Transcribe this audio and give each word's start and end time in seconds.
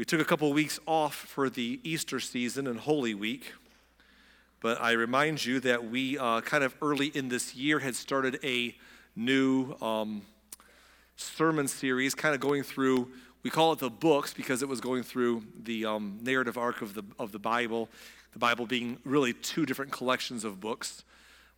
We 0.00 0.06
took 0.06 0.22
a 0.22 0.24
couple 0.24 0.48
of 0.48 0.54
weeks 0.54 0.80
off 0.86 1.14
for 1.14 1.50
the 1.50 1.78
Easter 1.84 2.20
season 2.20 2.66
and 2.66 2.80
Holy 2.80 3.12
Week, 3.12 3.52
but 4.62 4.80
I 4.80 4.92
remind 4.92 5.44
you 5.44 5.60
that 5.60 5.90
we 5.90 6.16
uh, 6.16 6.40
kind 6.40 6.64
of 6.64 6.74
early 6.80 7.08
in 7.08 7.28
this 7.28 7.54
year 7.54 7.80
had 7.80 7.94
started 7.94 8.38
a 8.42 8.74
new 9.14 9.74
um, 9.82 10.22
sermon 11.16 11.68
series, 11.68 12.14
kind 12.14 12.34
of 12.34 12.40
going 12.40 12.62
through. 12.62 13.10
We 13.42 13.50
call 13.50 13.74
it 13.74 13.78
the 13.78 13.90
books 13.90 14.32
because 14.32 14.62
it 14.62 14.70
was 14.70 14.80
going 14.80 15.02
through 15.02 15.42
the 15.64 15.84
um, 15.84 16.18
narrative 16.22 16.56
arc 16.56 16.80
of 16.80 16.94
the 16.94 17.02
of 17.18 17.30
the 17.32 17.38
Bible. 17.38 17.90
The 18.32 18.38
Bible 18.38 18.64
being 18.64 18.96
really 19.04 19.34
two 19.34 19.66
different 19.66 19.92
collections 19.92 20.44
of 20.44 20.60
books. 20.60 21.04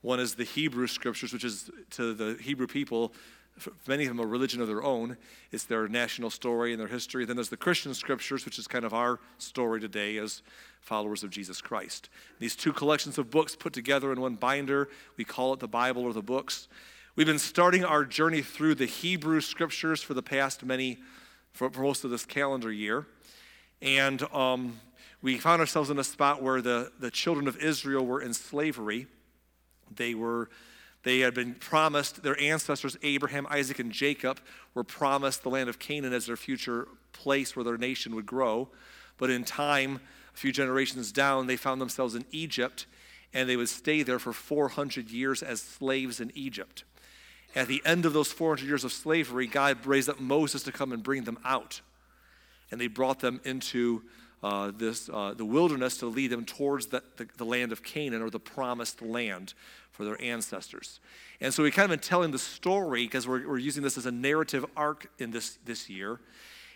One 0.00 0.18
is 0.18 0.34
the 0.34 0.42
Hebrew 0.42 0.88
scriptures, 0.88 1.32
which 1.32 1.44
is 1.44 1.70
to 1.90 2.12
the 2.12 2.36
Hebrew 2.42 2.66
people 2.66 3.14
many 3.86 4.04
of 4.04 4.08
them 4.08 4.20
a 4.20 4.26
religion 4.26 4.60
of 4.60 4.68
their 4.68 4.82
own. 4.82 5.16
It's 5.50 5.64
their 5.64 5.88
national 5.88 6.30
story 6.30 6.72
and 6.72 6.80
their 6.80 6.88
history. 6.88 7.24
Then 7.24 7.36
there's 7.36 7.48
the 7.48 7.56
Christian 7.56 7.94
scriptures, 7.94 8.44
which 8.44 8.58
is 8.58 8.66
kind 8.66 8.84
of 8.84 8.94
our 8.94 9.20
story 9.38 9.80
today 9.80 10.16
as 10.16 10.42
followers 10.80 11.22
of 11.22 11.30
Jesus 11.30 11.60
Christ. 11.60 12.08
These 12.38 12.56
two 12.56 12.72
collections 12.72 13.18
of 13.18 13.30
books 13.30 13.54
put 13.54 13.72
together 13.72 14.12
in 14.12 14.20
one 14.20 14.34
binder, 14.34 14.88
we 15.16 15.24
call 15.24 15.52
it 15.52 15.60
the 15.60 15.68
Bible 15.68 16.02
or 16.02 16.12
the 16.12 16.22
books. 16.22 16.68
We've 17.14 17.26
been 17.26 17.38
starting 17.38 17.84
our 17.84 18.04
journey 18.04 18.40
through 18.40 18.76
the 18.76 18.86
Hebrew 18.86 19.40
scriptures 19.40 20.02
for 20.02 20.14
the 20.14 20.22
past 20.22 20.64
many, 20.64 20.98
for, 21.52 21.68
for 21.70 21.82
most 21.82 22.04
of 22.04 22.10
this 22.10 22.24
calendar 22.24 22.72
year. 22.72 23.06
And 23.82 24.22
um, 24.32 24.80
we 25.20 25.38
found 25.38 25.60
ourselves 25.60 25.90
in 25.90 25.98
a 25.98 26.04
spot 26.04 26.42
where 26.42 26.62
the, 26.62 26.90
the 26.98 27.10
children 27.10 27.46
of 27.46 27.58
Israel 27.58 28.04
were 28.06 28.22
in 28.22 28.32
slavery. 28.32 29.06
They 29.94 30.14
were 30.14 30.48
they 31.02 31.20
had 31.20 31.34
been 31.34 31.54
promised, 31.54 32.22
their 32.22 32.40
ancestors, 32.40 32.96
Abraham, 33.02 33.46
Isaac, 33.50 33.78
and 33.78 33.90
Jacob, 33.90 34.40
were 34.74 34.84
promised 34.84 35.42
the 35.42 35.50
land 35.50 35.68
of 35.68 35.78
Canaan 35.78 36.12
as 36.12 36.26
their 36.26 36.36
future 36.36 36.86
place 37.12 37.56
where 37.56 37.64
their 37.64 37.76
nation 37.76 38.14
would 38.14 38.26
grow. 38.26 38.68
But 39.18 39.30
in 39.30 39.44
time, 39.44 40.00
a 40.32 40.36
few 40.36 40.52
generations 40.52 41.12
down, 41.12 41.46
they 41.46 41.56
found 41.56 41.80
themselves 41.80 42.14
in 42.14 42.24
Egypt, 42.30 42.86
and 43.34 43.48
they 43.48 43.56
would 43.56 43.68
stay 43.68 44.02
there 44.02 44.18
for 44.18 44.32
400 44.32 45.10
years 45.10 45.42
as 45.42 45.60
slaves 45.60 46.20
in 46.20 46.30
Egypt. 46.34 46.84
At 47.54 47.68
the 47.68 47.82
end 47.84 48.06
of 48.06 48.12
those 48.12 48.32
400 48.32 48.66
years 48.66 48.84
of 48.84 48.92
slavery, 48.92 49.46
God 49.46 49.84
raised 49.84 50.08
up 50.08 50.20
Moses 50.20 50.62
to 50.62 50.72
come 50.72 50.92
and 50.92 51.02
bring 51.02 51.24
them 51.24 51.38
out. 51.44 51.80
And 52.70 52.80
they 52.80 52.86
brought 52.86 53.20
them 53.20 53.40
into 53.44 54.02
uh, 54.42 54.72
this, 54.76 55.08
uh, 55.08 55.34
the 55.34 55.44
wilderness 55.44 55.98
to 55.98 56.06
lead 56.06 56.30
them 56.30 56.44
towards 56.44 56.86
the, 56.86 57.02
the, 57.16 57.28
the 57.36 57.44
land 57.44 57.72
of 57.72 57.82
Canaan 57.82 58.22
or 58.22 58.30
the 58.30 58.40
promised 58.40 59.00
land 59.00 59.54
for 59.92 60.04
their 60.04 60.20
ancestors. 60.20 61.00
And 61.40 61.52
so 61.52 61.62
we 61.62 61.70
kind 61.70 61.84
of 61.84 61.90
been 61.90 61.98
telling 62.08 62.30
the 62.30 62.38
story 62.38 63.04
because 63.04 63.28
we're, 63.28 63.46
we're 63.46 63.58
using 63.58 63.82
this 63.82 63.96
as 63.98 64.06
a 64.06 64.10
narrative 64.12 64.64
arc 64.76 65.10
in 65.18 65.30
this, 65.30 65.58
this 65.64 65.88
year. 65.88 66.18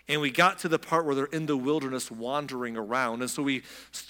And 0.08 0.20
we 0.20 0.30
got 0.30 0.60
to 0.60 0.68
the 0.68 0.78
part 0.78 1.04
where 1.04 1.16
they're 1.16 1.24
in 1.24 1.46
the 1.46 1.56
wilderness 1.56 2.12
wandering 2.12 2.76
around. 2.76 3.22
And 3.22 3.30
so 3.30 3.42
we 3.42 3.62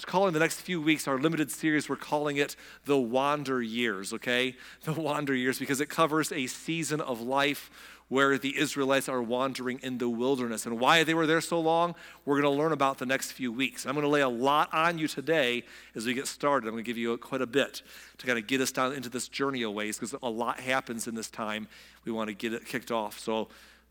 call 0.05 0.29
in 0.29 0.35
the 0.35 0.41
next 0.41 0.61
few 0.61 0.81
weeks 0.81 1.09
our 1.09 1.19
limited 1.19 1.51
series, 1.51 1.89
we're 1.89 1.97
calling 1.97 2.37
it 2.37 2.55
the 2.85 2.99
Wander 2.99 3.63
Years, 3.63 4.13
okay? 4.13 4.57
The 4.85 4.93
Wander 4.93 5.35
Years, 5.35 5.59
because 5.59 5.81
it 5.81 5.89
covers 5.89 6.33
a 6.33 6.47
season 6.49 7.01
of 7.01 7.23
life 7.23 7.71
where 8.09 8.39
the 8.39 8.57
Israelites 8.57 9.09
are 9.09 9.23
wandering 9.23 9.81
in 9.83 9.99
the 9.99 10.09
wilderness. 10.09 10.67
And 10.67 10.79
why 10.79 11.03
they 11.03 11.15
were 11.15 11.27
there 11.27 11.41
so 11.41 11.59
long, 11.59 11.95
we're 12.25 12.41
going 12.41 12.55
to 12.55 12.63
learn 12.63 12.73
about 12.73 12.99
the 12.99 13.07
next 13.07 13.33
few 13.33 13.51
weeks. 13.51 13.87
I'm 13.87 13.95
going 13.95 14.05
to 14.05 14.09
lay 14.09 14.21
a 14.21 14.29
lot 14.29 14.73
on 14.73 14.99
you 14.99 15.09
today 15.09 15.65
as 15.95 16.07
we 16.07 16.15
get 16.15 16.27
started. 16.27 16.69
I'm 16.69 16.75
going 16.75 16.85
to 16.85 16.89
give 16.89 16.99
you 16.99 17.17
quite 17.17 17.43
a 17.43 17.47
bit 17.47 17.83
to 18.19 18.27
kind 18.27 18.39
of 18.39 18.47
get 18.47 18.61
us 18.61 18.71
down 18.71 18.93
into 18.93 19.09
this 19.09 19.29
journey 19.29 19.63
a 19.63 19.71
ways 19.71 19.99
because 19.99 20.15
a 20.23 20.29
lot 20.29 20.61
happens 20.61 21.09
in 21.09 21.15
this 21.15 21.31
time. 21.31 21.67
We 22.05 22.13
want 22.13 22.29
to 22.29 22.35
get 22.35 22.53
it 22.53 22.67
kicked 22.67 22.93
off. 22.93 23.19
So 23.19 23.49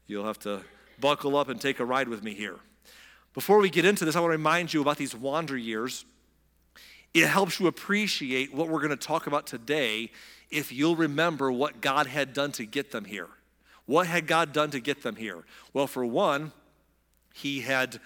you'll 0.08 0.26
have 0.26 0.40
to 0.40 0.62
buckle 1.00 1.36
up 1.36 1.50
and 1.50 1.60
take 1.60 1.80
a 1.80 1.86
ride 1.86 2.08
with 2.08 2.24
me 2.24 2.34
here. 2.34 2.58
Before 3.34 3.60
we 3.60 3.70
get 3.70 3.86
into 3.86 4.06
this, 4.06 4.16
I 4.16 4.20
want 4.20 4.32
to 4.32 4.38
remind 4.38 4.74
you 4.74 4.82
about 4.82 4.98
these 4.98 5.16
wander 5.16 5.58
years. 5.58 6.06
It 7.14 7.28
helps 7.28 7.60
you 7.60 7.68
appreciate 7.68 8.54
what 8.54 8.70
we're 8.70 8.80
going 8.80 8.90
to 8.90 8.96
talk 8.96 9.28
about 9.28 9.48
today 9.48 10.12
if 10.50 10.72
you'll 10.72 10.96
remember 10.96 11.52
what 11.52 11.82
God 11.82 12.08
had 12.08 12.34
done 12.34 12.52
to 12.54 12.66
get 12.66 12.92
them 12.92 13.06
here. 13.06 13.30
What 13.86 14.08
had 14.08 14.26
God 14.26 14.54
done 14.54 14.72
to 14.72 14.80
get 14.80 15.04
them 15.04 15.16
here? 15.16 15.44
Well, 15.74 15.88
for 15.88 16.06
one, 16.06 16.52
he 17.34 17.62
had 17.62 18.00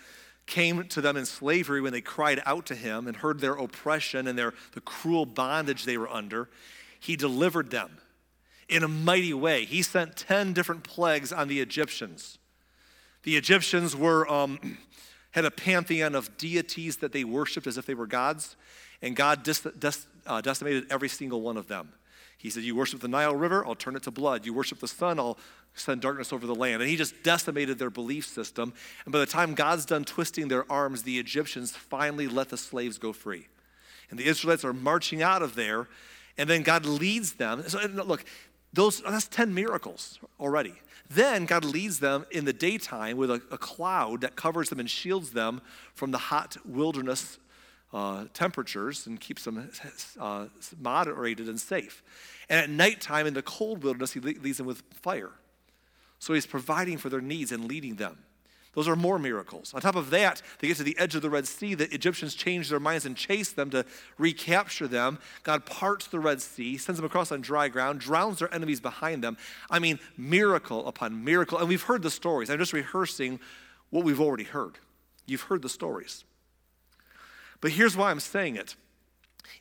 came 0.47 0.88
to 0.88 0.99
them 0.99 1.16
in 1.16 1.25
slavery 1.25 1.79
when 1.79 1.94
they 1.94 2.01
cried 2.01 2.41
out 2.45 2.66
to 2.66 2.75
him 2.75 3.07
and 3.07 3.17
heard 3.17 3.39
their 3.39 3.53
oppression 3.53 4.28
and 4.28 4.38
their 4.38 4.55
the 4.73 4.81
cruel 4.81 5.25
bondage 5.25 5.85
they 5.85 5.97
were 5.97 6.09
under. 6.09 6.49
He 6.99 7.16
delivered 7.16 7.69
them 7.69 7.99
in 8.67 8.83
a 8.83 8.88
mighty 8.88 9.33
way. 9.33 9.66
He 9.66 9.83
sent 9.83 10.17
10 10.17 10.53
different 10.53 10.83
plagues 10.83 11.31
on 11.31 11.47
the 11.47 11.61
Egyptians. 11.61 12.38
The 13.24 13.35
Egyptians 13.35 13.96
were 13.96 14.30
um, 14.31 14.78
had 15.31 15.46
a 15.46 15.52
pantheon 15.52 16.16
of 16.16 16.38
deities 16.38 16.97
that 16.97 17.12
they 17.12 17.24
worshiped 17.24 17.68
as 17.68 17.78
if 17.78 17.85
they 17.85 17.94
were 17.94 18.07
gods, 18.07 18.56
and 19.02 19.16
God 19.16 19.44
dis- 19.44 19.68
dis- 19.78 20.07
uh, 20.25 20.41
decimated 20.41 20.85
every 20.90 21.09
single 21.09 21.41
one 21.41 21.58
of 21.58 21.68
them. 21.68 21.94
He 22.38 22.50
said, 22.50 22.63
You 22.63 22.75
worship 22.75 23.02
the 23.02 23.08
Nile 23.08 23.35
River, 23.35 23.66
I'll 23.66 23.75
turn 23.75 23.96
it 23.96 24.03
to 24.03 24.12
blood. 24.12 24.46
You 24.46 24.53
worship 24.53 24.79
the 24.79 24.88
sun, 24.88 25.19
I'll 25.19 25.38
send 25.75 26.02
darkness 26.02 26.34
over 26.34 26.47
the 26.47 26.56
land. 26.56 26.81
And 26.81 26.90
he 26.90 26.96
just 26.96 27.22
decimated 27.22 27.78
their 27.78 27.90
belief 27.90 28.25
system. 28.25 28.74
And 29.06 29.12
by 29.12 29.19
the 29.19 29.25
time 29.25 29.53
God's 29.53 29.85
done 29.85 30.03
twisting 30.03 30.47
their 30.47 30.69
arms, 30.72 31.03
the 31.03 31.19
Egyptians 31.19 31.72
finally 31.72 32.28
let 32.28 32.50
the 32.50 32.58
slaves 32.58 32.97
go 32.97 33.13
free. 33.13 33.47
And 34.09 34.18
the 34.18 34.25
Israelites 34.25 34.66
are 34.66 34.74
marching 34.74 35.22
out 35.22 35.41
of 35.41 35.56
there, 35.56 35.88
and 36.38 36.50
then 36.50 36.63
God 36.63 36.85
leads 36.85 37.34
them. 37.34 37.63
So 37.68 37.79
look, 37.88 38.24
those 38.74 39.02
that's 39.02 39.28
10 39.28 39.53
miracles 39.53 40.19
already. 40.40 40.74
Then 41.09 41.46
God 41.46 41.66
leads 41.66 42.00
them 42.00 42.25
in 42.30 42.46
the 42.46 42.53
daytime 42.53 43.18
with 43.18 43.31
a, 43.31 43.42
a 43.52 43.58
cloud 43.58 44.22
that 44.22 44.36
covers 44.36 44.70
them 44.70 44.80
and 44.80 44.90
shields 44.90 45.31
them 45.31 45.62
from 45.96 46.12
the 46.12 46.18
hot 46.18 46.58
wilderness 46.64 47.40
uh, 47.92 48.25
temperatures 48.34 49.08
and 49.08 49.20
keeps 49.20 49.44
them 49.44 49.72
uh, 50.20 50.46
moderated 50.80 51.50
and 51.50 51.59
safe. 51.59 52.03
And 52.47 52.59
at 52.59 52.70
nighttime 52.70 53.25
in 53.25 53.34
the 53.34 53.42
cold 53.42 53.84
wilderness, 53.84 54.14
he 54.14 54.20
leads 54.20 54.58
them 54.58 54.68
with 54.68 54.84
fire. 54.94 55.31
So 56.20 56.34
he's 56.34 56.46
providing 56.46 56.97
for 56.97 57.09
their 57.09 57.22
needs 57.22 57.52
and 57.52 57.66
leading 57.66 57.96
them. 57.96 58.18
Those 58.74 58.88
are 58.88 58.96
more 58.96 59.18
miracles. 59.18 59.74
On 59.74 59.81
top 59.81 59.96
of 59.96 60.12
that, 60.12 60.41
they 60.59 60.68
get 60.68 60.78
to 60.78 60.84
the 60.84 60.97
edge 61.00 61.16
of 61.16 61.22
the 61.22 61.30
Red 61.30 61.47
Sea. 61.47 61.74
The 61.74 61.91
Egyptians 61.94 62.35
change 62.35 62.69
their 62.69 62.80
minds 62.80 63.06
and 63.06 63.18
chase 63.18 63.52
them 63.52 63.72
to 63.72 63.84
recapture 64.18 64.88
them. 64.88 65.18
God 65.44 65.66
parts 65.66 66.07
the 66.07 66.19
Red 66.19 66.40
Sea, 66.40 66.78
sends 66.78 67.00
them 67.00 67.06
across 67.06 67.31
on 67.31 67.41
dry 67.41 67.68
ground, 67.68 68.00
drowns 68.00 68.40
their 68.40 68.53
enemies 68.53 68.79
behind 68.79 69.24
them. 69.24 69.38
I 69.72 69.79
mean, 69.79 70.00
miracle 70.18 70.88
upon 70.88 71.24
miracle. 71.24 71.58
And 71.58 71.68
we've 71.68 71.81
heard 71.81 72.03
the 72.03 72.12
stories. 72.12 72.50
I'm 72.50 72.59
just 72.59 72.74
rehearsing 72.74 73.40
what 73.90 74.06
we've 74.06 74.22
already 74.22 74.44
heard. 74.44 74.78
You've 75.25 75.41
heard 75.41 75.63
the 75.63 75.69
stories. 75.69 76.24
But 77.62 77.72
here's 77.72 77.97
why 77.97 78.12
I'm 78.12 78.19
saying 78.19 78.56
it. 78.56 78.75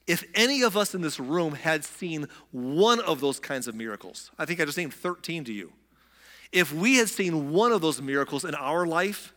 If 0.06 0.22
any 0.34 0.62
of 0.62 0.76
us 0.76 0.94
in 0.94 1.00
this 1.00 1.18
room 1.18 1.54
had 1.54 1.84
seen 1.84 2.28
one 2.50 3.00
of 3.00 3.20
those 3.20 3.40
kinds 3.40 3.68
of 3.68 3.74
miracles, 3.74 4.30
I 4.38 4.44
think 4.44 4.60
I 4.60 4.66
just 4.66 4.76
named 4.76 4.92
13 4.92 5.44
to 5.44 5.52
you. 5.52 5.72
If 6.52 6.72
we 6.72 6.96
had 6.96 7.08
seen 7.08 7.52
one 7.52 7.72
of 7.72 7.80
those 7.80 8.00
miracles 8.00 8.44
in 8.44 8.54
our 8.54 8.86
life, 8.86 9.34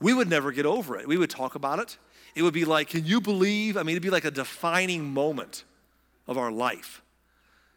we 0.00 0.14
would 0.14 0.28
never 0.28 0.52
get 0.52 0.66
over 0.66 0.96
it. 0.96 1.08
We 1.08 1.16
would 1.16 1.30
talk 1.30 1.54
about 1.54 1.78
it. 1.78 1.98
It 2.34 2.42
would 2.42 2.54
be 2.54 2.64
like, 2.64 2.88
can 2.90 3.04
you 3.04 3.20
believe? 3.20 3.76
I 3.76 3.82
mean, 3.82 3.94
it'd 3.94 4.02
be 4.02 4.10
like 4.10 4.24
a 4.24 4.30
defining 4.30 5.04
moment 5.12 5.64
of 6.26 6.38
our 6.38 6.52
life 6.52 7.02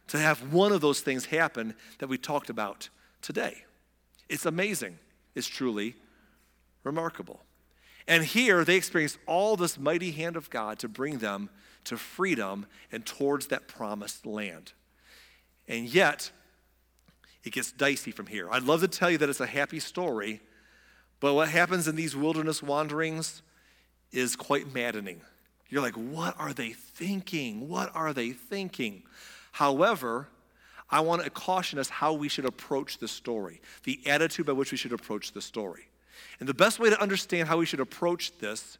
to 0.08 0.18
have 0.18 0.52
one 0.52 0.72
of 0.72 0.80
those 0.80 1.00
things 1.00 1.26
happen 1.26 1.74
that 1.98 2.08
we 2.08 2.18
talked 2.18 2.50
about 2.50 2.88
today. 3.22 3.64
It's 4.28 4.46
amazing. 4.46 4.98
It's 5.34 5.48
truly 5.48 5.96
remarkable. 6.84 7.40
And 8.06 8.24
here 8.24 8.64
they 8.64 8.76
experienced 8.76 9.18
all 9.26 9.56
this 9.56 9.78
mighty 9.78 10.10
hand 10.10 10.36
of 10.36 10.50
God 10.50 10.78
to 10.80 10.88
bring 10.88 11.18
them 11.18 11.50
to 11.84 11.96
freedom 11.96 12.66
and 12.90 13.04
towards 13.06 13.46
that 13.48 13.68
promised 13.68 14.26
land. 14.26 14.72
And 15.68 15.86
yet, 15.86 16.30
it 17.44 17.52
gets 17.52 17.72
dicey 17.72 18.10
from 18.10 18.26
here. 18.26 18.48
I'd 18.50 18.62
love 18.62 18.80
to 18.80 18.88
tell 18.88 19.10
you 19.10 19.18
that 19.18 19.28
it's 19.28 19.40
a 19.40 19.46
happy 19.46 19.80
story, 19.80 20.40
but 21.20 21.34
what 21.34 21.48
happens 21.48 21.88
in 21.88 21.96
these 21.96 22.16
wilderness 22.16 22.62
wanderings 22.62 23.42
is 24.10 24.36
quite 24.36 24.72
maddening. 24.72 25.20
You're 25.68 25.82
like, 25.82 25.94
what 25.94 26.34
are 26.38 26.52
they 26.52 26.72
thinking? 26.72 27.68
What 27.68 27.90
are 27.94 28.12
they 28.12 28.30
thinking? 28.30 29.04
However, 29.52 30.28
I 30.90 31.00
want 31.00 31.24
to 31.24 31.30
caution 31.30 31.78
us 31.78 31.88
how 31.88 32.12
we 32.12 32.28
should 32.28 32.44
approach 32.44 32.98
the 32.98 33.08
story, 33.08 33.60
the 33.84 33.98
attitude 34.06 34.46
by 34.46 34.52
which 34.52 34.70
we 34.70 34.76
should 34.76 34.92
approach 34.92 35.32
the 35.32 35.40
story. 35.40 35.88
And 36.38 36.48
the 36.48 36.54
best 36.54 36.78
way 36.78 36.90
to 36.90 37.00
understand 37.00 37.48
how 37.48 37.56
we 37.56 37.66
should 37.66 37.80
approach 37.80 38.36
this 38.38 38.76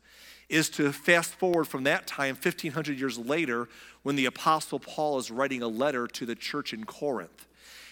is 0.49 0.69
to 0.69 0.93
fast 0.93 1.35
forward 1.35 1.65
from 1.65 1.85
that 1.85 2.07
time, 2.07 2.35
1500 2.35 2.99
years 2.99 3.17
later, 3.19 3.69
when 4.03 4.17
the 4.17 4.27
Apostle 4.27 4.79
Paul 4.79 5.19
is 5.19 5.31
writing 5.31 5.63
a 5.63 5.69
letter 5.69 6.07
to 6.07 6.27
the 6.27 6.35
church 6.35 6.75
in 6.75 6.85
Corinth. 6.85 7.47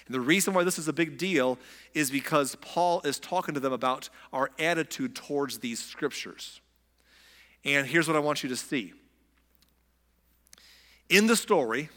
And 0.06 0.14
the 0.14 0.20
reason 0.20 0.55
why 0.55 0.64
this 0.64 0.79
is 0.79 0.88
a 0.88 0.93
big 0.93 1.19
deal 1.19 1.58
is 1.94 2.11
because 2.11 2.56
Paul 2.56 3.00
is 3.05 3.19
talking 3.19 3.55
to 3.55 3.61
them 3.61 3.73
about 3.73 4.08
our 4.32 4.50
attitude 4.58 5.14
towards 5.14 5.58
these 5.58 5.82
scriptures. 5.82 6.61
And 7.64 7.87
here's 7.87 8.08
what 8.08 8.17
I 8.17 8.20
want 8.20 8.43
you 8.43 8.49
to 8.49 8.56
see. 8.56 8.93
In 11.08 11.26
the 11.26 11.37
story, 11.37 11.91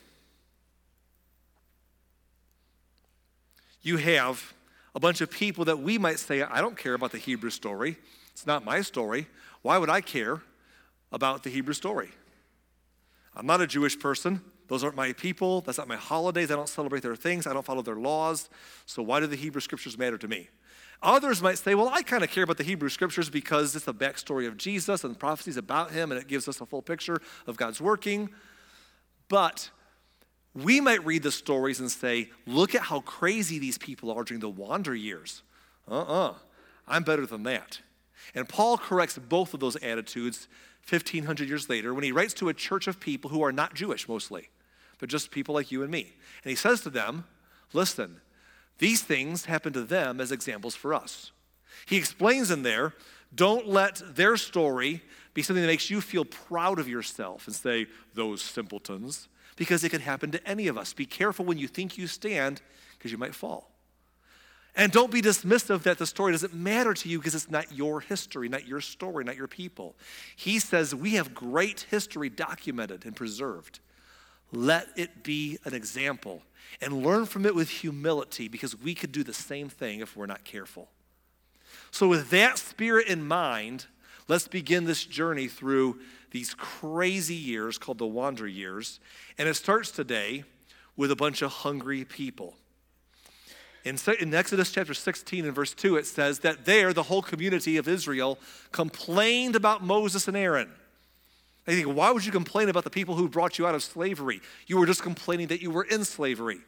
you 3.81 3.97
have 3.97 4.53
a 4.95 4.99
bunch 4.99 5.21
of 5.21 5.29
people 5.29 5.65
that 5.65 5.79
we 5.79 5.97
might 5.97 6.19
say, 6.19 6.41
I 6.41 6.61
don't 6.61 6.77
care 6.77 6.93
about 6.93 7.11
the 7.11 7.17
Hebrew 7.17 7.49
story. 7.49 7.97
It's 8.31 8.45
not 8.45 8.65
my 8.65 8.81
story. 8.81 9.27
Why 9.61 9.77
would 9.77 9.89
I 9.89 10.01
care 10.01 10.41
about 11.11 11.43
the 11.43 11.49
Hebrew 11.49 11.73
story? 11.73 12.11
I'm 13.35 13.45
not 13.45 13.61
a 13.61 13.67
Jewish 13.67 13.97
person. 13.99 14.41
Those 14.67 14.83
aren't 14.83 14.95
my 14.95 15.13
people. 15.13 15.61
That's 15.61 15.77
not 15.77 15.87
my 15.87 15.95
holidays. 15.95 16.51
I 16.51 16.55
don't 16.55 16.69
celebrate 16.69 17.03
their 17.03 17.15
things. 17.15 17.45
I 17.45 17.53
don't 17.53 17.65
follow 17.65 17.81
their 17.81 17.95
laws. 17.95 18.49
So 18.85 19.03
why 19.03 19.19
do 19.19 19.27
the 19.27 19.35
Hebrew 19.35 19.61
scriptures 19.61 19.97
matter 19.97 20.17
to 20.17 20.27
me? 20.27 20.49
Others 21.01 21.41
might 21.41 21.57
say, 21.57 21.75
well, 21.75 21.89
I 21.89 22.01
kind 22.01 22.23
of 22.23 22.31
care 22.31 22.45
about 22.45 22.57
the 22.57 22.63
Hebrew 22.63 22.87
scriptures 22.87 23.29
because 23.29 23.75
it's 23.75 23.85
the 23.85 23.93
backstory 23.93 24.47
of 24.47 24.55
Jesus 24.55 25.03
and 25.03 25.19
prophecies 25.19 25.57
about 25.57 25.91
him, 25.91 26.11
and 26.11 26.19
it 26.19 26.27
gives 26.27 26.47
us 26.47 26.61
a 26.61 26.65
full 26.65 26.81
picture 26.81 27.21
of 27.45 27.57
God's 27.57 27.81
working. 27.81 28.29
But 29.27 29.69
we 30.53 30.79
might 30.79 31.03
read 31.05 31.23
the 31.23 31.31
stories 31.31 31.81
and 31.81 31.91
say, 31.91 32.29
look 32.45 32.73
at 32.73 32.83
how 32.83 33.01
crazy 33.01 33.59
these 33.59 33.77
people 33.77 34.11
are 34.11 34.23
during 34.23 34.39
the 34.39 34.49
wander 34.49 34.95
years. 34.95 35.43
Uh 35.89 36.01
uh-uh. 36.01 36.29
uh, 36.29 36.33
i 36.87 36.95
am 36.95 37.03
better 37.03 37.25
than 37.25 37.43
that. 37.43 37.79
And 38.33 38.47
Paul 38.47 38.77
corrects 38.77 39.17
both 39.17 39.53
of 39.53 39.59
those 39.59 39.75
attitudes 39.77 40.47
1,500 40.89 41.47
years 41.47 41.69
later 41.69 41.93
when 41.93 42.03
he 42.03 42.11
writes 42.11 42.33
to 42.35 42.49
a 42.49 42.53
church 42.53 42.87
of 42.87 42.99
people 42.99 43.29
who 43.29 43.43
are 43.43 43.51
not 43.51 43.73
Jewish 43.73 44.07
mostly. 44.07 44.49
They're 44.99 45.07
just 45.07 45.31
people 45.31 45.55
like 45.55 45.71
you 45.71 45.81
and 45.81 45.91
me. 45.91 46.13
And 46.43 46.49
he 46.49 46.55
says 46.55 46.81
to 46.81 46.89
them, 46.89 47.25
listen, 47.73 48.21
these 48.77 49.01
things 49.01 49.45
happen 49.45 49.73
to 49.73 49.83
them 49.83 50.19
as 50.19 50.31
examples 50.31 50.75
for 50.75 50.93
us. 50.93 51.31
He 51.85 51.97
explains 51.97 52.51
in 52.51 52.63
there, 52.63 52.93
don't 53.33 53.67
let 53.67 54.01
their 54.15 54.37
story 54.37 55.01
be 55.33 55.41
something 55.41 55.63
that 55.63 55.67
makes 55.67 55.89
you 55.89 56.01
feel 56.01 56.25
proud 56.25 56.79
of 56.79 56.87
yourself 56.87 57.47
and 57.47 57.55
say, 57.55 57.87
those 58.13 58.41
simpletons, 58.41 59.27
because 59.55 59.83
it 59.83 59.89
could 59.89 60.01
happen 60.01 60.31
to 60.31 60.47
any 60.47 60.67
of 60.67 60.77
us. 60.77 60.93
Be 60.93 61.05
careful 61.05 61.45
when 61.45 61.57
you 61.57 61.67
think 61.67 61.97
you 61.97 62.07
stand, 62.07 62.61
because 62.97 63.11
you 63.11 63.17
might 63.17 63.33
fall. 63.33 63.72
And 64.75 64.91
don't 64.91 65.11
be 65.11 65.21
dismissive 65.21 65.83
that 65.83 65.99
the 65.99 66.07
story 66.07 66.31
doesn't 66.31 66.53
matter 66.53 66.93
to 66.95 67.09
you 67.09 67.19
because 67.19 67.35
it's 67.35 67.51
not 67.51 67.71
your 67.71 68.01
history, 68.01 68.49
not 68.49 68.67
your 68.67 68.81
story, 68.81 69.23
not 69.23 69.35
your 69.35 69.47
people. 69.47 69.95
He 70.35 70.59
says 70.59 70.95
we 70.95 71.11
have 71.11 71.35
great 71.35 71.85
history 71.91 72.29
documented 72.29 73.05
and 73.05 73.15
preserved. 73.15 73.79
Let 74.51 74.87
it 74.95 75.23
be 75.23 75.59
an 75.65 75.73
example 75.73 76.41
and 76.81 77.03
learn 77.03 77.25
from 77.25 77.45
it 77.45 77.53
with 77.53 77.69
humility 77.69 78.47
because 78.47 78.79
we 78.79 78.95
could 78.95 79.11
do 79.11 79.23
the 79.23 79.33
same 79.33 79.69
thing 79.69 79.99
if 79.99 80.15
we're 80.15 80.25
not 80.25 80.43
careful. 80.43 80.89
So, 81.91 82.07
with 82.07 82.29
that 82.31 82.57
spirit 82.57 83.07
in 83.07 83.27
mind, 83.27 83.85
let's 84.27 84.47
begin 84.47 84.85
this 84.85 85.05
journey 85.05 85.47
through 85.47 85.99
these 86.31 86.55
crazy 86.55 87.35
years 87.35 87.77
called 87.77 87.99
the 87.99 88.07
wander 88.07 88.47
years. 88.47 88.99
And 89.37 89.47
it 89.47 89.55
starts 89.55 89.91
today 89.91 90.43
with 90.95 91.11
a 91.11 91.15
bunch 91.15 91.41
of 91.41 91.51
hungry 91.51 92.05
people. 92.05 92.55
In, 93.83 93.97
in 94.19 94.33
Exodus 94.33 94.71
chapter 94.71 94.93
16 94.93 95.45
and 95.45 95.53
verse 95.53 95.73
2, 95.73 95.97
it 95.97 96.05
says 96.05 96.39
that 96.39 96.65
there 96.65 96.93
the 96.93 97.03
whole 97.03 97.21
community 97.21 97.77
of 97.77 97.87
Israel 97.87 98.39
complained 98.71 99.55
about 99.55 99.83
Moses 99.83 100.27
and 100.27 100.37
Aaron. 100.37 100.71
They 101.65 101.75
think, 101.75 101.95
why 101.95 102.11
would 102.11 102.25
you 102.25 102.31
complain 102.31 102.69
about 102.69 102.83
the 102.83 102.89
people 102.89 103.15
who 103.15 103.27
brought 103.27 103.57
you 103.57 103.67
out 103.67 103.75
of 103.75 103.83
slavery? 103.83 104.41
You 104.67 104.77
were 104.77 104.85
just 104.85 105.01
complaining 105.01 105.47
that 105.47 105.61
you 105.61 105.71
were 105.71 105.83
in 105.83 106.05
slavery 106.05 106.59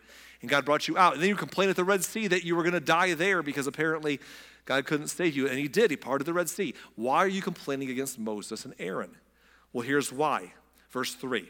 and 0.42 0.50
God 0.50 0.66
brought 0.66 0.88
you 0.88 0.98
out. 0.98 1.14
And 1.14 1.22
then 1.22 1.30
you 1.30 1.36
complained 1.36 1.72
at 1.72 1.76
the 1.76 1.84
Red 1.84 2.04
Sea 2.04 2.28
that 2.28 2.44
you 2.44 2.56
were 2.56 2.64
going 2.64 2.74
to 2.74 2.80
die 2.80 3.14
there 3.14 3.42
because 3.42 3.68
apparently 3.68 4.20
God 4.66 4.86
couldn't 4.86 5.08
save 5.08 5.36
you. 5.36 5.48
And 5.48 5.58
He 5.58 5.68
did. 5.68 5.92
He 5.92 5.98
parted 5.98 6.26
the 6.26 6.34
Red 6.34 6.50
Sea. 6.50 6.74
Why 6.96 7.18
are 7.18 7.28
you 7.28 7.42
complaining 7.42 7.90
against 7.90 8.20
Moses 8.20 8.66
and 8.66 8.74
Aaron? 8.80 9.10
Well, 9.74 9.82
here's 9.82 10.12
why. 10.12 10.54
Verse 10.92 11.16
3. 11.16 11.50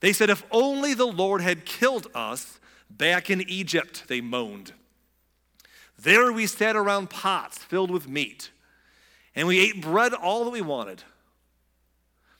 They 0.00 0.12
said, 0.12 0.30
If 0.30 0.44
only 0.50 0.94
the 0.94 1.06
Lord 1.06 1.40
had 1.40 1.64
killed 1.64 2.06
us 2.14 2.60
Back 2.90 3.30
in 3.30 3.42
Egypt, 3.48 4.04
they 4.08 4.20
moaned. 4.20 4.72
There 5.98 6.32
we 6.32 6.46
sat 6.46 6.76
around 6.76 7.10
pots 7.10 7.58
filled 7.58 7.90
with 7.90 8.08
meat, 8.08 8.50
and 9.34 9.48
we 9.48 9.58
ate 9.58 9.82
bread 9.82 10.14
all 10.14 10.44
that 10.44 10.50
we 10.50 10.60
wanted. 10.60 11.02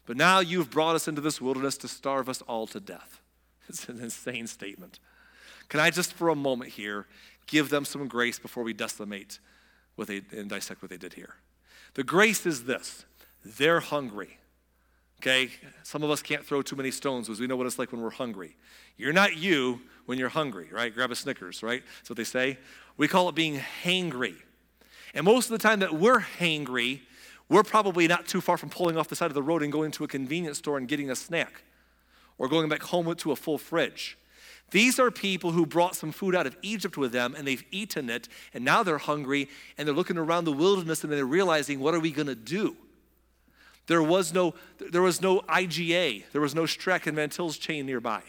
But 0.06 0.16
now 0.16 0.40
you've 0.40 0.70
brought 0.70 0.94
us 0.94 1.06
into 1.06 1.20
this 1.20 1.40
wilderness 1.40 1.76
to 1.78 1.88
starve 1.88 2.28
us 2.28 2.40
all 2.42 2.66
to 2.68 2.80
death. 2.80 3.20
It's 3.68 3.86
an 3.86 4.00
insane 4.00 4.46
statement. 4.46 4.98
Can 5.68 5.80
I 5.80 5.90
just 5.90 6.14
for 6.14 6.30
a 6.30 6.34
moment 6.34 6.70
here 6.70 7.06
give 7.46 7.68
them 7.68 7.84
some 7.84 8.08
grace 8.08 8.38
before 8.38 8.62
we 8.62 8.72
decimate 8.72 9.38
what 9.96 10.08
they 10.08 10.22
and 10.32 10.48
dissect 10.48 10.80
what 10.80 10.90
they 10.90 10.96
did 10.96 11.12
here? 11.12 11.34
The 11.92 12.02
grace 12.02 12.46
is 12.46 12.64
this 12.64 13.04
they're 13.44 13.80
hungry. 13.80 14.38
Okay? 15.20 15.50
Some 15.82 16.02
of 16.02 16.10
us 16.10 16.22
can't 16.22 16.44
throw 16.44 16.62
too 16.62 16.76
many 16.76 16.90
stones 16.90 17.26
because 17.26 17.40
we 17.40 17.46
know 17.46 17.56
what 17.56 17.66
it's 17.66 17.78
like 17.78 17.92
when 17.92 18.00
we're 18.00 18.10
hungry. 18.10 18.56
You're 18.96 19.12
not 19.12 19.36
you 19.36 19.80
when 20.08 20.16
you're 20.16 20.30
hungry, 20.30 20.68
right? 20.72 20.94
Grab 20.94 21.10
a 21.10 21.14
Snickers, 21.14 21.62
right? 21.62 21.82
That's 21.98 22.08
what 22.08 22.16
they 22.16 22.24
say. 22.24 22.56
We 22.96 23.08
call 23.08 23.28
it 23.28 23.34
being 23.34 23.60
hangry. 23.84 24.36
And 25.12 25.26
most 25.26 25.50
of 25.50 25.50
the 25.50 25.58
time 25.58 25.80
that 25.80 25.92
we're 25.92 26.20
hangry, 26.20 27.02
we're 27.50 27.62
probably 27.62 28.08
not 28.08 28.26
too 28.26 28.40
far 28.40 28.56
from 28.56 28.70
pulling 28.70 28.96
off 28.96 29.08
the 29.08 29.16
side 29.16 29.26
of 29.26 29.34
the 29.34 29.42
road 29.42 29.62
and 29.62 29.70
going 29.70 29.90
to 29.90 30.04
a 30.04 30.08
convenience 30.08 30.56
store 30.56 30.78
and 30.78 30.88
getting 30.88 31.10
a 31.10 31.14
snack 31.14 31.62
or 32.38 32.48
going 32.48 32.70
back 32.70 32.84
home 32.84 33.14
to 33.14 33.32
a 33.32 33.36
full 33.36 33.58
fridge. 33.58 34.16
These 34.70 34.98
are 34.98 35.10
people 35.10 35.52
who 35.52 35.66
brought 35.66 35.94
some 35.94 36.10
food 36.10 36.34
out 36.34 36.46
of 36.46 36.56
Egypt 36.62 36.96
with 36.96 37.12
them 37.12 37.34
and 37.36 37.46
they've 37.46 37.64
eaten 37.70 38.08
it 38.08 38.30
and 38.54 38.64
now 38.64 38.82
they're 38.82 38.96
hungry 38.96 39.50
and 39.76 39.86
they're 39.86 39.94
looking 39.94 40.16
around 40.16 40.46
the 40.46 40.52
wilderness 40.52 41.04
and 41.04 41.12
they're 41.12 41.26
realizing, 41.26 41.80
what 41.80 41.92
are 41.92 42.00
we 42.00 42.12
going 42.12 42.28
to 42.28 42.34
do? 42.34 42.78
There 43.88 44.02
was 44.02 44.32
no, 44.32 44.54
there 44.78 45.02
was 45.02 45.20
no 45.20 45.40
IGA, 45.40 46.24
there 46.32 46.40
was 46.40 46.54
no 46.54 46.62
Streck 46.62 47.06
and 47.06 47.14
Van 47.14 47.28
Til's 47.28 47.58
chain 47.58 47.84
nearby. 47.84 48.22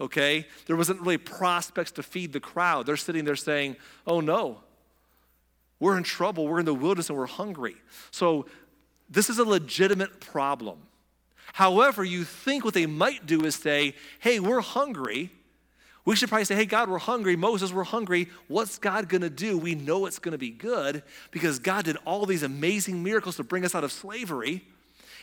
Okay? 0.00 0.46
There 0.66 0.76
wasn't 0.76 1.00
really 1.00 1.18
prospects 1.18 1.92
to 1.92 2.02
feed 2.02 2.32
the 2.32 2.40
crowd. 2.40 2.86
They're 2.86 2.96
sitting 2.96 3.24
there 3.24 3.36
saying, 3.36 3.76
oh 4.06 4.20
no, 4.20 4.60
we're 5.80 5.96
in 5.96 6.04
trouble, 6.04 6.46
we're 6.46 6.60
in 6.60 6.66
the 6.66 6.74
wilderness, 6.74 7.10
and 7.10 7.18
we're 7.18 7.26
hungry. 7.26 7.76
So 8.10 8.46
this 9.08 9.28
is 9.28 9.38
a 9.38 9.44
legitimate 9.44 10.20
problem. 10.20 10.78
However, 11.52 12.02
you 12.02 12.24
think 12.24 12.64
what 12.64 12.74
they 12.74 12.86
might 12.86 13.26
do 13.26 13.44
is 13.44 13.54
say, 13.54 13.94
hey, 14.18 14.40
we're 14.40 14.60
hungry. 14.60 15.30
We 16.04 16.16
should 16.16 16.28
probably 16.28 16.44
say, 16.44 16.54
hey, 16.54 16.66
God, 16.66 16.90
we're 16.90 16.98
hungry. 16.98 17.36
Moses, 17.36 17.72
we're 17.72 17.84
hungry. 17.84 18.28
What's 18.48 18.78
God 18.78 19.08
going 19.08 19.22
to 19.22 19.30
do? 19.30 19.56
We 19.56 19.74
know 19.74 20.06
it's 20.06 20.18
going 20.18 20.32
to 20.32 20.38
be 20.38 20.50
good 20.50 21.02
because 21.30 21.58
God 21.58 21.84
did 21.84 21.96
all 22.04 22.26
these 22.26 22.42
amazing 22.42 23.02
miracles 23.02 23.36
to 23.36 23.44
bring 23.44 23.64
us 23.64 23.74
out 23.74 23.84
of 23.84 23.92
slavery. 23.92 24.64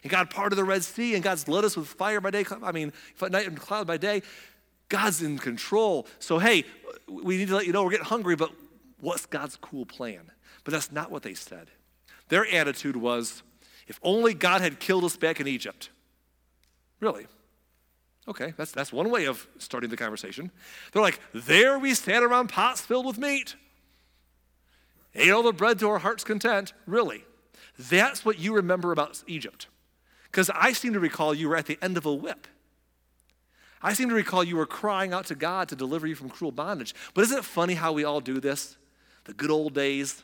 And 0.04 0.12
God 0.12 0.32
parted 0.32 0.56
the 0.56 0.64
Red 0.64 0.84
Sea, 0.84 1.14
and 1.14 1.24
God's 1.24 1.48
led 1.48 1.64
us 1.64 1.78
with 1.78 1.88
fire 1.88 2.20
by 2.20 2.32
day, 2.32 2.46
I 2.64 2.72
mean, 2.72 2.92
night 3.22 3.46
and 3.46 3.60
cloud 3.60 3.86
by 3.86 3.98
day. 3.98 4.24
God's 4.92 5.22
in 5.24 5.40
control. 5.40 6.06
So, 6.20 6.38
hey, 6.38 6.66
we 7.08 7.38
need 7.38 7.48
to 7.48 7.56
let 7.56 7.66
you 7.66 7.72
know 7.72 7.84
we're 7.84 7.92
getting 7.92 8.06
hungry, 8.06 8.36
but 8.36 8.52
what's 9.00 9.26
God's 9.26 9.56
cool 9.56 9.86
plan? 9.86 10.30
But 10.64 10.74
that's 10.74 10.92
not 10.92 11.10
what 11.10 11.24
they 11.24 11.34
said. 11.34 11.72
Their 12.28 12.46
attitude 12.54 12.98
was 12.98 13.42
if 13.88 14.00
only 14.04 14.34
God 14.34 14.62
had 14.62 14.80
killed 14.80 15.04
us 15.06 15.18
back 15.18 15.40
in 15.40 15.48
Egypt. 15.48 15.90
Really? 17.00 17.26
Okay, 18.28 18.54
that's, 18.56 18.72
that's 18.72 18.94
one 18.94 19.10
way 19.10 19.26
of 19.26 19.48
starting 19.58 19.90
the 19.90 19.98
conversation. 19.98 20.52
They're 20.92 21.02
like, 21.02 21.20
there 21.34 21.80
we 21.80 21.94
sat 21.94 22.22
around 22.22 22.50
pots 22.50 22.82
filled 22.82 23.06
with 23.06 23.18
meat, 23.18 23.56
ate 25.16 25.32
all 25.32 25.42
the 25.42 25.54
bread 25.54 25.80
to 25.80 25.90
our 25.90 26.00
heart's 26.00 26.24
content. 26.24 26.74
Really? 26.86 27.24
That's 27.80 28.24
what 28.24 28.40
you 28.40 28.54
remember 28.54 28.92
about 28.92 29.24
Egypt. 29.26 29.68
Because 30.26 30.50
I 30.52 30.74
seem 30.74 30.94
to 30.94 31.00
recall 31.00 31.34
you 31.34 31.50
were 31.50 31.58
at 31.58 31.66
the 31.66 31.80
end 31.82 31.98
of 31.98 32.06
a 32.06 32.14
whip. 32.14 32.48
I 33.84 33.94
seem 33.94 34.10
to 34.10 34.16
recall 34.16 34.44
you 34.44 34.58
were 34.58 34.66
crying 34.66 35.14
out 35.14 35.26
to 35.28 35.36
God 35.36 35.70
to 35.70 35.76
deliver 35.76 36.06
you 36.08 36.16
from 36.16 36.30
cruel 36.30 36.52
bondage. 36.52 36.94
But 37.14 37.24
isn't 37.24 37.40
it 37.40 37.46
funny 37.46 37.74
how 37.74 37.94
we 37.94 38.04
all 38.04 38.22
do 38.22 38.40
this? 38.40 38.78
The 39.26 39.34
good 39.34 39.52
old 39.52 39.74
days. 39.74 40.24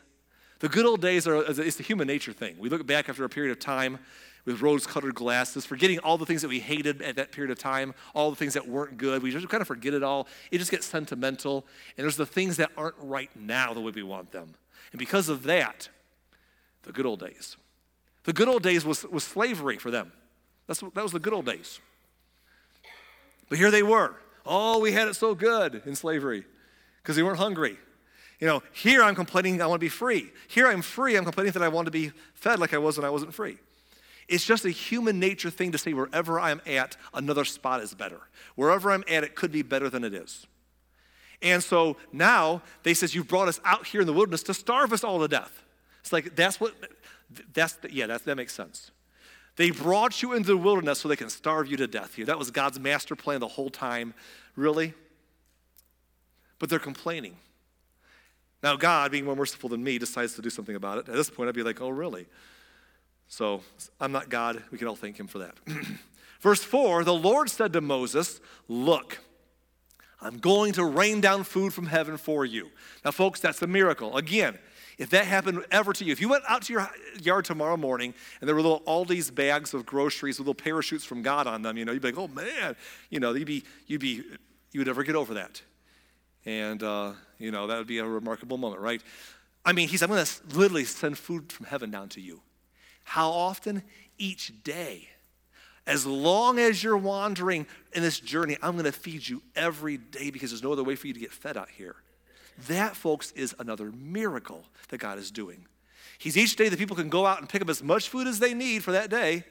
The 0.60 0.68
good 0.68 0.86
old 0.86 1.00
days 1.00 1.26
are 1.26 1.36
it's 1.36 1.76
the 1.76 1.82
human 1.82 2.06
nature 2.06 2.32
thing. 2.32 2.56
We 2.58 2.68
look 2.68 2.86
back 2.86 3.08
after 3.08 3.24
a 3.24 3.28
period 3.28 3.52
of 3.52 3.58
time 3.58 3.98
with 4.44 4.62
rose-colored 4.62 5.14
glasses, 5.14 5.66
forgetting 5.66 5.98
all 5.98 6.16
the 6.16 6.24
things 6.24 6.42
that 6.42 6.48
we 6.48 6.58
hated 6.58 7.02
at 7.02 7.16
that 7.16 7.32
period 7.32 7.50
of 7.50 7.58
time, 7.58 7.94
all 8.14 8.30
the 8.30 8.36
things 8.36 8.54
that 8.54 8.66
weren't 8.66 8.96
good. 8.96 9.22
We 9.22 9.30
just 9.30 9.48
kind 9.48 9.60
of 9.60 9.68
forget 9.68 9.92
it 9.92 10.02
all. 10.02 10.26
It 10.50 10.58
just 10.58 10.70
gets 10.70 10.86
sentimental. 10.86 11.66
And 11.96 12.04
there's 12.04 12.16
the 12.16 12.26
things 12.26 12.56
that 12.56 12.70
aren't 12.76 12.96
right 12.98 13.30
now 13.36 13.74
the 13.74 13.80
way 13.80 13.92
we 13.94 14.02
want 14.02 14.32
them. 14.32 14.54
And 14.92 14.98
because 14.98 15.28
of 15.28 15.42
that, 15.44 15.88
the 16.84 16.92
good 16.92 17.04
old 17.04 17.20
days. 17.20 17.56
The 18.24 18.32
good 18.32 18.48
old 18.48 18.62
days 18.62 18.84
was, 18.84 19.04
was 19.04 19.24
slavery 19.24 19.76
for 19.76 19.90
them. 19.90 20.12
That's, 20.66 20.80
that 20.80 21.02
was 21.02 21.12
the 21.12 21.20
good 21.20 21.34
old 21.34 21.46
days. 21.46 21.80
But 23.48 23.58
here 23.58 23.70
they 23.70 23.82
were. 23.82 24.14
Oh, 24.44 24.80
we 24.80 24.92
had 24.92 25.08
it 25.08 25.14
so 25.14 25.34
good 25.34 25.82
in 25.84 25.94
slavery 25.94 26.44
because 27.02 27.16
they 27.16 27.22
weren't 27.22 27.38
hungry. 27.38 27.78
You 28.40 28.46
know, 28.46 28.62
here 28.72 29.02
I'm 29.02 29.14
complaining 29.14 29.60
I 29.60 29.66
want 29.66 29.80
to 29.80 29.84
be 29.84 29.88
free. 29.88 30.30
Here 30.46 30.68
I'm 30.68 30.82
free, 30.82 31.16
I'm 31.16 31.24
complaining 31.24 31.52
that 31.52 31.62
I 31.62 31.68
want 31.68 31.86
to 31.86 31.90
be 31.90 32.12
fed 32.34 32.58
like 32.58 32.72
I 32.72 32.78
was 32.78 32.96
when 32.96 33.04
I 33.04 33.10
wasn't 33.10 33.34
free. 33.34 33.58
It's 34.28 34.44
just 34.44 34.64
a 34.64 34.70
human 34.70 35.18
nature 35.18 35.50
thing 35.50 35.72
to 35.72 35.78
say 35.78 35.94
wherever 35.94 36.38
I'm 36.38 36.60
at, 36.66 36.96
another 37.14 37.44
spot 37.44 37.80
is 37.80 37.94
better. 37.94 38.20
Wherever 38.54 38.90
I'm 38.92 39.02
at, 39.08 39.24
it 39.24 39.34
could 39.34 39.50
be 39.50 39.62
better 39.62 39.88
than 39.88 40.04
it 40.04 40.14
is. 40.14 40.46
And 41.40 41.62
so 41.62 41.96
now 42.12 42.62
they 42.82 42.94
says, 42.94 43.14
You've 43.14 43.28
brought 43.28 43.48
us 43.48 43.60
out 43.64 43.86
here 43.86 44.02
in 44.02 44.06
the 44.06 44.12
wilderness 44.12 44.42
to 44.44 44.54
starve 44.54 44.92
us 44.92 45.02
all 45.02 45.20
to 45.20 45.28
death. 45.28 45.62
It's 46.00 46.12
like 46.12 46.36
that's 46.36 46.60
what 46.60 46.74
that's, 47.52 47.78
yeah, 47.90 48.06
that, 48.06 48.24
that 48.24 48.36
makes 48.36 48.54
sense. 48.54 48.90
They 49.58 49.72
brought 49.72 50.22
you 50.22 50.34
into 50.34 50.50
the 50.50 50.56
wilderness 50.56 51.00
so 51.00 51.08
they 51.08 51.16
can 51.16 51.28
starve 51.28 51.66
you 51.66 51.76
to 51.78 51.88
death 51.88 52.14
here. 52.14 52.24
That 52.24 52.38
was 52.38 52.52
God's 52.52 52.78
master 52.78 53.16
plan 53.16 53.40
the 53.40 53.48
whole 53.48 53.70
time. 53.70 54.14
Really? 54.54 54.94
But 56.60 56.70
they're 56.70 56.78
complaining. 56.78 57.36
Now, 58.62 58.76
God, 58.76 59.10
being 59.10 59.24
more 59.24 59.34
merciful 59.34 59.68
than 59.68 59.82
me, 59.82 59.98
decides 59.98 60.36
to 60.36 60.42
do 60.42 60.48
something 60.48 60.76
about 60.76 60.98
it. 60.98 61.08
At 61.08 61.14
this 61.16 61.28
point, 61.28 61.48
I'd 61.48 61.56
be 61.56 61.64
like, 61.64 61.80
oh, 61.80 61.88
really? 61.88 62.26
So 63.26 63.62
I'm 64.00 64.12
not 64.12 64.28
God. 64.28 64.62
We 64.70 64.78
can 64.78 64.86
all 64.86 64.94
thank 64.94 65.18
him 65.18 65.26
for 65.26 65.38
that. 65.38 65.56
Verse 66.40 66.62
4 66.62 67.02
The 67.02 67.12
Lord 67.12 67.50
said 67.50 67.72
to 67.72 67.80
Moses, 67.80 68.40
Look, 68.68 69.18
I'm 70.20 70.38
going 70.38 70.72
to 70.74 70.84
rain 70.84 71.20
down 71.20 71.42
food 71.42 71.74
from 71.74 71.86
heaven 71.86 72.16
for 72.16 72.44
you. 72.44 72.70
Now, 73.04 73.10
folks, 73.10 73.40
that's 73.40 73.60
a 73.60 73.66
miracle. 73.66 74.16
Again, 74.16 74.56
if 74.98 75.10
that 75.10 75.26
happened 75.26 75.64
ever 75.70 75.92
to 75.92 76.04
you, 76.04 76.12
if 76.12 76.20
you 76.20 76.28
went 76.28 76.42
out 76.48 76.62
to 76.62 76.72
your 76.72 76.90
yard 77.22 77.44
tomorrow 77.44 77.76
morning 77.76 78.12
and 78.40 78.48
there 78.48 78.54
were 78.54 78.62
little 78.62 79.04
these 79.04 79.30
bags 79.30 79.72
of 79.72 79.86
groceries 79.86 80.38
with 80.38 80.48
little 80.48 80.60
parachutes 80.60 81.04
from 81.04 81.22
God 81.22 81.46
on 81.46 81.62
them, 81.62 81.78
you 81.78 81.84
know, 81.84 81.92
you'd 81.92 82.02
be 82.02 82.08
like, 82.08 82.18
oh 82.18 82.28
man, 82.28 82.74
you 83.08 83.20
know, 83.20 83.32
you'd 83.32 83.46
be, 83.46 83.64
you'd 83.86 84.00
be, 84.00 84.24
you 84.72 84.80
would 84.80 84.88
never 84.88 85.04
get 85.04 85.14
over 85.14 85.34
that. 85.34 85.62
And, 86.44 86.82
uh, 86.82 87.12
you 87.38 87.52
know, 87.52 87.68
that 87.68 87.78
would 87.78 87.86
be 87.86 87.98
a 87.98 88.04
remarkable 88.04 88.58
moment, 88.58 88.82
right? 88.82 89.00
I 89.64 89.72
mean, 89.72 89.88
he's, 89.88 90.02
I'm 90.02 90.08
going 90.08 90.24
to 90.24 90.56
literally 90.56 90.84
send 90.84 91.16
food 91.16 91.52
from 91.52 91.66
heaven 91.66 91.90
down 91.90 92.08
to 92.10 92.20
you. 92.20 92.40
How 93.04 93.30
often? 93.30 93.82
Each 94.18 94.52
day. 94.64 95.08
As 95.86 96.04
long 96.04 96.58
as 96.58 96.82
you're 96.82 96.98
wandering 96.98 97.66
in 97.92 98.02
this 98.02 98.18
journey, 98.18 98.56
I'm 98.62 98.72
going 98.72 98.84
to 98.84 98.92
feed 98.92 99.26
you 99.26 99.42
every 99.54 99.96
day 99.96 100.30
because 100.30 100.50
there's 100.50 100.62
no 100.62 100.72
other 100.72 100.84
way 100.84 100.96
for 100.96 101.06
you 101.06 101.14
to 101.14 101.20
get 101.20 101.32
fed 101.32 101.56
out 101.56 101.70
here. 101.70 101.96
That, 102.66 102.96
folks, 102.96 103.30
is 103.32 103.54
another 103.58 103.92
miracle 103.92 104.64
that 104.88 104.98
God 104.98 105.18
is 105.18 105.30
doing. 105.30 105.66
He's 106.18 106.36
each 106.36 106.56
day 106.56 106.68
that 106.68 106.78
people 106.78 106.96
can 106.96 107.08
go 107.08 107.24
out 107.24 107.38
and 107.38 107.48
pick 107.48 107.62
up 107.62 107.68
as 107.68 107.82
much 107.82 108.08
food 108.08 108.26
as 108.26 108.40
they 108.40 108.52
need 108.52 108.82
for 108.82 108.92
that 108.92 109.10
day. 109.10 109.44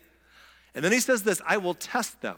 And 0.75 0.83
then 0.83 0.91
he 0.91 0.99
says 0.99 1.23
this 1.23 1.41
I 1.47 1.57
will 1.57 1.73
test 1.73 2.21
them 2.21 2.37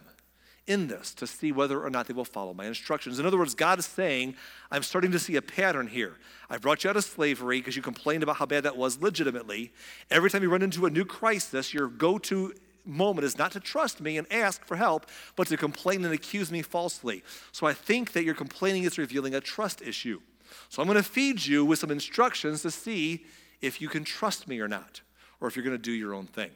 in 0.68 0.88
this 0.88 1.16
to 1.16 1.26
see 1.26 1.52
whether 1.52 1.84
or 1.84 1.90
not 1.90 2.06
they 2.06 2.14
will 2.14 2.24
follow 2.24 2.54
my 2.54 2.66
instructions. 2.66 3.18
In 3.18 3.26
other 3.26 3.40
words, 3.40 3.56
God 3.56 3.80
is 3.80 3.88
saying, 3.88 4.36
I'm 4.70 4.84
starting 4.84 5.12
to 5.12 5.20
see 5.20 5.36
a 5.36 5.42
pattern 5.42 5.88
here. 5.88 6.18
I 6.48 6.60
brought 6.60 6.84
you 6.84 6.92
out 6.92 6.96
of 6.96 7.04
slavery 7.04 7.60
because 7.60 7.76
you 7.76 7.82
complained 7.82 8.22
about 8.22 8.36
how 8.36 8.46
bad 8.46 8.64
that 8.64 8.78
was 8.78 9.02
legitimately. 9.02 9.74
Every 10.12 10.30
time 10.30 10.44
you 10.44 10.50
run 10.50 10.62
into 10.62 10.86
a 10.86 10.92
new 10.92 11.06
crisis, 11.06 11.74
your 11.74 11.88
go 11.88 12.20
to 12.20 12.54
moment 12.86 13.26
is 13.26 13.38
not 13.38 13.52
to 13.54 13.60
trust 13.60 14.00
me 14.00 14.18
and 14.18 14.32
ask 14.32 14.64
for 14.64 14.76
help, 14.76 15.08
but 15.36 15.48
to 15.48 15.58
complain 15.58 16.06
and 16.06 16.14
accuse 16.14 16.52
me 16.52 16.62
falsely. 16.62 17.24
So 17.52 17.66
I 17.66 17.74
think 17.74 18.14
that 18.14 18.24
your 18.24 18.36
complaining 18.36 18.84
is 18.84 18.98
revealing 18.98 19.34
a 19.34 19.42
trust 19.42 19.82
issue. 19.82 20.22
So 20.70 20.82
I'm 20.82 20.88
going 20.88 21.02
to 21.02 21.04
feed 21.04 21.46
you 21.46 21.66
with 21.66 21.80
some 21.80 21.92
instructions 21.92 22.62
to 22.64 22.72
see 22.72 23.26
if 23.62 23.82
you 23.82 23.90
can 23.90 24.04
trust 24.04 24.48
me 24.48 24.60
or 24.60 24.68
not, 24.68 25.02
or 25.40 25.48
if 25.48 25.56
you're 25.56 25.66
going 25.66 25.78
to 25.78 25.82
do 25.82 25.92
your 25.92 26.14
own 26.14 26.28
thing. 26.28 26.52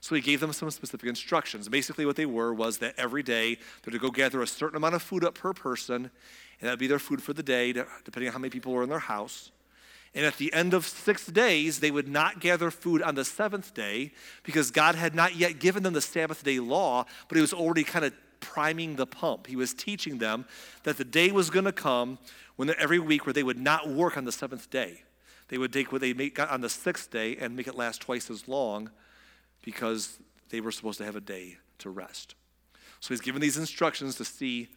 So 0.00 0.16
he 0.16 0.20
gave 0.20 0.40
them 0.40 0.52
some 0.52 0.70
specific 0.70 1.08
instructions. 1.08 1.68
Basically, 1.68 2.04
what 2.04 2.16
they 2.16 2.26
were 2.26 2.52
was 2.52 2.78
that 2.78 2.94
every 2.98 3.22
day 3.22 3.58
they're 3.82 3.92
to 3.92 3.98
go 3.98 4.10
gather 4.10 4.42
a 4.42 4.46
certain 4.48 4.76
amount 4.76 4.96
of 4.96 5.02
food 5.02 5.24
up 5.24 5.34
per 5.34 5.52
person, 5.52 5.96
and 5.96 6.10
that 6.62 6.70
would 6.70 6.78
be 6.80 6.88
their 6.88 6.98
food 6.98 7.22
for 7.22 7.32
the 7.32 7.42
day, 7.42 7.72
depending 7.72 8.26
on 8.26 8.32
how 8.32 8.38
many 8.40 8.50
people 8.50 8.72
were 8.72 8.82
in 8.82 8.88
their 8.88 8.98
house. 8.98 9.52
And 10.14 10.26
at 10.26 10.36
the 10.36 10.52
end 10.52 10.74
of 10.74 10.86
six 10.86 11.26
days, 11.26 11.80
they 11.80 11.90
would 11.90 12.08
not 12.08 12.40
gather 12.40 12.70
food 12.70 13.00
on 13.00 13.14
the 13.14 13.24
seventh 13.24 13.74
day 13.74 14.12
because 14.42 14.70
God 14.70 14.94
had 14.94 15.14
not 15.14 15.36
yet 15.36 15.58
given 15.58 15.84
them 15.84 15.94
the 15.94 16.00
Sabbath 16.00 16.44
day 16.44 16.58
law, 16.58 17.06
but 17.28 17.36
He 17.36 17.40
was 17.40 17.52
already 17.52 17.84
kind 17.84 18.04
of 18.04 18.12
priming 18.42 18.96
the 18.96 19.06
pump. 19.06 19.46
He 19.46 19.56
was 19.56 19.72
teaching 19.72 20.18
them 20.18 20.44
that 20.82 20.98
the 20.98 21.04
day 21.04 21.30
was 21.30 21.48
going 21.48 21.64
to 21.64 21.72
come 21.72 22.18
when 22.56 22.68
every 22.78 22.98
week 22.98 23.24
where 23.24 23.32
they 23.32 23.42
would 23.42 23.58
not 23.58 23.88
work 23.88 24.18
on 24.18 24.26
the 24.26 24.32
seventh 24.32 24.68
day. 24.68 25.04
They 25.48 25.56
would 25.56 25.72
take 25.72 25.92
what 25.92 26.02
they 26.02 26.12
make 26.12 26.38
on 26.38 26.60
the 26.60 26.68
sixth 26.68 27.10
day 27.10 27.36
and 27.36 27.56
make 27.56 27.66
it 27.66 27.74
last 27.74 28.02
twice 28.02 28.30
as 28.30 28.46
long 28.48 28.90
because 29.62 30.18
they 30.50 30.60
were 30.60 30.72
supposed 30.72 30.98
to 30.98 31.04
have 31.04 31.16
a 31.16 31.20
day 31.20 31.58
to 31.78 31.90
rest. 31.90 32.34
So 33.00 33.08
he's 33.14 33.20
given 33.20 33.40
these 33.40 33.56
instructions 33.56 34.16
to 34.16 34.24
see 34.24 34.68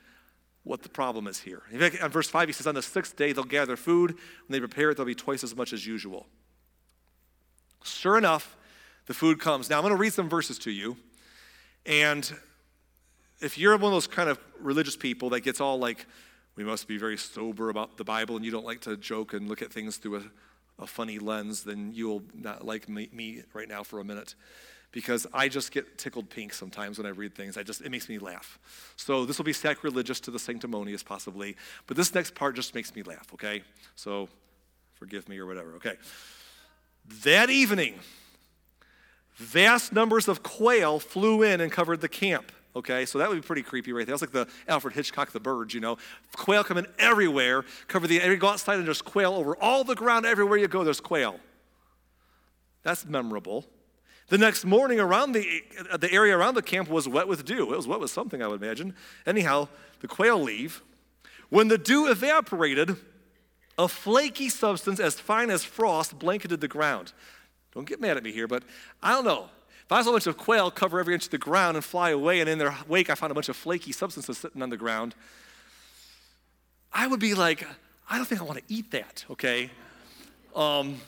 what 0.63 0.81
the 0.81 0.89
problem 0.89 1.27
is 1.27 1.39
here. 1.39 1.61
In 1.71 1.79
fact, 1.79 2.01
on 2.01 2.09
verse 2.09 2.27
5, 2.27 2.49
he 2.49 2.53
says, 2.53 2.65
On 2.65 2.75
the 2.75 2.81
sixth 2.81 3.15
day, 3.15 3.31
they'll 3.31 3.43
gather 3.43 3.75
food. 3.75 4.11
When 4.11 4.19
they 4.49 4.59
prepare 4.59 4.89
it, 4.89 4.97
there'll 4.97 5.05
be 5.05 5.15
twice 5.15 5.43
as 5.43 5.55
much 5.55 5.73
as 5.73 5.85
usual. 5.85 6.25
Sure 7.83 8.17
enough, 8.17 8.57
the 9.05 9.13
food 9.13 9.39
comes. 9.39 9.69
Now, 9.69 9.77
I'm 9.77 9.83
going 9.83 9.93
to 9.93 9.99
read 9.99 10.13
some 10.13 10.27
verses 10.27 10.57
to 10.59 10.71
you. 10.71 10.97
And 11.85 12.33
if 13.41 13.57
you're 13.57 13.75
one 13.77 13.85
of 13.85 13.91
those 13.91 14.07
kind 14.07 14.29
of 14.29 14.39
religious 14.59 14.95
people 14.95 15.29
that 15.31 15.41
gets 15.41 15.59
all 15.59 15.77
like, 15.77 16.05
we 16.55 16.63
must 16.63 16.87
be 16.87 16.97
very 16.97 17.17
sober 17.17 17.69
about 17.69 17.97
the 17.97 18.03
Bible, 18.03 18.35
and 18.35 18.45
you 18.45 18.51
don't 18.51 18.65
like 18.65 18.81
to 18.81 18.95
joke 18.97 19.33
and 19.33 19.47
look 19.49 19.61
at 19.61 19.71
things 19.71 19.97
through 19.97 20.17
a, 20.17 20.83
a 20.83 20.87
funny 20.87 21.19
lens, 21.19 21.63
then 21.63 21.91
you'll 21.93 22.23
not 22.33 22.65
like 22.65 22.87
me, 22.87 23.09
me 23.11 23.43
right 23.53 23.67
now 23.67 23.83
for 23.83 23.99
a 23.99 24.03
minute 24.03 24.35
because 24.95 25.27
I 25.33 25.49
just 25.49 25.73
get 25.73 25.97
tickled 25.97 26.29
pink 26.29 26.53
sometimes 26.53 26.97
when 26.97 27.05
I 27.05 27.09
read 27.09 27.35
things. 27.35 27.57
I 27.57 27.63
just 27.63 27.81
it 27.81 27.91
makes 27.91 28.07
me 28.07 28.17
laugh. 28.17 28.57
So 28.95 29.25
this 29.25 29.37
will 29.37 29.43
be 29.43 29.51
sacrilegious 29.51 30.21
to 30.21 30.31
the 30.31 30.39
sanctimonious 30.39 31.03
possibly, 31.03 31.57
but 31.85 31.97
this 31.97 32.15
next 32.15 32.33
part 32.33 32.55
just 32.55 32.73
makes 32.73 32.95
me 32.95 33.03
laugh, 33.03 33.27
okay? 33.33 33.61
So 33.95 34.29
forgive 34.93 35.27
me 35.27 35.37
or 35.37 35.45
whatever, 35.45 35.73
okay? 35.75 35.95
That 37.25 37.49
evening, 37.49 37.95
vast 39.35 39.91
numbers 39.91 40.29
of 40.29 40.43
quail 40.43 40.99
flew 40.99 41.43
in 41.43 41.59
and 41.59 41.73
covered 41.73 41.99
the 41.99 42.07
camp. 42.07 42.53
Okay, 42.75 43.05
so 43.05 43.19
that 43.19 43.29
would 43.29 43.35
be 43.35 43.41
pretty 43.41 43.61
creepy 43.61 43.93
right 43.93 44.05
there. 44.05 44.17
That's 44.17 44.21
like 44.21 44.31
the 44.31 44.51
Alfred 44.67 44.95
Hitchcock, 44.95 45.31
the 45.31 45.39
birds, 45.39 45.73
you 45.73 45.79
know. 45.79 45.97
Quail 46.35 46.63
coming 46.63 46.85
everywhere, 46.99 47.63
cover 47.87 48.05
the, 48.05 48.15
you 48.15 48.35
go 48.35 48.49
outside 48.49 48.77
and 48.77 48.85
there's 48.85 49.01
quail 49.01 49.33
over 49.33 49.55
all 49.61 49.83
the 49.85 49.95
ground, 49.95 50.25
everywhere 50.25 50.57
you 50.57 50.67
go, 50.67 50.83
there's 50.83 50.99
quail. 50.99 51.39
That's 52.83 53.05
memorable. 53.05 53.65
The 54.27 54.37
next 54.37 54.65
morning, 54.65 54.99
around 54.99 55.31
the, 55.31 55.63
uh, 55.89 55.97
the 55.97 56.11
area 56.11 56.35
around 56.35 56.55
the 56.55 56.61
camp 56.61 56.89
was 56.89 57.07
wet 57.07 57.27
with 57.27 57.45
dew. 57.45 57.73
It 57.73 57.77
was 57.77 57.87
wet 57.87 57.99
with 57.99 58.11
something, 58.11 58.41
I 58.41 58.47
would 58.47 58.61
imagine. 58.61 58.95
Anyhow, 59.25 59.69
the 60.01 60.07
quail 60.07 60.41
leave. 60.41 60.81
When 61.49 61.67
the 61.67 61.77
dew 61.77 62.07
evaporated, 62.07 62.97
a 63.77 63.87
flaky 63.87 64.49
substance 64.49 64.99
as 64.99 65.19
fine 65.19 65.49
as 65.49 65.63
frost 65.63 66.17
blanketed 66.17 66.59
the 66.59 66.67
ground. 66.67 67.13
Don't 67.73 67.87
get 67.87 68.01
mad 68.01 68.17
at 68.17 68.23
me 68.23 68.31
here, 68.31 68.47
but 68.47 68.63
I 69.01 69.11
don't 69.11 69.25
know. 69.25 69.49
If 69.85 69.91
I 69.91 70.01
saw 70.01 70.09
a 70.09 70.13
bunch 70.13 70.25
of 70.25 70.35
quail 70.35 70.71
cover 70.71 70.99
every 70.99 71.13
inch 71.13 71.25
of 71.25 71.31
the 71.31 71.37
ground 71.37 71.77
and 71.77 71.85
fly 71.85 72.09
away, 72.09 72.39
and 72.39 72.49
in 72.49 72.57
their 72.57 72.75
wake 72.87 73.11
I 73.11 73.15
found 73.15 73.29
a 73.29 73.35
bunch 73.35 73.49
of 73.49 73.55
flaky 73.55 73.91
substances 73.91 74.37
sitting 74.37 74.63
on 74.63 74.71
the 74.71 74.77
ground, 74.77 75.13
I 76.91 77.05
would 77.05 77.19
be 77.19 77.35
like, 77.35 77.67
I 78.09 78.17
don't 78.17 78.25
think 78.25 78.41
I 78.41 78.45
want 78.45 78.57
to 78.57 78.73
eat 78.73 78.89
that, 78.91 79.25
okay? 79.29 79.69
Um, 80.55 80.99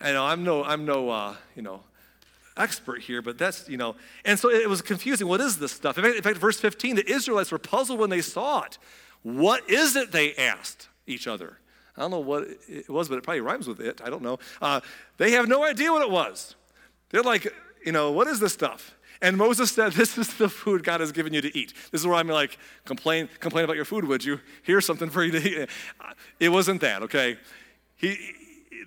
I 0.00 0.12
know 0.12 0.24
I'm 0.24 0.44
no, 0.44 0.62
I'm 0.62 0.84
no, 0.84 1.10
uh, 1.10 1.34
you 1.56 1.62
know, 1.62 1.80
expert 2.56 3.00
here, 3.00 3.22
but 3.22 3.38
that's, 3.38 3.68
you 3.68 3.76
know, 3.76 3.96
and 4.24 4.38
so 4.38 4.50
it 4.50 4.68
was 4.68 4.82
confusing. 4.82 5.26
What 5.26 5.40
is 5.40 5.58
this 5.58 5.72
stuff? 5.72 5.98
In 5.98 6.04
fact, 6.04 6.16
in 6.16 6.22
fact, 6.22 6.36
verse 6.36 6.60
15, 6.60 6.96
the 6.96 7.10
Israelites 7.10 7.50
were 7.50 7.58
puzzled 7.58 7.98
when 7.98 8.10
they 8.10 8.20
saw 8.20 8.62
it. 8.62 8.78
What 9.22 9.68
is 9.68 9.96
it, 9.96 10.12
they 10.12 10.34
asked 10.34 10.88
each 11.08 11.26
other. 11.26 11.58
I 11.96 12.02
don't 12.02 12.12
know 12.12 12.20
what 12.20 12.44
it 12.68 12.88
was, 12.88 13.08
but 13.08 13.18
it 13.18 13.24
probably 13.24 13.40
rhymes 13.40 13.66
with 13.66 13.80
it. 13.80 14.00
I 14.04 14.10
don't 14.10 14.22
know. 14.22 14.38
Uh, 14.60 14.80
they 15.16 15.32
have 15.32 15.48
no 15.48 15.64
idea 15.64 15.90
what 15.90 16.02
it 16.02 16.10
was. 16.10 16.54
They're 17.10 17.22
like, 17.22 17.52
you 17.84 17.92
know, 17.92 18.10
what 18.10 18.26
is 18.26 18.40
this 18.40 18.52
stuff? 18.52 18.94
And 19.20 19.36
Moses 19.36 19.70
said, 19.70 19.92
This 19.92 20.18
is 20.18 20.34
the 20.34 20.48
food 20.48 20.84
God 20.84 21.00
has 21.00 21.12
given 21.12 21.32
you 21.32 21.40
to 21.40 21.56
eat. 21.56 21.72
This 21.90 22.00
is 22.00 22.06
where 22.06 22.16
I'm 22.16 22.28
like, 22.28 22.58
complain, 22.84 23.28
complain 23.40 23.64
about 23.64 23.76
your 23.76 23.84
food, 23.84 24.04
would 24.04 24.24
you? 24.24 24.40
Here's 24.62 24.84
something 24.84 25.10
for 25.10 25.24
you 25.24 25.32
to 25.32 25.62
eat. 25.62 25.68
It 26.40 26.48
wasn't 26.50 26.80
that, 26.80 27.02
okay? 27.02 27.38
He, 27.96 28.18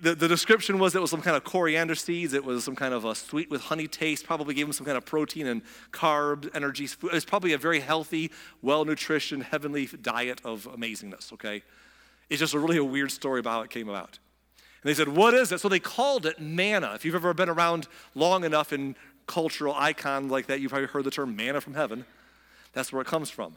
the, 0.02 0.14
the 0.14 0.28
description 0.28 0.78
was 0.78 0.94
it 0.94 1.00
was 1.00 1.10
some 1.10 1.22
kind 1.22 1.36
of 1.36 1.44
coriander 1.44 1.94
seeds. 1.94 2.34
It 2.34 2.44
was 2.44 2.64
some 2.64 2.76
kind 2.76 2.92
of 2.92 3.04
a 3.04 3.14
sweet 3.14 3.50
with 3.50 3.62
honey 3.62 3.88
taste. 3.88 4.26
Probably 4.26 4.54
gave 4.54 4.66
him 4.66 4.72
some 4.72 4.84
kind 4.84 4.98
of 4.98 5.06
protein 5.06 5.46
and 5.46 5.62
carbs, 5.90 6.50
energy. 6.54 6.84
It 6.84 7.12
was 7.12 7.24
probably 7.24 7.52
a 7.52 7.58
very 7.58 7.80
healthy, 7.80 8.30
well 8.62 8.84
nutrition, 8.84 9.40
heavenly 9.40 9.86
diet 9.86 10.40
of 10.44 10.68
amazingness. 10.70 11.32
Okay, 11.32 11.62
it's 12.28 12.40
just 12.40 12.54
a 12.54 12.58
really 12.58 12.76
a 12.76 12.84
weird 12.84 13.10
story 13.10 13.40
about 13.40 13.50
how 13.52 13.60
it 13.62 13.70
came 13.70 13.88
about. 13.88 14.18
They 14.86 14.94
said, 14.94 15.08
"What 15.08 15.34
is 15.34 15.52
it?" 15.52 15.60
So 15.60 15.68
they 15.68 15.80
called 15.80 16.26
it 16.26 16.40
manna. 16.40 16.92
If 16.94 17.04
you've 17.04 17.14
ever 17.14 17.34
been 17.34 17.48
around 17.48 17.88
long 18.14 18.44
enough 18.44 18.72
in 18.72 18.96
cultural 19.26 19.74
icon 19.74 20.28
like 20.28 20.46
that, 20.46 20.60
you've 20.60 20.70
probably 20.70 20.88
heard 20.88 21.04
the 21.04 21.10
term 21.10 21.34
manna 21.34 21.60
from 21.60 21.74
heaven. 21.74 22.04
That's 22.72 22.92
where 22.92 23.02
it 23.02 23.08
comes 23.08 23.30
from. 23.30 23.56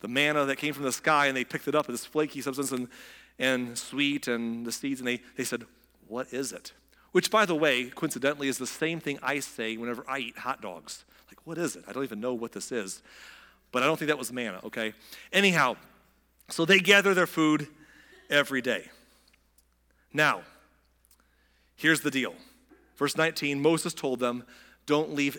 The 0.00 0.08
manna 0.08 0.44
that 0.44 0.56
came 0.56 0.74
from 0.74 0.84
the 0.84 0.92
sky, 0.92 1.26
and 1.26 1.36
they 1.36 1.44
picked 1.44 1.68
it 1.68 1.74
up 1.74 1.88
as 1.88 2.04
flaky 2.04 2.40
substance, 2.40 2.72
and 2.72 2.88
and 3.38 3.76
sweet 3.76 4.28
and 4.28 4.66
the 4.66 4.72
seeds, 4.72 5.00
and 5.00 5.08
they, 5.08 5.20
they 5.36 5.44
said, 5.44 5.64
What 6.08 6.32
is 6.32 6.52
it? 6.52 6.72
Which, 7.12 7.30
by 7.30 7.46
the 7.46 7.54
way, 7.54 7.90
coincidentally, 7.90 8.48
is 8.48 8.58
the 8.58 8.66
same 8.66 9.00
thing 9.00 9.18
I 9.22 9.40
say 9.40 9.76
whenever 9.76 10.04
I 10.08 10.18
eat 10.18 10.38
hot 10.38 10.60
dogs. 10.60 11.04
Like, 11.28 11.38
what 11.46 11.58
is 11.58 11.76
it? 11.76 11.84
I 11.88 11.92
don't 11.92 12.04
even 12.04 12.20
know 12.20 12.34
what 12.34 12.52
this 12.52 12.72
is. 12.72 13.02
But 13.72 13.82
I 13.82 13.86
don't 13.86 13.98
think 13.98 14.08
that 14.08 14.18
was 14.18 14.32
manna, 14.32 14.60
okay? 14.64 14.92
Anyhow, 15.32 15.76
so 16.48 16.64
they 16.64 16.78
gather 16.78 17.14
their 17.14 17.26
food 17.26 17.68
every 18.30 18.60
day. 18.60 18.90
Now, 20.12 20.42
here's 21.76 22.00
the 22.00 22.10
deal. 22.10 22.34
Verse 22.96 23.16
19 23.16 23.60
Moses 23.60 23.94
told 23.94 24.20
them, 24.20 24.44
Don't 24.86 25.14
leave, 25.14 25.38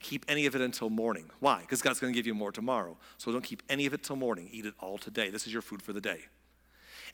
keep 0.00 0.24
any 0.28 0.46
of 0.46 0.54
it 0.54 0.60
until 0.60 0.90
morning. 0.90 1.30
Why? 1.40 1.60
Because 1.60 1.82
God's 1.82 2.00
going 2.00 2.12
to 2.12 2.18
give 2.18 2.26
you 2.26 2.34
more 2.34 2.52
tomorrow. 2.52 2.96
So 3.16 3.32
don't 3.32 3.44
keep 3.44 3.62
any 3.68 3.86
of 3.86 3.94
it 3.94 4.02
till 4.02 4.16
morning. 4.16 4.48
Eat 4.52 4.66
it 4.66 4.74
all 4.80 4.98
today. 4.98 5.30
This 5.30 5.46
is 5.46 5.52
your 5.52 5.62
food 5.62 5.82
for 5.82 5.92
the 5.92 6.00
day. 6.00 6.26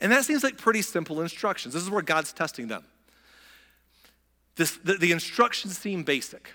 And 0.00 0.10
that 0.12 0.24
seems 0.24 0.42
like 0.42 0.58
pretty 0.58 0.82
simple 0.82 1.20
instructions. 1.20 1.74
This 1.74 1.82
is 1.82 1.90
where 1.90 2.02
God's 2.02 2.32
testing 2.32 2.68
them. 2.68 2.84
This, 4.56 4.76
the, 4.76 4.94
the 4.94 5.12
instructions 5.12 5.78
seem 5.78 6.02
basic. 6.02 6.52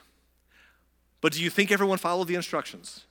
But 1.22 1.34
do 1.34 1.44
you 1.44 1.50
think 1.50 1.72
everyone 1.72 1.98
followed 1.98 2.28
the 2.28 2.36
instructions? 2.36 3.06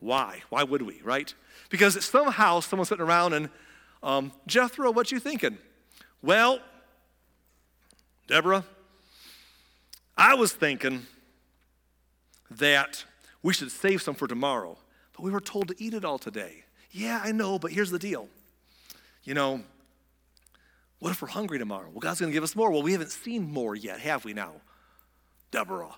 Why? 0.00 0.42
Why 0.48 0.64
would 0.64 0.82
we, 0.82 1.00
right? 1.04 1.32
Because 1.70 2.04
somehow 2.04 2.60
someone's 2.60 2.88
sitting 2.88 3.04
around 3.04 3.34
and, 3.34 3.48
um, 4.02 4.32
Jethro, 4.46 4.90
what 4.90 5.12
you 5.12 5.20
thinking? 5.20 5.58
Well, 6.22 6.60
Deborah, 8.32 8.64
I 10.16 10.32
was 10.32 10.54
thinking 10.54 11.02
that 12.50 13.04
we 13.42 13.52
should 13.52 13.70
save 13.70 14.00
some 14.00 14.14
for 14.14 14.26
tomorrow, 14.26 14.78
but 15.12 15.22
we 15.22 15.30
were 15.30 15.38
told 15.38 15.68
to 15.68 15.74
eat 15.76 15.92
it 15.92 16.02
all 16.02 16.16
today. 16.16 16.64
Yeah, 16.92 17.20
I 17.22 17.32
know, 17.32 17.58
but 17.58 17.72
here's 17.72 17.90
the 17.90 17.98
deal. 17.98 18.30
You 19.24 19.34
know, 19.34 19.60
what 20.98 21.10
if 21.10 21.20
we're 21.20 21.28
hungry 21.28 21.58
tomorrow? 21.58 21.90
Well, 21.90 22.00
God's 22.00 22.20
going 22.20 22.32
to 22.32 22.34
give 22.34 22.42
us 22.42 22.56
more. 22.56 22.70
Well, 22.70 22.80
we 22.80 22.92
haven't 22.92 23.10
seen 23.10 23.52
more 23.52 23.76
yet, 23.76 24.00
have 24.00 24.24
we 24.24 24.32
now? 24.32 24.52
Deborah. 25.50 25.94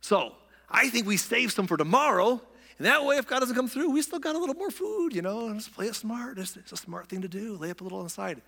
So 0.00 0.32
I 0.68 0.88
think 0.88 1.06
we 1.06 1.16
save 1.16 1.52
some 1.52 1.68
for 1.68 1.76
tomorrow. 1.76 2.42
And 2.78 2.86
that 2.88 3.04
way, 3.04 3.18
if 3.18 3.28
God 3.28 3.38
doesn't 3.38 3.54
come 3.54 3.68
through, 3.68 3.90
we 3.90 4.02
still 4.02 4.18
got 4.18 4.34
a 4.34 4.38
little 4.40 4.56
more 4.56 4.72
food, 4.72 5.14
you 5.14 5.22
know, 5.22 5.46
and 5.46 5.60
just 5.60 5.72
play 5.72 5.86
it 5.86 5.94
smart. 5.94 6.40
It's, 6.40 6.56
it's 6.56 6.72
a 6.72 6.76
smart 6.76 7.06
thing 7.06 7.22
to 7.22 7.28
do. 7.28 7.56
Lay 7.56 7.70
up 7.70 7.82
a 7.82 7.84
little 7.84 7.98
on 7.98 8.04
the 8.04 8.10
side. 8.10 8.42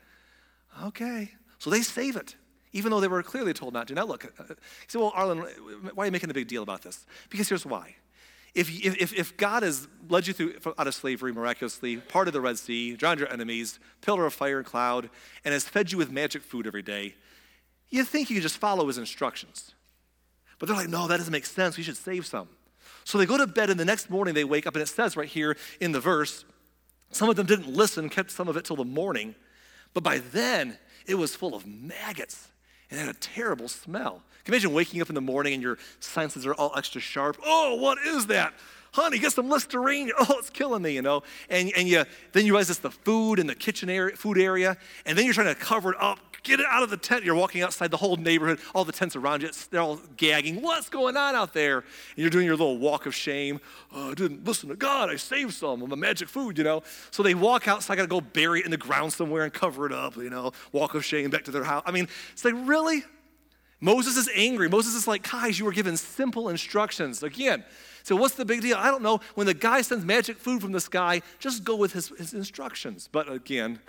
Okay. 0.82 1.30
So 1.60 1.70
they 1.70 1.82
save 1.82 2.16
it, 2.16 2.34
even 2.72 2.90
though 2.90 3.00
they 3.00 3.08
were 3.08 3.22
clearly 3.22 3.52
told 3.52 3.74
not 3.74 3.88
to. 3.88 3.94
Now, 3.94 4.04
look, 4.04 4.24
uh, 4.38 4.44
you 4.48 4.56
say, 4.88 4.98
well, 4.98 5.12
Arlen, 5.14 5.38
why 5.94 6.04
are 6.04 6.06
you 6.06 6.12
making 6.12 6.30
a 6.30 6.34
big 6.34 6.48
deal 6.48 6.62
about 6.62 6.82
this? 6.82 7.06
Because 7.30 7.48
here's 7.48 7.66
why. 7.66 7.96
If, 8.54 8.70
if, 8.84 9.12
if 9.12 9.36
God 9.36 9.62
has 9.62 9.86
led 10.08 10.26
you 10.26 10.32
through, 10.32 10.54
out 10.78 10.86
of 10.86 10.94
slavery 10.94 11.32
miraculously, 11.32 11.98
parted 11.98 12.32
the 12.32 12.40
Red 12.40 12.58
Sea, 12.58 12.96
drowned 12.96 13.20
your 13.20 13.32
enemies, 13.32 13.78
pillar 14.00 14.26
of 14.26 14.34
fire 14.34 14.58
and 14.58 14.66
cloud, 14.66 15.10
and 15.44 15.52
has 15.52 15.64
fed 15.64 15.92
you 15.92 15.98
with 15.98 16.10
magic 16.10 16.42
food 16.42 16.66
every 16.66 16.82
day, 16.82 17.14
you 17.90 18.04
think 18.04 18.30
you 18.30 18.36
can 18.36 18.42
just 18.42 18.58
follow 18.58 18.86
his 18.86 18.98
instructions. 18.98 19.74
But 20.58 20.66
they're 20.66 20.76
like, 20.76 20.88
no, 20.88 21.06
that 21.06 21.18
doesn't 21.18 21.32
make 21.32 21.46
sense. 21.46 21.76
We 21.76 21.82
should 21.82 21.96
save 21.96 22.26
some. 22.26 22.48
So 23.04 23.16
they 23.16 23.26
go 23.26 23.38
to 23.38 23.46
bed, 23.46 23.70
and 23.70 23.78
the 23.78 23.84
next 23.84 24.10
morning 24.10 24.34
they 24.34 24.44
wake 24.44 24.66
up, 24.66 24.74
and 24.74 24.82
it 24.82 24.88
says 24.88 25.16
right 25.16 25.28
here 25.28 25.56
in 25.80 25.92
the 25.92 26.00
verse, 26.00 26.44
some 27.10 27.30
of 27.30 27.36
them 27.36 27.46
didn't 27.46 27.68
listen, 27.68 28.08
kept 28.08 28.30
some 28.30 28.48
of 28.48 28.56
it 28.56 28.64
till 28.64 28.76
the 28.76 28.84
morning, 28.84 29.34
but 29.94 30.02
by 30.02 30.18
then 30.18 30.78
it 31.06 31.14
was 31.14 31.34
full 31.34 31.54
of 31.54 31.66
maggots 31.66 32.48
and 32.90 32.98
had 32.98 33.08
a 33.08 33.14
terrible 33.14 33.68
smell. 33.68 34.22
Can 34.44 34.52
you 34.52 34.56
imagine 34.56 34.72
waking 34.72 35.02
up 35.02 35.08
in 35.08 35.14
the 35.14 35.20
morning 35.20 35.54
and 35.54 35.62
your 35.62 35.78
senses 36.00 36.46
are 36.46 36.54
all 36.54 36.72
extra 36.76 37.00
sharp? 37.00 37.36
Oh, 37.44 37.74
what 37.76 37.98
is 37.98 38.26
that? 38.26 38.54
Honey, 38.92 39.18
get 39.18 39.32
some 39.32 39.48
Listerine. 39.48 40.10
Oh, 40.20 40.36
it's 40.38 40.50
killing 40.50 40.82
me, 40.82 40.92
you 40.92 41.02
know. 41.02 41.22
And, 41.48 41.72
and 41.76 41.88
you, 41.88 42.04
then 42.32 42.44
you 42.44 42.52
realize 42.52 42.70
it's 42.70 42.80
the 42.80 42.90
food 42.90 43.38
in 43.38 43.46
the 43.46 43.54
kitchen 43.54 43.88
area, 43.88 44.16
food 44.16 44.36
area, 44.36 44.76
and 45.06 45.16
then 45.16 45.24
you're 45.24 45.34
trying 45.34 45.54
to 45.54 45.54
cover 45.54 45.92
it 45.92 45.96
up. 46.00 46.18
Get 46.42 46.60
it 46.60 46.66
out 46.68 46.82
of 46.82 46.90
the 46.90 46.96
tent. 46.96 47.24
You're 47.24 47.34
walking 47.34 47.62
outside 47.62 47.90
the 47.90 47.96
whole 47.96 48.16
neighborhood, 48.16 48.60
all 48.74 48.84
the 48.84 48.92
tents 48.92 49.16
around 49.16 49.42
you, 49.42 49.50
they're 49.70 49.80
all 49.80 50.00
gagging. 50.16 50.62
What's 50.62 50.88
going 50.88 51.16
on 51.16 51.34
out 51.34 51.52
there? 51.52 51.78
And 51.78 51.86
you're 52.16 52.30
doing 52.30 52.46
your 52.46 52.56
little 52.56 52.78
walk 52.78 53.06
of 53.06 53.14
shame. 53.14 53.60
Oh, 53.92 54.10
I 54.10 54.14
didn't 54.14 54.44
listen 54.44 54.68
to 54.68 54.76
God. 54.76 55.10
I 55.10 55.16
saved 55.16 55.54
some 55.54 55.82
of 55.82 55.88
my 55.88 55.96
magic 55.96 56.28
food, 56.28 56.58
you 56.58 56.64
know. 56.64 56.82
So 57.10 57.22
they 57.22 57.34
walk 57.34 57.68
outside, 57.68 57.94
I 57.94 57.96
got 57.96 58.02
to 58.02 58.08
go 58.08 58.20
bury 58.20 58.60
it 58.60 58.64
in 58.64 58.70
the 58.70 58.76
ground 58.76 59.12
somewhere 59.12 59.44
and 59.44 59.52
cover 59.52 59.86
it 59.86 59.92
up, 59.92 60.16
you 60.16 60.30
know. 60.30 60.52
Walk 60.72 60.94
of 60.94 61.04
shame 61.04 61.30
back 61.30 61.44
to 61.44 61.50
their 61.50 61.64
house. 61.64 61.82
I 61.86 61.90
mean, 61.90 62.08
it's 62.32 62.44
like, 62.44 62.54
really? 62.56 63.02
Moses 63.80 64.16
is 64.16 64.28
angry. 64.34 64.68
Moses 64.68 64.94
is 64.94 65.06
like, 65.06 65.30
guys, 65.30 65.58
you 65.58 65.64
were 65.64 65.72
given 65.72 65.96
simple 65.96 66.48
instructions. 66.48 67.22
Again, 67.22 67.64
so 68.08 68.16
what's 68.16 68.36
the 68.36 68.46
big 68.46 68.62
deal? 68.62 68.78
I 68.78 68.90
don't 68.90 69.02
know. 69.02 69.20
When 69.34 69.46
the 69.46 69.52
guy 69.52 69.82
sends 69.82 70.02
magic 70.02 70.38
food 70.38 70.62
from 70.62 70.72
the 70.72 70.80
sky, 70.80 71.20
just 71.38 71.62
go 71.62 71.76
with 71.76 71.92
his, 71.92 72.08
his 72.08 72.32
instructions. 72.32 73.06
But 73.12 73.30
again, 73.30 73.80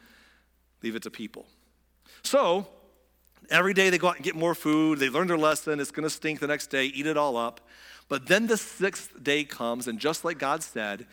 leave 0.83 0.97
it 0.97 1.03
to 1.03 1.09
people. 1.09 1.45
So 2.21 2.67
every 3.49 3.73
day 3.73 3.89
they 3.89 3.97
go 3.97 4.09
out 4.09 4.17
and 4.17 4.25
get 4.25 4.35
more 4.35 4.53
food. 4.53 4.99
They 4.99 5.07
learn 5.07 5.27
their 5.27 5.37
lesson. 5.37 5.79
It's 5.79 5.91
going 5.91 6.03
to 6.03 6.09
stink 6.09 6.41
the 6.41 6.47
next 6.47 6.67
day. 6.67 6.87
Eat 6.87 7.07
it 7.07 7.15
all 7.15 7.37
up. 7.37 7.61
But 8.09 8.27
then 8.27 8.47
the 8.47 8.57
sixth 8.57 9.23
day 9.23 9.45
comes, 9.45 9.87
and 9.87 9.99
just 9.99 10.25
like 10.25 10.37
God 10.37 10.63
said, 10.63 11.07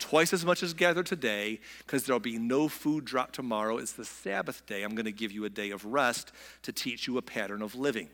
twice 0.00 0.32
as 0.32 0.44
much 0.44 0.64
is 0.64 0.74
gathered 0.74 1.06
today 1.06 1.60
because 1.86 2.06
there'll 2.06 2.18
be 2.18 2.38
no 2.38 2.66
food 2.66 3.04
drop 3.04 3.30
tomorrow. 3.30 3.76
It's 3.76 3.92
the 3.92 4.04
Sabbath 4.04 4.66
day. 4.66 4.82
I'm 4.82 4.96
going 4.96 5.04
to 5.04 5.12
give 5.12 5.30
you 5.30 5.44
a 5.44 5.48
day 5.48 5.70
of 5.70 5.84
rest 5.84 6.32
to 6.62 6.72
teach 6.72 7.06
you 7.06 7.18
a 7.18 7.22
pattern 7.22 7.62
of 7.62 7.76
living. 7.76 8.08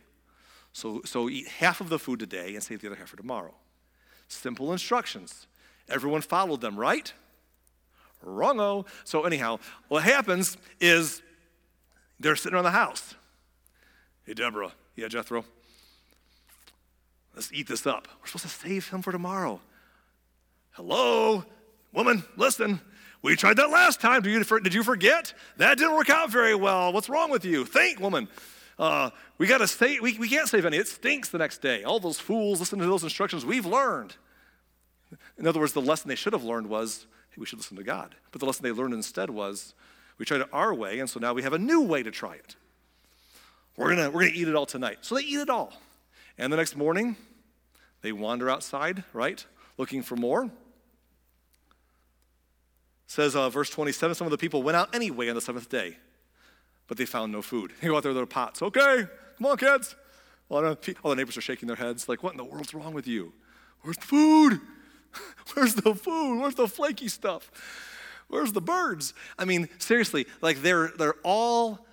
So, 0.74 1.00
so 1.06 1.30
eat 1.30 1.48
half 1.48 1.80
of 1.80 1.88
the 1.88 1.98
food 1.98 2.18
today 2.18 2.52
and 2.52 2.62
save 2.62 2.82
the 2.82 2.88
other 2.88 2.96
half 2.96 3.08
for 3.08 3.16
tomorrow. 3.16 3.54
Simple 4.28 4.72
instructions. 4.72 5.46
Everyone 5.88 6.20
followed 6.20 6.60
them, 6.60 6.76
right? 6.76 7.12
Wrongo. 8.24 8.86
So, 9.04 9.24
anyhow, 9.24 9.58
what 9.88 10.02
happens 10.02 10.56
is 10.80 11.22
they're 12.18 12.36
sitting 12.36 12.54
around 12.54 12.64
the 12.64 12.70
house. 12.70 13.14
Hey, 14.24 14.34
Deborah. 14.34 14.72
Yeah, 14.96 15.08
Jethro. 15.08 15.44
Let's 17.34 17.52
eat 17.52 17.66
this 17.66 17.86
up. 17.86 18.08
We're 18.20 18.28
supposed 18.28 18.44
to 18.44 18.50
save 18.50 18.88
him 18.88 19.02
for 19.02 19.12
tomorrow. 19.12 19.60
Hello, 20.72 21.44
woman, 21.92 22.24
listen. 22.36 22.80
We 23.22 23.36
tried 23.36 23.56
that 23.56 23.70
last 23.70 24.00
time. 24.00 24.22
Did 24.22 24.32
you, 24.32 24.60
did 24.60 24.74
you 24.74 24.82
forget? 24.82 25.32
That 25.56 25.78
didn't 25.78 25.94
work 25.94 26.10
out 26.10 26.30
very 26.30 26.54
well. 26.54 26.92
What's 26.92 27.08
wrong 27.08 27.30
with 27.30 27.44
you? 27.44 27.64
Think, 27.64 27.98
woman. 27.98 28.28
Uh, 28.78 29.10
we 29.38 29.46
got 29.46 29.58
to 29.58 29.68
save, 29.68 30.00
we, 30.00 30.18
we 30.18 30.28
can't 30.28 30.48
save 30.48 30.66
any. 30.66 30.76
It 30.76 30.88
stinks 30.88 31.28
the 31.30 31.38
next 31.38 31.62
day. 31.62 31.84
All 31.84 32.00
those 32.00 32.18
fools 32.18 32.60
listen 32.60 32.78
to 32.78 32.86
those 32.86 33.02
instructions 33.02 33.44
we've 33.44 33.66
learned. 33.66 34.16
In 35.38 35.46
other 35.46 35.60
words, 35.60 35.72
the 35.72 35.80
lesson 35.80 36.08
they 36.08 36.14
should 36.14 36.32
have 36.32 36.44
learned 36.44 36.68
was, 36.68 37.06
hey, 37.30 37.36
we 37.38 37.46
should 37.46 37.58
listen 37.58 37.76
to 37.76 37.82
God. 37.82 38.14
But 38.32 38.40
the 38.40 38.46
lesson 38.46 38.62
they 38.62 38.72
learned 38.72 38.94
instead 38.94 39.30
was, 39.30 39.74
we 40.18 40.24
tried 40.24 40.42
it 40.42 40.48
our 40.52 40.74
way, 40.74 41.00
and 41.00 41.10
so 41.10 41.18
now 41.20 41.32
we 41.32 41.42
have 41.42 41.52
a 41.52 41.58
new 41.58 41.82
way 41.82 42.02
to 42.02 42.10
try 42.10 42.34
it. 42.34 42.56
We're 43.76 43.94
gonna, 43.94 44.10
we're 44.10 44.22
gonna 44.22 44.34
eat 44.34 44.48
it 44.48 44.54
all 44.54 44.66
tonight. 44.66 44.98
So 45.02 45.16
they 45.16 45.22
eat 45.22 45.40
it 45.40 45.50
all. 45.50 45.72
And 46.38 46.52
the 46.52 46.56
next 46.56 46.76
morning, 46.76 47.16
they 48.02 48.12
wander 48.12 48.48
outside, 48.48 49.02
right? 49.12 49.44
Looking 49.76 50.02
for 50.02 50.16
more. 50.16 50.50
says 53.06 53.34
uh, 53.34 53.50
verse 53.50 53.70
27 53.70 54.14
some 54.14 54.26
of 54.26 54.30
the 54.30 54.38
people 54.38 54.62
went 54.62 54.76
out 54.76 54.94
anyway 54.94 55.28
on 55.28 55.34
the 55.34 55.40
seventh 55.40 55.68
day 55.68 55.96
but 56.86 56.96
they 56.96 57.04
found 57.04 57.32
no 57.32 57.42
food. 57.42 57.72
They 57.80 57.88
go 57.88 57.96
out 57.96 58.02
there 58.02 58.10
with 58.10 58.16
their 58.16 58.26
pots. 58.26 58.62
Okay, 58.62 59.06
come 59.38 59.46
on, 59.46 59.56
kids. 59.56 59.96
All 60.48 60.60
the, 60.60 60.96
all 61.02 61.10
the 61.10 61.16
neighbors 61.16 61.36
are 61.36 61.40
shaking 61.40 61.66
their 61.66 61.76
heads, 61.76 62.08
like, 62.08 62.22
what 62.22 62.32
in 62.32 62.36
the 62.36 62.44
world's 62.44 62.74
wrong 62.74 62.92
with 62.92 63.06
you? 63.06 63.32
Where's 63.80 63.96
the 63.96 64.06
food? 64.06 64.60
Where's 65.54 65.74
the 65.74 65.94
food? 65.94 66.40
Where's 66.40 66.54
the 66.54 66.68
flaky 66.68 67.08
stuff? 67.08 67.50
Where's 68.28 68.52
the 68.52 68.60
birds? 68.60 69.14
I 69.38 69.44
mean, 69.44 69.68
seriously, 69.78 70.26
like 70.40 70.62
they're 70.62 70.92
they're 70.98 71.16
all 71.22 71.86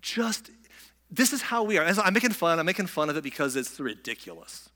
just 0.00 0.50
this 1.10 1.32
is 1.32 1.42
how 1.42 1.62
we 1.62 1.78
are. 1.78 1.84
I'm 1.84 2.14
making 2.14 2.32
fun, 2.32 2.58
I'm 2.58 2.66
making 2.66 2.86
fun 2.86 3.08
of 3.08 3.16
it 3.16 3.22
because 3.22 3.56
it's 3.56 3.78
ridiculous. 3.78 4.68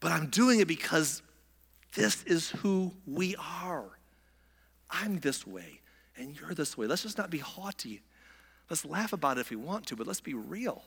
But 0.00 0.12
I'm 0.12 0.28
doing 0.28 0.60
it 0.60 0.68
because 0.68 1.22
this 1.94 2.22
is 2.24 2.50
who 2.50 2.94
we 3.06 3.34
are. 3.36 3.98
I'm 4.90 5.20
this 5.20 5.46
way 5.46 5.80
and 6.16 6.38
you're 6.38 6.54
this 6.54 6.76
way. 6.76 6.86
Let's 6.86 7.02
just 7.02 7.18
not 7.18 7.30
be 7.30 7.38
haughty. 7.38 8.02
Let's 8.68 8.84
laugh 8.84 9.12
about 9.12 9.38
it 9.38 9.42
if 9.42 9.50
we 9.50 9.56
want 9.56 9.86
to, 9.86 9.96
but 9.96 10.06
let's 10.06 10.20
be 10.20 10.34
real. 10.34 10.84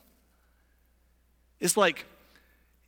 It's 1.58 1.76
like, 1.76 2.06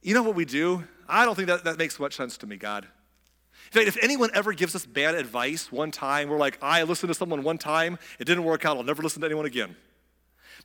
you 0.05 0.15
know 0.15 0.23
what 0.23 0.37
we 0.37 0.45
do? 0.45 0.85
I 1.09 1.25
don't 1.25 1.35
think 1.35 1.49
that, 1.49 1.65
that 1.65 1.79
makes 1.79 1.99
much 1.99 2.15
sense 2.15 2.37
to 2.39 2.47
me, 2.47 2.57
God. 2.57 2.85
In 2.85 3.73
fact, 3.73 3.89
if 3.89 3.97
anyone 4.03 4.31
ever 4.35 4.53
gives 4.53 4.77
us 4.77 4.87
bad 4.87 5.15
advice 5.15 5.73
one 5.73 5.91
time, 5.91 6.29
we're 6.29 6.39
like, 6.39 6.59
I 6.63 6.83
listened 6.83 7.09
to 7.09 7.15
someone 7.15 7.43
one 7.43 7.59
time, 7.59 7.99
it 8.19 8.25
didn't 8.25 8.45
work 8.45 8.65
out, 8.65 8.77
I'll 8.77 8.85
never 8.85 9.03
listen 9.03 9.21
to 9.23 9.27
anyone 9.27 9.47
again. 9.47 9.75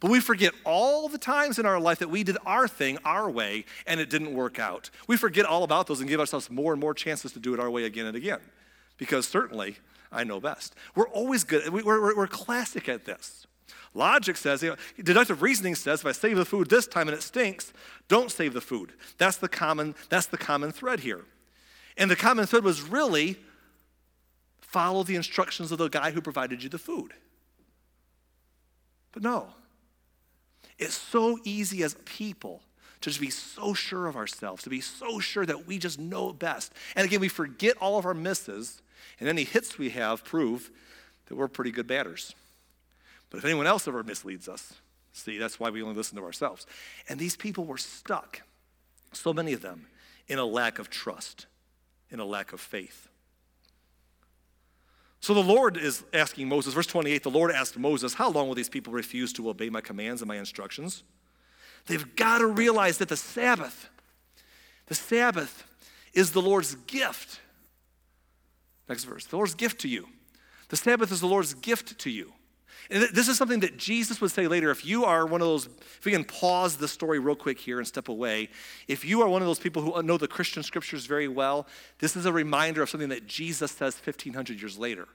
But 0.01 0.11
we 0.11 0.19
forget 0.19 0.53
all 0.65 1.09
the 1.09 1.17
times 1.17 1.57
in 1.57 1.65
our 1.65 1.79
life 1.79 1.99
that 1.99 2.09
we 2.09 2.23
did 2.23 2.37
our 2.45 2.67
thing 2.67 2.97
our 3.03 3.29
way 3.29 3.65
and 3.87 3.99
it 3.99 4.09
didn't 4.09 4.33
work 4.33 4.59
out. 4.59 4.89
We 5.07 5.17
forget 5.17 5.45
all 5.45 5.63
about 5.63 5.87
those 5.87 5.99
and 5.99 6.09
give 6.09 6.19
ourselves 6.19 6.49
more 6.49 6.73
and 6.73 6.79
more 6.79 6.93
chances 6.93 7.31
to 7.33 7.39
do 7.39 7.53
it 7.53 7.59
our 7.59 7.69
way 7.69 7.85
again 7.85 8.05
and 8.05 8.15
again. 8.15 8.39
Because 8.97 9.27
certainly 9.27 9.77
I 10.11 10.23
know 10.23 10.39
best. 10.39 10.75
We're 10.95 11.09
always 11.09 11.43
good, 11.43 11.69
we're, 11.69 11.83
we're, 11.83 12.15
we're 12.15 12.27
classic 12.27 12.87
at 12.87 13.05
this. 13.05 13.47
Logic 13.93 14.37
says, 14.37 14.61
you 14.61 14.69
know, 14.69 14.75
deductive 15.03 15.41
reasoning 15.41 15.75
says, 15.75 16.01
if 16.01 16.05
I 16.05 16.11
save 16.11 16.37
the 16.37 16.45
food 16.45 16.69
this 16.69 16.87
time 16.87 17.07
and 17.07 17.17
it 17.17 17.23
stinks, 17.23 17.73
don't 18.07 18.31
save 18.31 18.53
the 18.53 18.61
food. 18.61 18.93
That's 19.17 19.37
the 19.37 19.49
common, 19.49 19.95
that's 20.09 20.27
the 20.27 20.37
common 20.37 20.71
thread 20.71 20.99
here. 20.99 21.25
And 21.97 22.09
the 22.09 22.15
common 22.15 22.45
thread 22.45 22.63
was 22.63 22.81
really 22.81 23.37
follow 24.61 25.03
the 25.03 25.15
instructions 25.15 25.71
of 25.71 25.79
the 25.79 25.89
guy 25.89 26.11
who 26.11 26.21
provided 26.21 26.61
you 26.61 26.69
the 26.69 26.77
food. 26.77 27.13
But 29.11 29.23
no. 29.23 29.47
It's 30.77 30.95
so 30.95 31.39
easy 31.43 31.83
as 31.83 31.95
people 32.05 32.61
to 33.01 33.09
just 33.09 33.19
be 33.19 33.29
so 33.29 33.73
sure 33.73 34.07
of 34.07 34.15
ourselves, 34.15 34.63
to 34.63 34.69
be 34.69 34.81
so 34.81 35.19
sure 35.19 35.45
that 35.45 35.65
we 35.65 35.77
just 35.77 35.99
know 35.99 36.31
best. 36.31 36.73
And 36.95 37.05
again, 37.05 37.19
we 37.19 37.29
forget 37.29 37.75
all 37.81 37.97
of 37.97 38.05
our 38.05 38.13
misses 38.13 38.81
and 39.19 39.27
any 39.27 39.43
hits 39.43 39.77
we 39.77 39.89
have 39.89 40.23
prove 40.23 40.69
that 41.25 41.35
we're 41.35 41.47
pretty 41.47 41.71
good 41.71 41.87
batters. 41.87 42.35
But 43.29 43.37
if 43.37 43.45
anyone 43.45 43.67
else 43.67 43.87
ever 43.87 44.03
misleads 44.03 44.49
us, 44.49 44.73
see, 45.11 45.37
that's 45.37 45.59
why 45.59 45.69
we 45.69 45.81
only 45.81 45.95
listen 45.95 46.17
to 46.17 46.23
ourselves. 46.23 46.65
And 47.07 47.19
these 47.19 47.35
people 47.35 47.65
were 47.65 47.77
stuck, 47.77 48.41
so 49.11 49.33
many 49.33 49.53
of 49.53 49.61
them, 49.61 49.87
in 50.27 50.39
a 50.39 50.45
lack 50.45 50.79
of 50.79 50.89
trust, 50.89 51.45
in 52.09 52.19
a 52.19 52.25
lack 52.25 52.53
of 52.53 52.59
faith. 52.59 53.07
So 55.21 55.33
the 55.33 55.43
Lord 55.43 55.75
is 55.75 56.03
asking 56.13 56.47
Moses, 56.47 56.73
verse 56.73 56.87
28, 56.87 57.23
the 57.23 57.29
Lord 57.29 57.51
asked 57.51 57.77
Moses, 57.77 58.13
How 58.13 58.29
long 58.29 58.47
will 58.47 58.55
these 58.55 58.69
people 58.69 58.93
refuse 58.93 59.33
to 59.33 59.49
obey 59.49 59.69
my 59.69 59.81
commands 59.81 60.21
and 60.21 60.27
my 60.27 60.37
instructions? 60.37 61.03
They've 61.87 62.15
got 62.15 62.39
to 62.39 62.47
realize 62.47 62.99
that 62.99 63.09
the 63.09 63.17
Sabbath, 63.17 63.89
the 64.87 64.95
Sabbath 64.95 65.65
is 66.13 66.31
the 66.31 66.41
Lord's 66.41 66.75
gift. 66.75 67.41
Next 68.87 69.03
verse. 69.03 69.25
The 69.25 69.35
Lord's 69.35 69.55
gift 69.55 69.81
to 69.81 69.87
you. 69.87 70.07
The 70.69 70.77
Sabbath 70.77 71.11
is 71.11 71.19
the 71.19 71.27
Lord's 71.27 71.53
gift 71.53 71.99
to 71.99 72.09
you. 72.09 72.33
And 72.91 73.03
this 73.13 73.27
is 73.27 73.37
something 73.37 73.59
that 73.59 73.77
Jesus 73.77 74.19
would 74.19 74.31
say 74.31 74.47
later. 74.47 74.71
If 74.71 74.83
you 74.83 75.05
are 75.05 75.27
one 75.27 75.41
of 75.41 75.47
those, 75.47 75.67
if 75.67 76.05
we 76.05 76.11
can 76.11 76.23
pause 76.23 76.77
the 76.77 76.87
story 76.87 77.19
real 77.19 77.35
quick 77.35 77.59
here 77.59 77.77
and 77.77 77.87
step 77.87 78.09
away, 78.09 78.49
if 78.87 79.05
you 79.05 79.21
are 79.21 79.29
one 79.29 79.43
of 79.43 79.47
those 79.47 79.59
people 79.59 79.83
who 79.83 80.01
know 80.01 80.17
the 80.17 80.27
Christian 80.27 80.63
scriptures 80.63 81.05
very 81.05 81.27
well, 81.27 81.67
this 81.99 82.15
is 82.15 82.25
a 82.25 82.33
reminder 82.33 82.81
of 82.81 82.89
something 82.89 83.09
that 83.09 83.27
Jesus 83.27 83.71
says 83.71 83.95
1,500 83.95 84.59
years 84.59 84.77
later. 84.77 85.07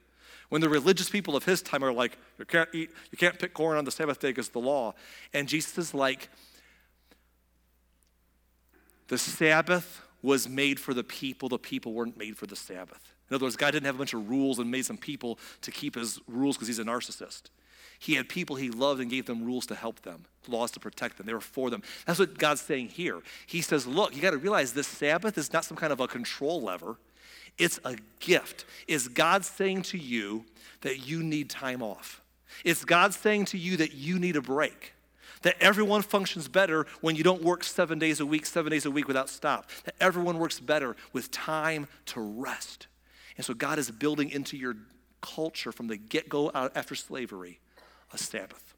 When 0.50 0.60
the 0.60 0.68
religious 0.68 1.10
people 1.10 1.34
of 1.34 1.44
his 1.44 1.62
time 1.62 1.82
are 1.82 1.92
like, 1.92 2.16
you 2.38 2.44
can't 2.44 2.68
eat, 2.72 2.90
you 3.10 3.18
can't 3.18 3.38
pick 3.38 3.54
corn 3.54 3.76
on 3.76 3.84
the 3.84 3.90
Sabbath 3.90 4.20
day 4.20 4.28
because 4.28 4.50
the 4.50 4.60
law. 4.60 4.94
And 5.32 5.48
Jesus 5.48 5.76
is 5.76 5.94
like, 5.94 6.28
the 9.08 9.18
Sabbath 9.18 10.02
was 10.22 10.48
made 10.48 10.78
for 10.78 10.94
the 10.94 11.02
people, 11.02 11.48
the 11.48 11.58
people 11.58 11.92
weren't 11.92 12.16
made 12.16 12.37
for 12.37 12.46
the 12.46 12.56
Sabbath. 12.56 13.14
In 13.28 13.34
other 13.34 13.46
words, 13.46 13.56
God 13.56 13.72
didn't 13.72 13.87
have 13.87 13.96
a 13.96 13.98
bunch 13.98 14.14
of 14.14 14.30
rules 14.30 14.60
and 14.60 14.70
made 14.70 14.87
some 14.87 14.96
people 14.96 15.40
to 15.62 15.72
keep 15.72 15.96
his 15.96 16.20
rules 16.28 16.56
because 16.56 16.68
he's 16.68 16.78
a 16.78 16.84
narcissist. 16.84 17.42
He 17.98 18.14
had 18.14 18.28
people 18.28 18.57
he 18.57 18.70
loved 18.70 19.00
and 19.00 19.11
gave 19.11 19.26
them 19.26 19.44
rules 19.44 19.66
to 19.66 19.74
help 19.74 20.02
them, 20.02 20.24
laws 20.48 20.70
to 20.72 20.80
protect 20.80 21.16
them. 21.16 21.26
They 21.26 21.35
were 21.35 21.40
for 21.40 21.70
them. 21.70 21.83
That's 22.07 22.18
what 22.18 22.38
God's 22.38 22.61
saying 22.61 22.88
here. 22.88 23.20
He 23.46 23.61
says, 23.61 23.87
Look, 23.87 24.14
you 24.14 24.22
got 24.22 24.33
to 24.33 24.38
realize 24.38 24.72
this 24.72 24.87
Sabbath 24.87 25.38
is 25.38 25.52
not 25.52 25.64
some 25.64 25.76
kind 25.76 25.92
of 25.92 26.00
a 26.00 26.09
control 26.09 26.62
lever, 26.62 26.96
it's 27.59 27.80
a 27.85 27.96
gift. 28.20 28.64
Is 28.88 29.09
God 29.09 29.44
saying 29.44 29.83
to 29.83 29.98
you 29.98 30.44
that 30.83 31.07
you 31.07 31.22
need 31.22 31.50
time 31.50 31.83
off? 31.83 32.20
It's 32.64 32.85
God 32.85 33.14
saying 33.14 33.46
to 33.46 33.59
you 33.59 33.76
that 33.78 33.94
you 33.94 34.18
need 34.18 34.37
a 34.37 34.42
break 34.42 34.94
that 35.44 35.57
everyone 35.61 36.02
functions 36.02 36.48
better 36.48 36.87
when 37.02 37.14
you 37.14 37.22
don't 37.22 37.42
work 37.42 37.62
seven 37.62 37.98
days 37.98 38.18
a 38.18 38.26
week, 38.26 38.46
seven 38.46 38.70
days 38.70 38.87
a 38.87 38.90
week 38.90 39.07
without 39.07 39.28
stop, 39.28 39.70
that 39.85 39.94
everyone 40.00 40.38
works 40.38 40.59
better 40.59 40.96
with 41.12 41.30
time 41.30 41.87
to 42.07 42.18
rest. 42.18 42.87
And 43.37 43.44
so 43.44 43.52
God 43.52 43.78
is 43.78 43.90
building 43.90 44.30
into 44.30 44.57
your 44.57 44.74
culture 45.20 45.70
from 45.70 45.87
the 45.87 45.96
get 45.96 46.28
go 46.28 46.50
after 46.50 46.94
slavery 46.94 47.61
a 48.14 48.18
Sabbath. 48.18 48.74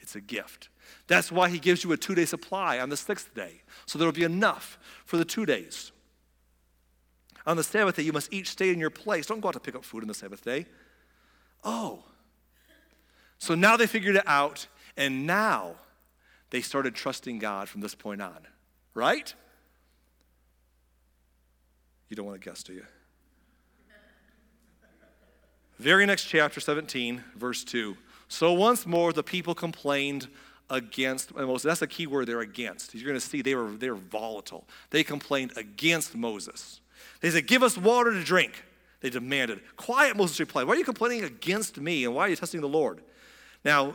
It's 0.00 0.14
a 0.14 0.20
gift. 0.20 0.68
That's 1.06 1.32
why 1.32 1.48
he 1.48 1.58
gives 1.58 1.82
you 1.82 1.92
a 1.92 1.96
two 1.96 2.14
day 2.14 2.26
supply 2.26 2.78
on 2.78 2.90
the 2.90 2.96
sixth 2.96 3.34
day. 3.34 3.62
So 3.86 3.98
there 3.98 4.06
will 4.06 4.12
be 4.12 4.24
enough 4.24 4.78
for 5.04 5.16
the 5.16 5.24
two 5.24 5.46
days. 5.46 5.92
On 7.46 7.56
the 7.56 7.62
Sabbath 7.62 7.96
day, 7.96 8.02
you 8.02 8.12
must 8.12 8.32
each 8.32 8.50
stay 8.50 8.70
in 8.70 8.78
your 8.78 8.90
place. 8.90 9.26
Don't 9.26 9.40
go 9.40 9.48
out 9.48 9.54
to 9.54 9.60
pick 9.60 9.74
up 9.74 9.84
food 9.84 10.02
on 10.02 10.08
the 10.08 10.14
Sabbath 10.14 10.44
day. 10.44 10.66
Oh. 11.64 12.04
So 13.38 13.54
now 13.54 13.76
they 13.76 13.86
figured 13.86 14.16
it 14.16 14.26
out, 14.26 14.66
and 14.96 15.26
now 15.26 15.76
they 16.50 16.60
started 16.60 16.94
trusting 16.94 17.38
God 17.38 17.68
from 17.68 17.80
this 17.80 17.94
point 17.94 18.20
on, 18.20 18.38
right? 18.94 19.32
You 22.08 22.16
don't 22.16 22.26
want 22.26 22.40
to 22.40 22.48
guess, 22.48 22.62
do 22.62 22.72
you? 22.72 22.84
Very 25.78 26.06
next 26.06 26.24
chapter, 26.24 26.58
17, 26.58 27.22
verse 27.36 27.62
2. 27.62 27.96
So 28.28 28.52
once 28.52 28.86
more 28.86 29.12
the 29.12 29.22
people 29.22 29.54
complained 29.54 30.28
against 30.70 31.34
Moses. 31.34 31.62
That's 31.62 31.82
a 31.82 31.86
key 31.86 32.06
word, 32.06 32.26
they're 32.26 32.40
against. 32.40 32.94
You're 32.94 33.06
going 33.06 33.18
to 33.18 33.24
see 33.24 33.42
they 33.42 33.54
were, 33.54 33.70
they 33.70 33.90
were 33.90 33.96
volatile. 33.96 34.66
They 34.90 35.04
complained 35.04 35.52
against 35.56 36.14
Moses. 36.14 36.80
They 37.20 37.30
said, 37.30 37.46
Give 37.46 37.62
us 37.62 37.78
water 37.78 38.12
to 38.12 38.22
drink. 38.22 38.64
They 39.00 39.10
demanded. 39.10 39.60
Quiet, 39.76 40.16
Moses 40.16 40.40
replied. 40.40 40.66
Why 40.66 40.74
are 40.74 40.78
you 40.78 40.84
complaining 40.84 41.24
against 41.24 41.78
me 41.78 42.04
and 42.04 42.14
why 42.14 42.22
are 42.22 42.28
you 42.28 42.36
testing 42.36 42.60
the 42.60 42.68
Lord? 42.68 43.02
Now, 43.64 43.94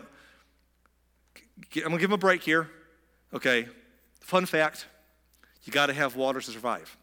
I'm 1.76 1.82
going 1.82 1.92
to 1.92 1.98
give 1.98 2.10
them 2.10 2.14
a 2.14 2.18
break 2.18 2.44
here. 2.44 2.70
Okay, 3.34 3.68
fun 4.20 4.46
fact 4.46 4.88
you 5.64 5.74
got 5.74 5.88
to 5.88 5.94
have 5.94 6.16
water 6.16 6.40
to 6.40 6.52
survive. 6.52 6.98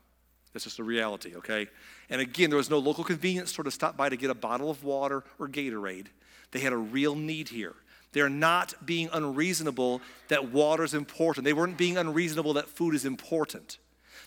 That's 0.53 0.65
just 0.65 0.79
a 0.79 0.85
reality, 0.85 1.37
okay? 1.37 1.69
And 2.11 2.21
again, 2.21 2.51
there 2.51 2.57
was 2.57 2.71
no 2.71 2.79
local 2.79 3.05
convenience 3.05 3.51
store 3.51 3.65
to 3.65 3.71
stop 3.71 3.97
by 3.97 4.09
to 4.09 4.17
get 4.17 4.31
a 4.31 4.35
bottle 4.35 4.71
of 4.71 4.83
water 4.83 5.23
or 5.39 5.49
Gatorade. 5.49 6.07
They 6.51 6.61
had 6.61 6.73
a 6.73 6.79
real 6.79 7.15
need 7.15 7.49
here. 7.49 7.75
They're 8.13 8.29
not 8.29 8.75
being 8.85 9.11
unreasonable 9.13 10.01
that 10.29 10.51
water 10.51 10.83
is 10.85 10.95
important. 10.95 11.45
They 11.45 11.53
weren't 11.53 11.77
being 11.77 11.99
unreasonable 11.99 12.55
that 12.55 12.69
food 12.69 12.95
is 12.95 13.05
important. 13.05 13.79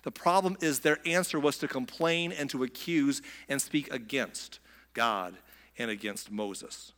The 0.03 0.11
problem 0.11 0.57
is 0.61 0.79
their 0.79 0.99
answer 1.05 1.39
was 1.39 1.57
to 1.59 1.67
complain 1.67 2.31
and 2.31 2.49
to 2.51 2.63
accuse 2.63 3.21
and 3.49 3.61
speak 3.61 3.91
against 3.91 4.59
God 4.93 5.35
and 5.77 5.89
against 5.89 6.31
Moses. 6.31 6.93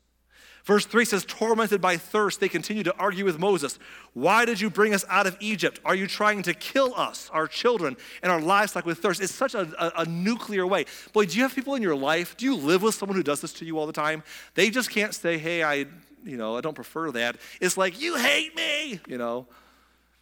Verse 0.64 0.86
3 0.86 1.04
says, 1.04 1.26
Tormented 1.26 1.82
by 1.82 1.98
thirst, 1.98 2.40
they 2.40 2.48
continue 2.48 2.84
to 2.84 2.96
argue 2.96 3.26
with 3.26 3.38
Moses. 3.38 3.78
Why 4.14 4.46
did 4.46 4.62
you 4.62 4.70
bring 4.70 4.94
us 4.94 5.04
out 5.10 5.28
of 5.28 5.36
Egypt? 5.42 5.82
Are 5.84 5.96
you 5.96 6.08
trying 6.08 6.42
to 6.44 6.54
kill 6.54 6.94
us, 6.96 7.30
our 7.34 7.48
children, 7.48 7.98
and 8.22 8.32
our 8.32 8.40
livestock 8.40 8.86
with 8.86 9.00
thirst? 9.00 9.22
It's 9.22 9.34
such 9.34 9.56
a, 9.56 9.68
a, 9.78 10.04
a, 10.04 10.06
nuclear 10.06 10.66
way. 10.66 10.86
Boy, 11.12 11.26
do 11.26 11.36
you 11.36 11.44
have 11.44 11.54
people 11.54 11.76
in 11.76 11.82
your 11.82 11.96
life? 11.96 12.38
Do 12.38 12.46
you 12.46 12.56
live 12.56 12.82
with 12.82 12.96
someone 12.96 13.18
who 13.18 13.24
does 13.24 13.42
this 13.42 13.52
to 13.54 13.66
you 13.66 13.78
all 13.78 13.86
the 13.86 13.94
time? 13.94 14.24
They 14.56 14.70
just 14.70 14.90
can't 14.90 15.14
say, 15.14 15.38
hey, 15.38 15.64
I, 15.64 15.86
you 16.24 16.38
know, 16.38 16.56
I 16.56 16.62
don't 16.62 16.76
prefer 16.76 17.12
that. 17.12 17.36
It's 17.60 17.76
like, 17.76 18.00
you 18.00 18.16
hate 18.16 18.56
me, 18.56 19.02
you 19.06 19.18
know. 19.18 19.48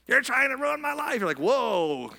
You're 0.08 0.22
trying 0.22 0.50
to 0.50 0.58
ruin 0.58 0.82
my 0.82 0.94
life. 0.94 1.20
You're 1.20 1.28
like, 1.28 1.40
whoa, 1.40 2.12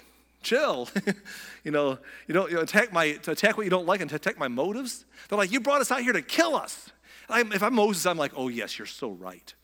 chill. 0.42 0.88
you 1.64 1.72
know, 1.72 1.98
you 2.28 2.34
don't 2.34 2.50
you 2.50 2.56
know, 2.56 2.62
attack 2.62 2.92
my 2.92 3.12
to 3.14 3.32
attack 3.32 3.56
what 3.56 3.64
you 3.64 3.70
don't 3.70 3.86
like 3.86 4.00
and 4.00 4.08
to 4.10 4.16
attack 4.16 4.38
my 4.38 4.48
motives. 4.48 5.04
They're 5.28 5.38
like, 5.38 5.50
you 5.50 5.60
brought 5.60 5.80
us 5.80 5.90
out 5.90 6.02
here 6.02 6.12
to 6.12 6.22
kill 6.22 6.54
us. 6.54 6.90
I'm, 7.32 7.52
if 7.52 7.62
I'm 7.62 7.74
Moses, 7.74 8.06
I'm 8.06 8.18
like, 8.18 8.32
oh, 8.36 8.48
yes, 8.48 8.78
you're 8.78 8.86
so 8.86 9.10
right. 9.10 9.54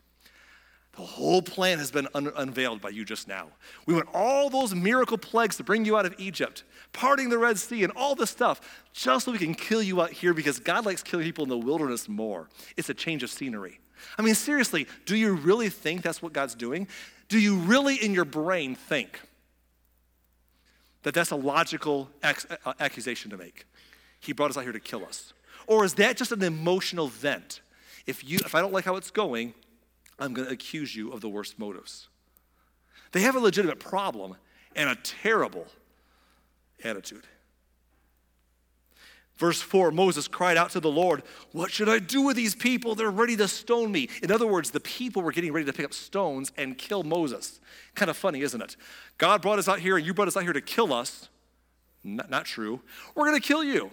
The 0.93 1.05
whole 1.05 1.41
plan 1.41 1.77
has 1.79 1.91
been 1.91 2.07
un- 2.13 2.33
unveiled 2.35 2.81
by 2.81 2.89
you 2.89 3.05
just 3.05 3.27
now. 3.27 3.47
We 3.85 3.93
went 3.93 4.09
all 4.13 4.49
those 4.49 4.75
miracle 4.75 5.17
plagues 5.17 5.55
to 5.57 5.63
bring 5.63 5.85
you 5.85 5.97
out 5.97 6.05
of 6.05 6.13
Egypt, 6.17 6.63
parting 6.91 7.29
the 7.29 7.37
Red 7.37 7.57
Sea, 7.57 7.83
and 7.83 7.93
all 7.95 8.15
this 8.15 8.29
stuff, 8.29 8.83
just 8.91 9.25
so 9.25 9.31
we 9.31 9.37
can 9.37 9.55
kill 9.55 9.81
you 9.81 10.01
out 10.01 10.11
here 10.11 10.33
because 10.33 10.59
God 10.59 10.85
likes 10.85 11.01
killing 11.01 11.25
people 11.25 11.43
in 11.43 11.49
the 11.49 11.57
wilderness 11.57 12.09
more. 12.09 12.49
It's 12.75 12.89
a 12.89 12.93
change 12.93 13.23
of 13.23 13.29
scenery. 13.29 13.79
I 14.17 14.23
mean, 14.23 14.35
seriously, 14.35 14.87
do 15.05 15.15
you 15.15 15.35
really 15.35 15.69
think 15.69 16.01
that's 16.01 16.21
what 16.21 16.33
God's 16.33 16.55
doing? 16.55 16.87
Do 17.29 17.39
you 17.39 17.55
really, 17.55 17.95
in 17.95 18.13
your 18.13 18.25
brain, 18.25 18.75
think 18.75 19.21
that 21.03 21.13
that's 21.13 21.31
a 21.31 21.35
logical 21.35 22.09
ex- 22.23 22.47
uh, 22.65 22.73
accusation 22.79 23.31
to 23.31 23.37
make? 23.37 23.65
He 24.19 24.33
brought 24.33 24.49
us 24.49 24.57
out 24.57 24.63
here 24.63 24.73
to 24.73 24.79
kill 24.79 25.05
us. 25.05 25.33
Or 25.69 25.85
is 25.85 25.93
that 25.93 26.17
just 26.17 26.31
an 26.31 26.41
emotional 26.41 27.07
vent? 27.07 27.61
If, 28.07 28.27
you, 28.27 28.39
if 28.43 28.55
I 28.55 28.59
don't 28.59 28.73
like 28.73 28.85
how 28.85 28.95
it's 28.95 29.11
going, 29.11 29.53
I'm 30.17 30.33
going 30.33 30.47
to 30.47 30.53
accuse 30.53 30.95
you 30.95 31.11
of 31.11 31.21
the 31.21 31.29
worst 31.29 31.59
motives. 31.59 32.07
They 33.11 33.21
have 33.21 33.35
a 33.35 33.39
legitimate 33.39 33.79
problem 33.79 34.35
and 34.75 34.89
a 34.89 34.95
terrible 34.95 35.67
attitude. 36.83 37.23
Verse 39.37 39.61
4 39.61 39.91
Moses 39.91 40.27
cried 40.27 40.57
out 40.57 40.71
to 40.71 40.79
the 40.79 40.89
Lord, 40.89 41.21
What 41.51 41.69
should 41.69 41.87
I 41.87 41.99
do 41.99 42.23
with 42.23 42.35
these 42.35 42.55
people? 42.55 42.95
They're 42.95 43.11
ready 43.11 43.37
to 43.37 43.47
stone 43.47 43.91
me. 43.91 44.09
In 44.23 44.31
other 44.31 44.47
words, 44.47 44.71
the 44.71 44.79
people 44.79 45.21
were 45.21 45.31
getting 45.31 45.53
ready 45.53 45.67
to 45.67 45.73
pick 45.73 45.85
up 45.85 45.93
stones 45.93 46.51
and 46.57 46.79
kill 46.79 47.03
Moses. 47.03 47.59
Kind 47.93 48.09
of 48.09 48.17
funny, 48.17 48.41
isn't 48.41 48.61
it? 48.61 48.75
God 49.19 49.43
brought 49.43 49.59
us 49.59 49.67
out 49.67 49.79
here 49.79 49.97
and 49.97 50.05
you 50.05 50.15
brought 50.15 50.27
us 50.27 50.35
out 50.35 50.43
here 50.43 50.53
to 50.53 50.61
kill 50.61 50.91
us. 50.91 51.29
Not, 52.03 52.31
not 52.31 52.45
true. 52.45 52.81
We're 53.13 53.27
going 53.27 53.39
to 53.39 53.47
kill 53.47 53.63
you. 53.63 53.91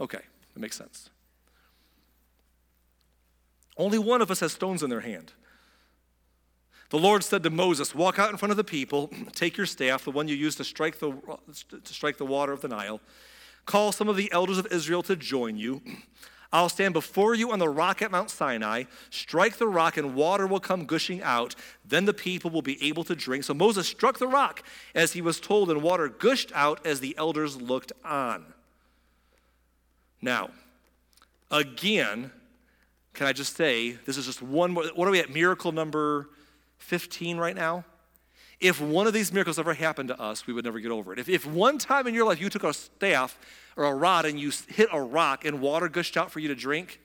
Okay, 0.00 0.20
that 0.54 0.60
makes 0.60 0.76
sense. 0.76 1.10
Only 3.76 3.98
one 3.98 4.20
of 4.20 4.30
us 4.30 4.40
has 4.40 4.52
stones 4.52 4.82
in 4.82 4.90
their 4.90 5.00
hand. 5.00 5.32
The 6.90 6.98
Lord 6.98 7.24
said 7.24 7.42
to 7.44 7.50
Moses, 7.50 7.94
Walk 7.94 8.18
out 8.18 8.30
in 8.30 8.36
front 8.36 8.50
of 8.50 8.58
the 8.58 8.64
people, 8.64 9.10
take 9.32 9.56
your 9.56 9.66
staff, 9.66 10.04
the 10.04 10.10
one 10.10 10.28
you 10.28 10.36
use 10.36 10.56
to 10.56 10.64
strike 10.64 10.98
the, 10.98 11.12
to 11.68 11.94
strike 11.94 12.18
the 12.18 12.26
water 12.26 12.52
of 12.52 12.60
the 12.60 12.68
Nile, 12.68 13.00
call 13.64 13.92
some 13.92 14.08
of 14.08 14.16
the 14.16 14.30
elders 14.30 14.58
of 14.58 14.66
Israel 14.70 15.02
to 15.04 15.16
join 15.16 15.56
you. 15.56 15.80
I'll 16.54 16.68
stand 16.68 16.92
before 16.92 17.34
you 17.34 17.50
on 17.50 17.60
the 17.60 17.68
rock 17.68 18.02
at 18.02 18.10
Mount 18.10 18.28
Sinai, 18.28 18.84
strike 19.08 19.56
the 19.56 19.66
rock, 19.66 19.96
and 19.96 20.14
water 20.14 20.46
will 20.46 20.60
come 20.60 20.84
gushing 20.84 21.22
out. 21.22 21.54
Then 21.82 22.04
the 22.04 22.12
people 22.12 22.50
will 22.50 22.60
be 22.60 22.82
able 22.86 23.04
to 23.04 23.16
drink. 23.16 23.44
So 23.44 23.54
Moses 23.54 23.86
struck 23.86 24.18
the 24.18 24.26
rock 24.26 24.62
as 24.94 25.14
he 25.14 25.22
was 25.22 25.40
told, 25.40 25.70
and 25.70 25.82
water 25.82 26.10
gushed 26.10 26.52
out 26.54 26.84
as 26.84 27.00
the 27.00 27.16
elders 27.16 27.56
looked 27.58 27.92
on. 28.04 28.44
Now, 30.20 30.50
again, 31.50 32.32
can 33.14 33.26
I 33.26 33.32
just 33.32 33.56
say, 33.56 33.92
this 34.06 34.16
is 34.16 34.26
just 34.26 34.42
one 34.42 34.72
more, 34.72 34.84
what 34.94 35.06
are 35.06 35.10
we 35.10 35.20
at? 35.20 35.30
Miracle 35.30 35.72
number 35.72 36.30
15 36.78 37.36
right 37.36 37.54
now? 37.54 37.84
If 38.58 38.80
one 38.80 39.06
of 39.06 39.12
these 39.12 39.32
miracles 39.32 39.58
ever 39.58 39.74
happened 39.74 40.08
to 40.08 40.20
us, 40.20 40.46
we 40.46 40.52
would 40.52 40.64
never 40.64 40.78
get 40.78 40.92
over 40.92 41.12
it. 41.12 41.18
If, 41.18 41.28
if 41.28 41.44
one 41.44 41.78
time 41.78 42.06
in 42.06 42.14
your 42.14 42.26
life 42.26 42.40
you 42.40 42.48
took 42.48 42.64
a 42.64 42.72
staff 42.72 43.38
or 43.76 43.84
a 43.84 43.94
rod 43.94 44.24
and 44.24 44.38
you 44.38 44.52
hit 44.68 44.88
a 44.92 45.00
rock 45.00 45.44
and 45.44 45.60
water 45.60 45.88
gushed 45.88 46.16
out 46.16 46.30
for 46.30 46.38
you 46.38 46.48
to 46.48 46.54
drink, 46.54 47.00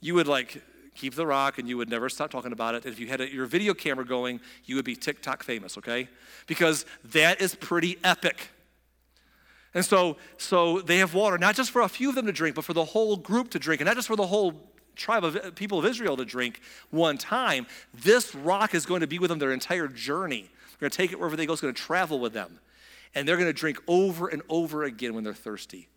you 0.00 0.14
would 0.14 0.26
like 0.26 0.62
keep 0.94 1.14
the 1.14 1.26
rock 1.26 1.58
and 1.58 1.68
you 1.68 1.76
would 1.76 1.88
never 1.88 2.08
stop 2.08 2.30
talking 2.30 2.52
about 2.52 2.74
it. 2.74 2.84
And 2.84 2.92
if 2.92 2.98
you 2.98 3.06
had 3.06 3.20
a, 3.20 3.32
your 3.32 3.46
video 3.46 3.74
camera 3.74 4.04
going, 4.04 4.40
you 4.64 4.76
would 4.76 4.84
be 4.84 4.96
TikTok 4.96 5.42
famous, 5.42 5.78
okay? 5.78 6.08
Because 6.46 6.84
that 7.04 7.40
is 7.40 7.54
pretty 7.54 7.96
epic. 8.02 8.48
And 9.72 9.84
so, 9.84 10.16
so 10.36 10.80
they 10.80 10.98
have 10.98 11.14
water, 11.14 11.38
not 11.38 11.54
just 11.54 11.70
for 11.70 11.82
a 11.82 11.88
few 11.88 12.08
of 12.08 12.16
them 12.16 12.26
to 12.26 12.32
drink, 12.32 12.56
but 12.56 12.64
for 12.64 12.72
the 12.72 12.84
whole 12.84 13.16
group 13.16 13.50
to 13.50 13.58
drink, 13.58 13.80
and 13.80 13.86
not 13.86 13.94
just 13.94 14.08
for 14.08 14.16
the 14.16 14.26
whole 14.26 14.70
tribe 15.00 15.24
of 15.24 15.54
people 15.54 15.78
of 15.78 15.84
Israel 15.84 16.16
to 16.16 16.24
drink 16.24 16.60
one 16.90 17.18
time. 17.18 17.66
This 17.94 18.34
rock 18.34 18.74
is 18.74 18.86
going 18.86 19.00
to 19.00 19.06
be 19.06 19.18
with 19.18 19.30
them 19.30 19.38
their 19.38 19.52
entire 19.52 19.88
journey. 19.88 20.50
They're 20.78 20.88
going 20.88 20.90
to 20.90 20.96
take 20.96 21.12
it 21.12 21.18
wherever 21.18 21.36
they 21.36 21.46
go. 21.46 21.52
It's 21.52 21.62
going 21.62 21.74
to 21.74 21.82
travel 21.82 22.20
with 22.20 22.32
them. 22.32 22.60
And 23.14 23.26
they're 23.26 23.36
going 23.36 23.48
to 23.48 23.52
drink 23.52 23.78
over 23.88 24.28
and 24.28 24.42
over 24.48 24.84
again 24.84 25.14
when 25.14 25.24
they're 25.24 25.34
thirsty 25.34 25.88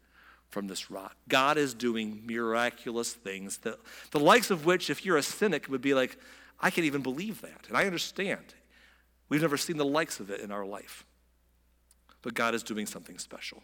from 0.49 0.67
this 0.67 0.89
rock. 0.89 1.15
God 1.27 1.57
is 1.57 1.73
doing 1.73 2.23
miraculous 2.25 3.13
things, 3.13 3.57
that, 3.59 3.79
the 4.11 4.19
likes 4.19 4.51
of 4.51 4.65
which, 4.65 4.89
if 4.89 5.05
you're 5.05 5.17
a 5.17 5.23
cynic, 5.23 5.67
would 5.67 5.81
be 5.81 5.93
like, 5.93 6.17
I 6.59 6.69
can't 6.69 6.85
even 6.85 7.01
believe 7.01 7.41
that. 7.41 7.65
And 7.67 7.77
I 7.77 7.85
understand. 7.85 8.53
We've 9.29 9.41
never 9.41 9.57
seen 9.57 9.77
the 9.77 9.85
likes 9.85 10.19
of 10.19 10.29
it 10.29 10.41
in 10.41 10.51
our 10.51 10.65
life. 10.65 11.05
But 12.21 12.35
God 12.35 12.55
is 12.55 12.63
doing 12.63 12.85
something 12.85 13.17
special. 13.17 13.63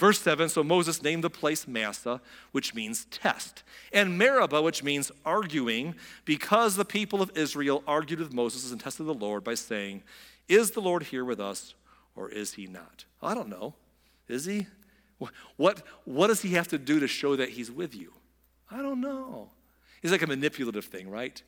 Verse 0.00 0.18
7 0.18 0.48
So 0.48 0.64
Moses 0.64 1.02
named 1.02 1.22
the 1.22 1.28
place 1.28 1.68
Massah, 1.68 2.22
which 2.52 2.74
means 2.74 3.04
test, 3.10 3.62
and 3.92 4.16
Meribah, 4.16 4.62
which 4.62 4.82
means 4.82 5.12
arguing, 5.26 5.94
because 6.24 6.74
the 6.74 6.86
people 6.86 7.20
of 7.20 7.30
Israel 7.36 7.84
argued 7.86 8.18
with 8.18 8.32
Moses 8.32 8.72
and 8.72 8.80
tested 8.80 9.04
the 9.04 9.12
Lord 9.12 9.44
by 9.44 9.54
saying, 9.54 10.02
Is 10.48 10.70
the 10.70 10.80
Lord 10.80 11.02
here 11.02 11.22
with 11.22 11.38
us, 11.38 11.74
or 12.16 12.30
is 12.30 12.54
he 12.54 12.66
not? 12.66 13.04
I 13.22 13.34
don't 13.34 13.50
know. 13.50 13.74
Is 14.26 14.46
he? 14.46 14.66
What, 15.58 15.82
what 16.06 16.28
does 16.28 16.40
he 16.40 16.54
have 16.54 16.68
to 16.68 16.78
do 16.78 16.98
to 16.98 17.06
show 17.06 17.36
that 17.36 17.50
he's 17.50 17.70
with 17.70 17.94
you? 17.94 18.14
I 18.70 18.80
don't 18.80 19.02
know. 19.02 19.50
He's 20.00 20.12
like 20.12 20.22
a 20.22 20.26
manipulative 20.26 20.86
thing, 20.86 21.10
right? 21.10 21.42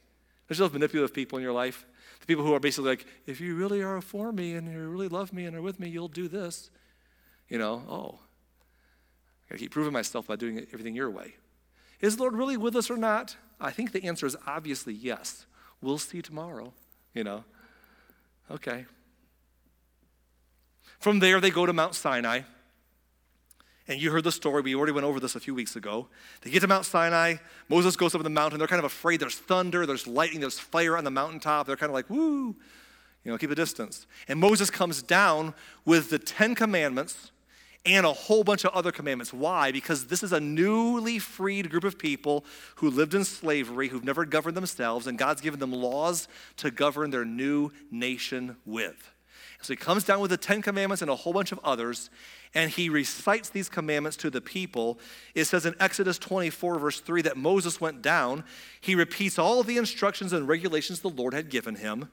There's 0.46 0.58
those 0.58 0.74
manipulative 0.74 1.14
people 1.14 1.38
in 1.38 1.42
your 1.42 1.54
life. 1.54 1.86
The 2.20 2.26
people 2.26 2.44
who 2.44 2.52
are 2.52 2.60
basically 2.60 2.90
like, 2.90 3.06
if 3.24 3.40
you 3.40 3.54
really 3.54 3.80
are 3.80 4.02
for 4.02 4.30
me 4.30 4.52
and 4.56 4.70
you 4.70 4.78
really 4.88 5.08
love 5.08 5.32
me 5.32 5.46
and 5.46 5.56
are 5.56 5.62
with 5.62 5.80
me, 5.80 5.88
you'll 5.88 6.08
do 6.08 6.28
this. 6.28 6.68
You 7.48 7.56
know, 7.56 7.82
oh, 7.88 8.18
I 9.52 9.56
keep 9.56 9.70
proving 9.70 9.92
myself 9.92 10.26
by 10.26 10.36
doing 10.36 10.66
everything 10.72 10.94
your 10.94 11.10
way. 11.10 11.34
Is 12.00 12.16
the 12.16 12.22
Lord 12.22 12.34
really 12.34 12.56
with 12.56 12.74
us 12.74 12.90
or 12.90 12.96
not? 12.96 13.36
I 13.60 13.70
think 13.70 13.92
the 13.92 14.04
answer 14.04 14.26
is 14.26 14.36
obviously 14.46 14.94
yes. 14.94 15.46
We'll 15.82 15.98
see 15.98 16.22
tomorrow, 16.22 16.72
you 17.14 17.22
know. 17.22 17.44
Okay. 18.50 18.86
From 20.98 21.18
there, 21.18 21.40
they 21.40 21.50
go 21.50 21.66
to 21.66 21.72
Mount 21.72 21.94
Sinai. 21.94 22.42
And 23.88 24.00
you 24.00 24.10
heard 24.12 24.24
the 24.24 24.32
story. 24.32 24.62
We 24.62 24.74
already 24.74 24.92
went 24.92 25.04
over 25.04 25.18
this 25.20 25.34
a 25.34 25.40
few 25.40 25.54
weeks 25.54 25.74
ago. 25.74 26.08
They 26.40 26.50
get 26.50 26.60
to 26.60 26.68
Mount 26.68 26.86
Sinai. 26.86 27.34
Moses 27.68 27.96
goes 27.96 28.14
up 28.14 28.22
the 28.22 28.30
mountain. 28.30 28.58
They're 28.58 28.68
kind 28.68 28.78
of 28.78 28.84
afraid. 28.84 29.20
There's 29.20 29.36
thunder, 29.36 29.84
there's 29.86 30.06
lightning, 30.06 30.40
there's 30.40 30.58
fire 30.58 30.96
on 30.96 31.04
the 31.04 31.10
mountaintop. 31.10 31.66
They're 31.66 31.76
kind 31.76 31.90
of 31.90 31.94
like, 31.94 32.08
woo, 32.08 32.54
you 33.24 33.32
know, 33.32 33.36
keep 33.36 33.50
a 33.50 33.56
distance. 33.56 34.06
And 34.28 34.38
Moses 34.38 34.70
comes 34.70 35.02
down 35.02 35.54
with 35.84 36.10
the 36.10 36.18
Ten 36.18 36.54
Commandments 36.54 37.31
and 37.84 38.06
a 38.06 38.12
whole 38.12 38.44
bunch 38.44 38.64
of 38.64 38.72
other 38.72 38.92
commandments. 38.92 39.32
Why? 39.32 39.72
Because 39.72 40.06
this 40.06 40.22
is 40.22 40.32
a 40.32 40.40
newly 40.40 41.18
freed 41.18 41.70
group 41.70 41.84
of 41.84 41.98
people 41.98 42.44
who 42.76 42.90
lived 42.90 43.14
in 43.14 43.24
slavery, 43.24 43.88
who've 43.88 44.04
never 44.04 44.24
governed 44.24 44.56
themselves, 44.56 45.06
and 45.06 45.18
God's 45.18 45.40
given 45.40 45.58
them 45.58 45.72
laws 45.72 46.28
to 46.58 46.70
govern 46.70 47.10
their 47.10 47.24
new 47.24 47.70
nation 47.90 48.56
with. 48.64 49.10
So 49.62 49.72
he 49.72 49.76
comes 49.76 50.04
down 50.04 50.20
with 50.20 50.30
the 50.30 50.36
Ten 50.36 50.60
Commandments 50.60 51.02
and 51.02 51.10
a 51.10 51.14
whole 51.14 51.32
bunch 51.32 51.52
of 51.52 51.60
others, 51.62 52.10
and 52.54 52.70
he 52.70 52.88
recites 52.88 53.48
these 53.48 53.68
commandments 53.68 54.16
to 54.18 54.30
the 54.30 54.40
people. 54.40 54.98
It 55.34 55.44
says 55.44 55.66
in 55.66 55.74
Exodus 55.78 56.18
24, 56.18 56.78
verse 56.78 57.00
3, 57.00 57.22
that 57.22 57.36
Moses 57.36 57.80
went 57.80 58.02
down. 58.02 58.44
He 58.80 58.94
repeats 58.94 59.38
all 59.38 59.62
the 59.62 59.78
instructions 59.78 60.32
and 60.32 60.48
regulations 60.48 61.00
the 61.00 61.10
Lord 61.10 61.32
had 61.32 61.48
given 61.48 61.76
him. 61.76 62.08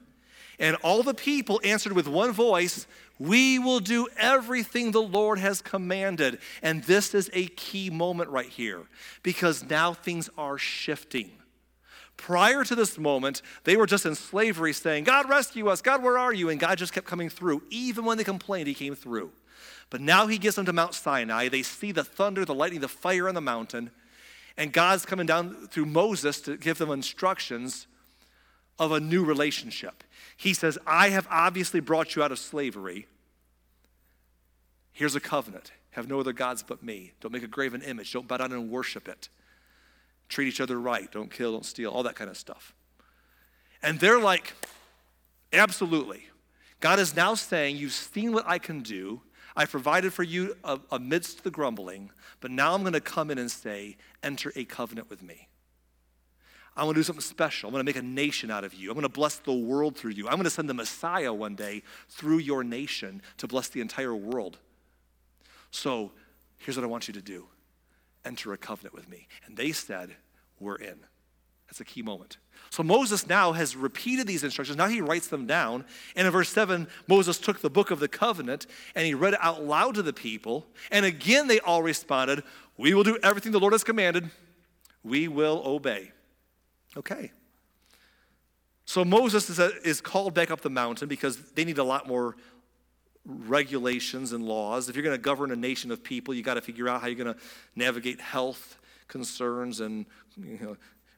And 0.60 0.76
all 0.82 1.02
the 1.02 1.14
people 1.14 1.58
answered 1.64 1.94
with 1.94 2.06
one 2.06 2.32
voice, 2.32 2.86
We 3.18 3.58
will 3.58 3.80
do 3.80 4.06
everything 4.18 4.92
the 4.92 5.02
Lord 5.02 5.38
has 5.38 5.62
commanded. 5.62 6.38
And 6.62 6.84
this 6.84 7.14
is 7.14 7.30
a 7.32 7.46
key 7.46 7.88
moment 7.88 8.28
right 8.28 8.48
here 8.48 8.82
because 9.22 9.68
now 9.68 9.94
things 9.94 10.28
are 10.36 10.58
shifting. 10.58 11.32
Prior 12.18 12.62
to 12.64 12.74
this 12.74 12.98
moment, 12.98 13.40
they 13.64 13.76
were 13.76 13.86
just 13.86 14.04
in 14.04 14.14
slavery 14.14 14.74
saying, 14.74 15.04
God, 15.04 15.30
rescue 15.30 15.68
us. 15.68 15.80
God, 15.80 16.02
where 16.02 16.18
are 16.18 16.34
you? 16.34 16.50
And 16.50 16.60
God 16.60 16.76
just 16.76 16.92
kept 16.92 17.06
coming 17.06 17.30
through. 17.30 17.62
Even 17.70 18.04
when 18.04 18.18
they 18.18 18.24
complained, 18.24 18.68
He 18.68 18.74
came 18.74 18.94
through. 18.94 19.32
But 19.88 20.02
now 20.02 20.26
He 20.26 20.36
gets 20.36 20.56
them 20.56 20.66
to 20.66 20.74
Mount 20.74 20.92
Sinai. 20.92 21.48
They 21.48 21.62
see 21.62 21.90
the 21.90 22.04
thunder, 22.04 22.44
the 22.44 22.54
lightning, 22.54 22.82
the 22.82 22.88
fire 22.88 23.26
on 23.26 23.34
the 23.34 23.40
mountain. 23.40 23.90
And 24.58 24.74
God's 24.74 25.06
coming 25.06 25.24
down 25.24 25.68
through 25.68 25.86
Moses 25.86 26.42
to 26.42 26.58
give 26.58 26.76
them 26.76 26.90
instructions 26.90 27.86
of 28.78 28.92
a 28.92 29.00
new 29.00 29.24
relationship. 29.24 30.04
He 30.40 30.54
says, 30.54 30.78
I 30.86 31.10
have 31.10 31.28
obviously 31.30 31.80
brought 31.80 32.16
you 32.16 32.22
out 32.22 32.32
of 32.32 32.38
slavery. 32.38 33.06
Here's 34.90 35.14
a 35.14 35.20
covenant. 35.20 35.70
Have 35.90 36.08
no 36.08 36.18
other 36.18 36.32
gods 36.32 36.62
but 36.62 36.82
me. 36.82 37.12
Don't 37.20 37.30
make 37.30 37.42
a 37.42 37.46
graven 37.46 37.82
image. 37.82 38.10
Don't 38.14 38.26
bow 38.26 38.38
down 38.38 38.52
and 38.52 38.70
worship 38.70 39.06
it. 39.06 39.28
Treat 40.30 40.48
each 40.48 40.62
other 40.62 40.80
right. 40.80 41.12
Don't 41.12 41.30
kill, 41.30 41.52
don't 41.52 41.66
steal, 41.66 41.90
all 41.90 42.02
that 42.04 42.14
kind 42.14 42.30
of 42.30 42.38
stuff. 42.38 42.74
And 43.82 44.00
they're 44.00 44.18
like, 44.18 44.54
absolutely. 45.52 46.30
God 46.80 46.98
is 46.98 47.14
now 47.14 47.34
saying, 47.34 47.76
You've 47.76 47.92
seen 47.92 48.32
what 48.32 48.48
I 48.48 48.56
can 48.56 48.80
do. 48.80 49.20
I 49.54 49.66
provided 49.66 50.14
for 50.14 50.22
you 50.22 50.56
uh, 50.64 50.78
amidst 50.90 51.44
the 51.44 51.50
grumbling, 51.50 52.12
but 52.40 52.50
now 52.50 52.72
I'm 52.72 52.80
going 52.80 52.94
to 52.94 53.00
come 53.02 53.30
in 53.30 53.36
and 53.36 53.50
say, 53.50 53.98
Enter 54.22 54.54
a 54.56 54.64
covenant 54.64 55.10
with 55.10 55.22
me. 55.22 55.49
I'm 56.76 56.84
going 56.84 56.94
to 56.94 57.00
do 57.00 57.04
something 57.04 57.22
special. 57.22 57.68
I'm 57.68 57.72
going 57.72 57.84
to 57.84 57.88
make 57.88 58.02
a 58.02 58.06
nation 58.06 58.50
out 58.50 58.64
of 58.64 58.74
you. 58.74 58.90
I'm 58.90 58.94
going 58.94 59.02
to 59.02 59.08
bless 59.08 59.36
the 59.36 59.52
world 59.52 59.96
through 59.96 60.12
you. 60.12 60.28
I'm 60.28 60.34
going 60.34 60.44
to 60.44 60.50
send 60.50 60.68
the 60.68 60.74
Messiah 60.74 61.32
one 61.32 61.54
day 61.54 61.82
through 62.08 62.38
your 62.38 62.62
nation 62.62 63.22
to 63.38 63.46
bless 63.46 63.68
the 63.68 63.80
entire 63.80 64.14
world. 64.14 64.58
So 65.70 66.12
here's 66.58 66.76
what 66.76 66.84
I 66.84 66.88
want 66.88 67.08
you 67.08 67.14
to 67.14 67.22
do 67.22 67.46
enter 68.24 68.52
a 68.52 68.58
covenant 68.58 68.94
with 68.94 69.08
me. 69.08 69.28
And 69.46 69.56
they 69.56 69.72
said, 69.72 70.14
We're 70.58 70.76
in. 70.76 71.00
That's 71.66 71.80
a 71.80 71.84
key 71.84 72.02
moment. 72.02 72.38
So 72.70 72.82
Moses 72.82 73.28
now 73.28 73.52
has 73.52 73.76
repeated 73.76 74.26
these 74.26 74.42
instructions. 74.42 74.76
Now 74.76 74.88
he 74.88 75.00
writes 75.00 75.28
them 75.28 75.46
down. 75.46 75.84
And 76.16 76.26
in 76.26 76.32
verse 76.32 76.48
7, 76.48 76.88
Moses 77.06 77.38
took 77.38 77.60
the 77.60 77.70
book 77.70 77.92
of 77.92 78.00
the 78.00 78.08
covenant 78.08 78.66
and 78.96 79.06
he 79.06 79.14
read 79.14 79.34
it 79.34 79.40
out 79.40 79.62
loud 79.64 79.94
to 79.94 80.02
the 80.02 80.12
people. 80.12 80.66
And 80.90 81.06
again, 81.06 81.46
they 81.46 81.60
all 81.60 81.82
responded, 81.82 82.42
We 82.76 82.92
will 82.92 83.04
do 83.04 83.18
everything 83.22 83.52
the 83.52 83.60
Lord 83.60 83.72
has 83.72 83.84
commanded, 83.84 84.30
we 85.04 85.28
will 85.28 85.62
obey. 85.64 86.10
Okay. 86.96 87.32
So 88.84 89.04
Moses 89.04 89.48
is, 89.48 89.58
a, 89.58 89.70
is 89.84 90.00
called 90.00 90.34
back 90.34 90.50
up 90.50 90.62
the 90.62 90.70
mountain 90.70 91.08
because 91.08 91.52
they 91.52 91.64
need 91.64 91.78
a 91.78 91.84
lot 91.84 92.08
more 92.08 92.36
regulations 93.24 94.32
and 94.32 94.44
laws. 94.44 94.88
If 94.88 94.96
you're 94.96 95.04
going 95.04 95.16
to 95.16 95.22
govern 95.22 95.52
a 95.52 95.56
nation 95.56 95.90
of 95.90 96.02
people, 96.02 96.34
you 96.34 96.42
got 96.42 96.54
to 96.54 96.60
figure 96.60 96.88
out 96.88 97.00
how 97.00 97.06
you're 97.06 97.22
going 97.22 97.34
to 97.34 97.40
navigate 97.76 98.20
health 98.20 98.78
concerns 99.06 99.80
and 99.80 100.06
you 100.36 100.58
know, 100.60 100.76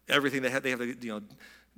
everything 0.09 0.43
they 0.43 0.51
have. 0.51 0.63
They 0.63 0.71
have 0.71 0.81
to, 0.81 0.87
you 0.87 1.13
know, 1.13 1.23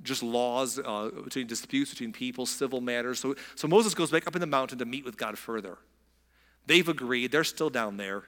just 0.01 0.23
laws 0.23 0.79
uh, 0.79 1.11
between 1.23 1.47
disputes 1.47 1.91
between 1.91 2.11
people, 2.11 2.45
civil 2.45 2.81
matters. 2.81 3.19
So, 3.19 3.35
so 3.55 3.67
Moses 3.67 3.93
goes 3.93 4.11
back 4.11 4.27
up 4.27 4.35
in 4.35 4.41
the 4.41 4.47
mountain 4.47 4.77
to 4.79 4.85
meet 4.85 5.05
with 5.05 5.17
God 5.17 5.37
further. 5.37 5.77
They've 6.65 6.87
agreed. 6.87 7.31
They're 7.31 7.43
still 7.43 7.69
down 7.69 7.97
there. 7.97 8.23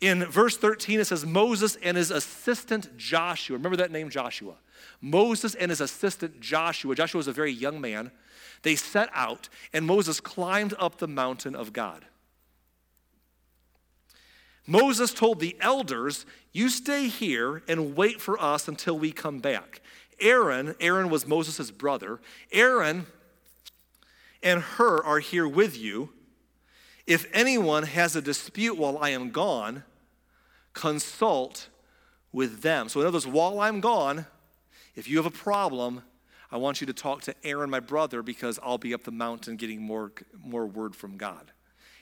In 0.00 0.24
verse 0.26 0.56
13, 0.56 1.00
it 1.00 1.06
says 1.06 1.26
Moses 1.26 1.76
and 1.82 1.96
his 1.96 2.10
assistant 2.10 2.96
Joshua. 2.96 3.56
Remember 3.56 3.76
that 3.76 3.90
name, 3.90 4.10
Joshua? 4.10 4.54
Moses 5.00 5.54
and 5.56 5.70
his 5.70 5.80
assistant 5.80 6.40
Joshua. 6.40 6.94
Joshua 6.94 7.18
was 7.18 7.28
a 7.28 7.32
very 7.32 7.52
young 7.52 7.80
man. 7.80 8.12
They 8.62 8.76
set 8.76 9.08
out, 9.12 9.48
and 9.72 9.84
Moses 9.84 10.20
climbed 10.20 10.74
up 10.78 10.98
the 10.98 11.08
mountain 11.08 11.56
of 11.56 11.72
God. 11.72 12.04
Moses 14.66 15.12
told 15.12 15.40
the 15.40 15.56
elders, 15.60 16.26
You 16.52 16.68
stay 16.68 17.08
here 17.08 17.62
and 17.66 17.96
wait 17.96 18.20
for 18.20 18.40
us 18.40 18.68
until 18.68 18.98
we 18.98 19.10
come 19.10 19.38
back. 19.38 19.80
Aaron, 20.20 20.74
Aaron 20.78 21.10
was 21.10 21.26
Moses' 21.26 21.70
brother, 21.70 22.20
Aaron 22.52 23.06
and 24.42 24.60
Hur 24.60 25.02
are 25.02 25.18
here 25.18 25.48
with 25.48 25.76
you. 25.76 26.10
If 27.08 27.26
anyone 27.32 27.84
has 27.84 28.16
a 28.16 28.20
dispute 28.20 28.76
while 28.76 28.98
I 28.98 29.08
am 29.10 29.30
gone, 29.30 29.82
consult 30.74 31.70
with 32.32 32.60
them. 32.60 32.90
So, 32.90 33.00
in 33.00 33.06
other 33.06 33.16
words, 33.16 33.26
while 33.26 33.60
I'm 33.60 33.80
gone, 33.80 34.26
if 34.94 35.08
you 35.08 35.16
have 35.16 35.24
a 35.24 35.30
problem, 35.30 36.02
I 36.52 36.58
want 36.58 36.82
you 36.82 36.86
to 36.86 36.92
talk 36.92 37.22
to 37.22 37.34
Aaron, 37.42 37.70
my 37.70 37.80
brother, 37.80 38.22
because 38.22 38.60
I'll 38.62 38.76
be 38.76 38.92
up 38.92 39.04
the 39.04 39.10
mountain 39.10 39.56
getting 39.56 39.80
more, 39.80 40.12
more 40.44 40.66
word 40.66 40.94
from 40.94 41.16
God. 41.16 41.50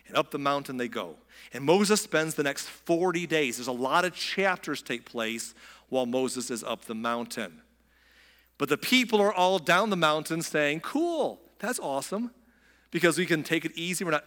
And 0.09 0.17
up 0.17 0.33
the 0.33 0.41
mountain 0.41 0.77
they 0.77 0.89
go. 0.89 1.15
And 1.53 1.63
Moses 1.63 2.01
spends 2.01 2.35
the 2.35 2.43
next 2.43 2.67
40 2.67 3.29
days. 3.29 3.59
There's 3.59 3.69
a 3.69 3.73
lot 3.73 4.05
of 4.05 4.13
chapters 4.13 4.83
take 4.83 5.05
place 5.05 5.55
while 5.89 6.07
Moses 6.07 6.51
is 6.51 6.65
up 6.65 6.87
the 6.87 6.97
mountain. 6.97 7.63
But 8.59 8.69
the 8.69 8.77
people 8.77 9.21
are 9.21 9.33
all 9.33 9.61
down 9.61 9.91
the 9.91 9.97
mountain 9.97 10.43
saying, 10.43 10.81
Cool, 10.81 11.39
that's 11.61 11.79
awesome, 11.79 12.33
because 12.91 13.19
we 13.19 13.27
can 13.27 13.45
take 13.45 13.65
it 13.65 13.71
easy. 13.77 14.05
We're 14.05 14.11
not 14.11 14.25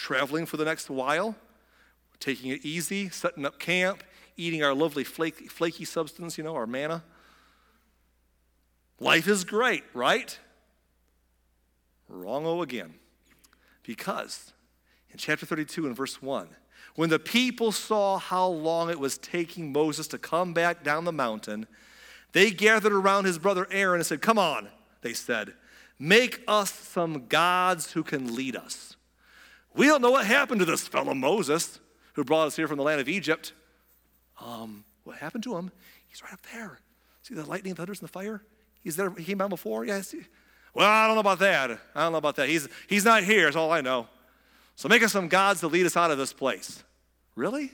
traveling 0.00 0.46
for 0.46 0.56
the 0.56 0.64
next 0.64 0.88
while, 0.88 1.36
taking 2.18 2.50
it 2.50 2.64
easy, 2.64 3.10
setting 3.10 3.44
up 3.44 3.58
camp, 3.58 4.02
eating 4.36 4.64
our 4.64 4.74
lovely 4.74 5.04
flaky, 5.04 5.46
flaky 5.46 5.84
substance, 5.84 6.38
you 6.38 6.44
know, 6.44 6.54
our 6.54 6.66
manna. 6.66 7.04
Life 8.98 9.28
is 9.28 9.44
great, 9.44 9.84
right? 9.94 10.38
Wrong 12.08 12.46
oh 12.46 12.62
again. 12.62 12.94
Because 13.82 14.52
in 15.10 15.18
chapter 15.18 15.46
32 15.46 15.86
and 15.86 15.96
verse 15.96 16.20
1, 16.22 16.48
when 16.96 17.10
the 17.10 17.18
people 17.18 17.70
saw 17.70 18.18
how 18.18 18.46
long 18.46 18.90
it 18.90 18.98
was 18.98 19.18
taking 19.18 19.72
Moses 19.72 20.08
to 20.08 20.18
come 20.18 20.52
back 20.52 20.82
down 20.82 21.04
the 21.04 21.12
mountain, 21.12 21.66
they 22.32 22.50
gathered 22.50 22.92
around 22.92 23.24
his 23.26 23.38
brother 23.38 23.66
Aaron 23.70 24.00
and 24.00 24.06
said, 24.06 24.22
Come 24.22 24.38
on, 24.38 24.68
they 25.02 25.12
said, 25.12 25.54
make 25.98 26.42
us 26.48 26.72
some 26.72 27.26
gods 27.26 27.92
who 27.92 28.02
can 28.02 28.34
lead 28.34 28.56
us. 28.56 28.96
We 29.74 29.86
don't 29.86 30.02
know 30.02 30.10
what 30.10 30.26
happened 30.26 30.60
to 30.60 30.64
this 30.64 30.86
fellow 30.86 31.14
Moses 31.14 31.78
who 32.14 32.24
brought 32.24 32.46
us 32.46 32.56
here 32.56 32.68
from 32.68 32.76
the 32.76 32.82
land 32.82 33.00
of 33.00 33.08
Egypt. 33.08 33.52
Um, 34.40 34.84
what 35.04 35.16
happened 35.16 35.44
to 35.44 35.56
him? 35.56 35.70
He's 36.08 36.22
right 36.22 36.32
up 36.32 36.40
there. 36.52 36.80
See 37.22 37.34
the 37.34 37.44
lightning, 37.44 37.74
thunders, 37.74 38.00
and 38.00 38.08
the 38.08 38.12
fire? 38.12 38.42
He's 38.82 38.96
there. 38.96 39.10
He 39.10 39.24
came 39.24 39.38
down 39.38 39.50
before. 39.50 39.84
Yes. 39.84 40.14
Well, 40.74 40.88
I 40.88 41.06
don't 41.06 41.16
know 41.16 41.20
about 41.20 41.38
that. 41.40 41.70
I 41.94 42.02
don't 42.02 42.12
know 42.12 42.18
about 42.18 42.36
that. 42.36 42.48
He's, 42.48 42.68
he's 42.88 43.04
not 43.04 43.24
here, 43.24 43.48
is 43.48 43.56
all 43.56 43.70
I 43.70 43.80
know. 43.80 44.08
So 44.76 44.88
make 44.88 45.02
us 45.02 45.12
some 45.12 45.28
gods 45.28 45.60
to 45.60 45.68
lead 45.68 45.86
us 45.86 45.96
out 45.96 46.10
of 46.10 46.18
this 46.18 46.32
place. 46.32 46.82
Really? 47.36 47.72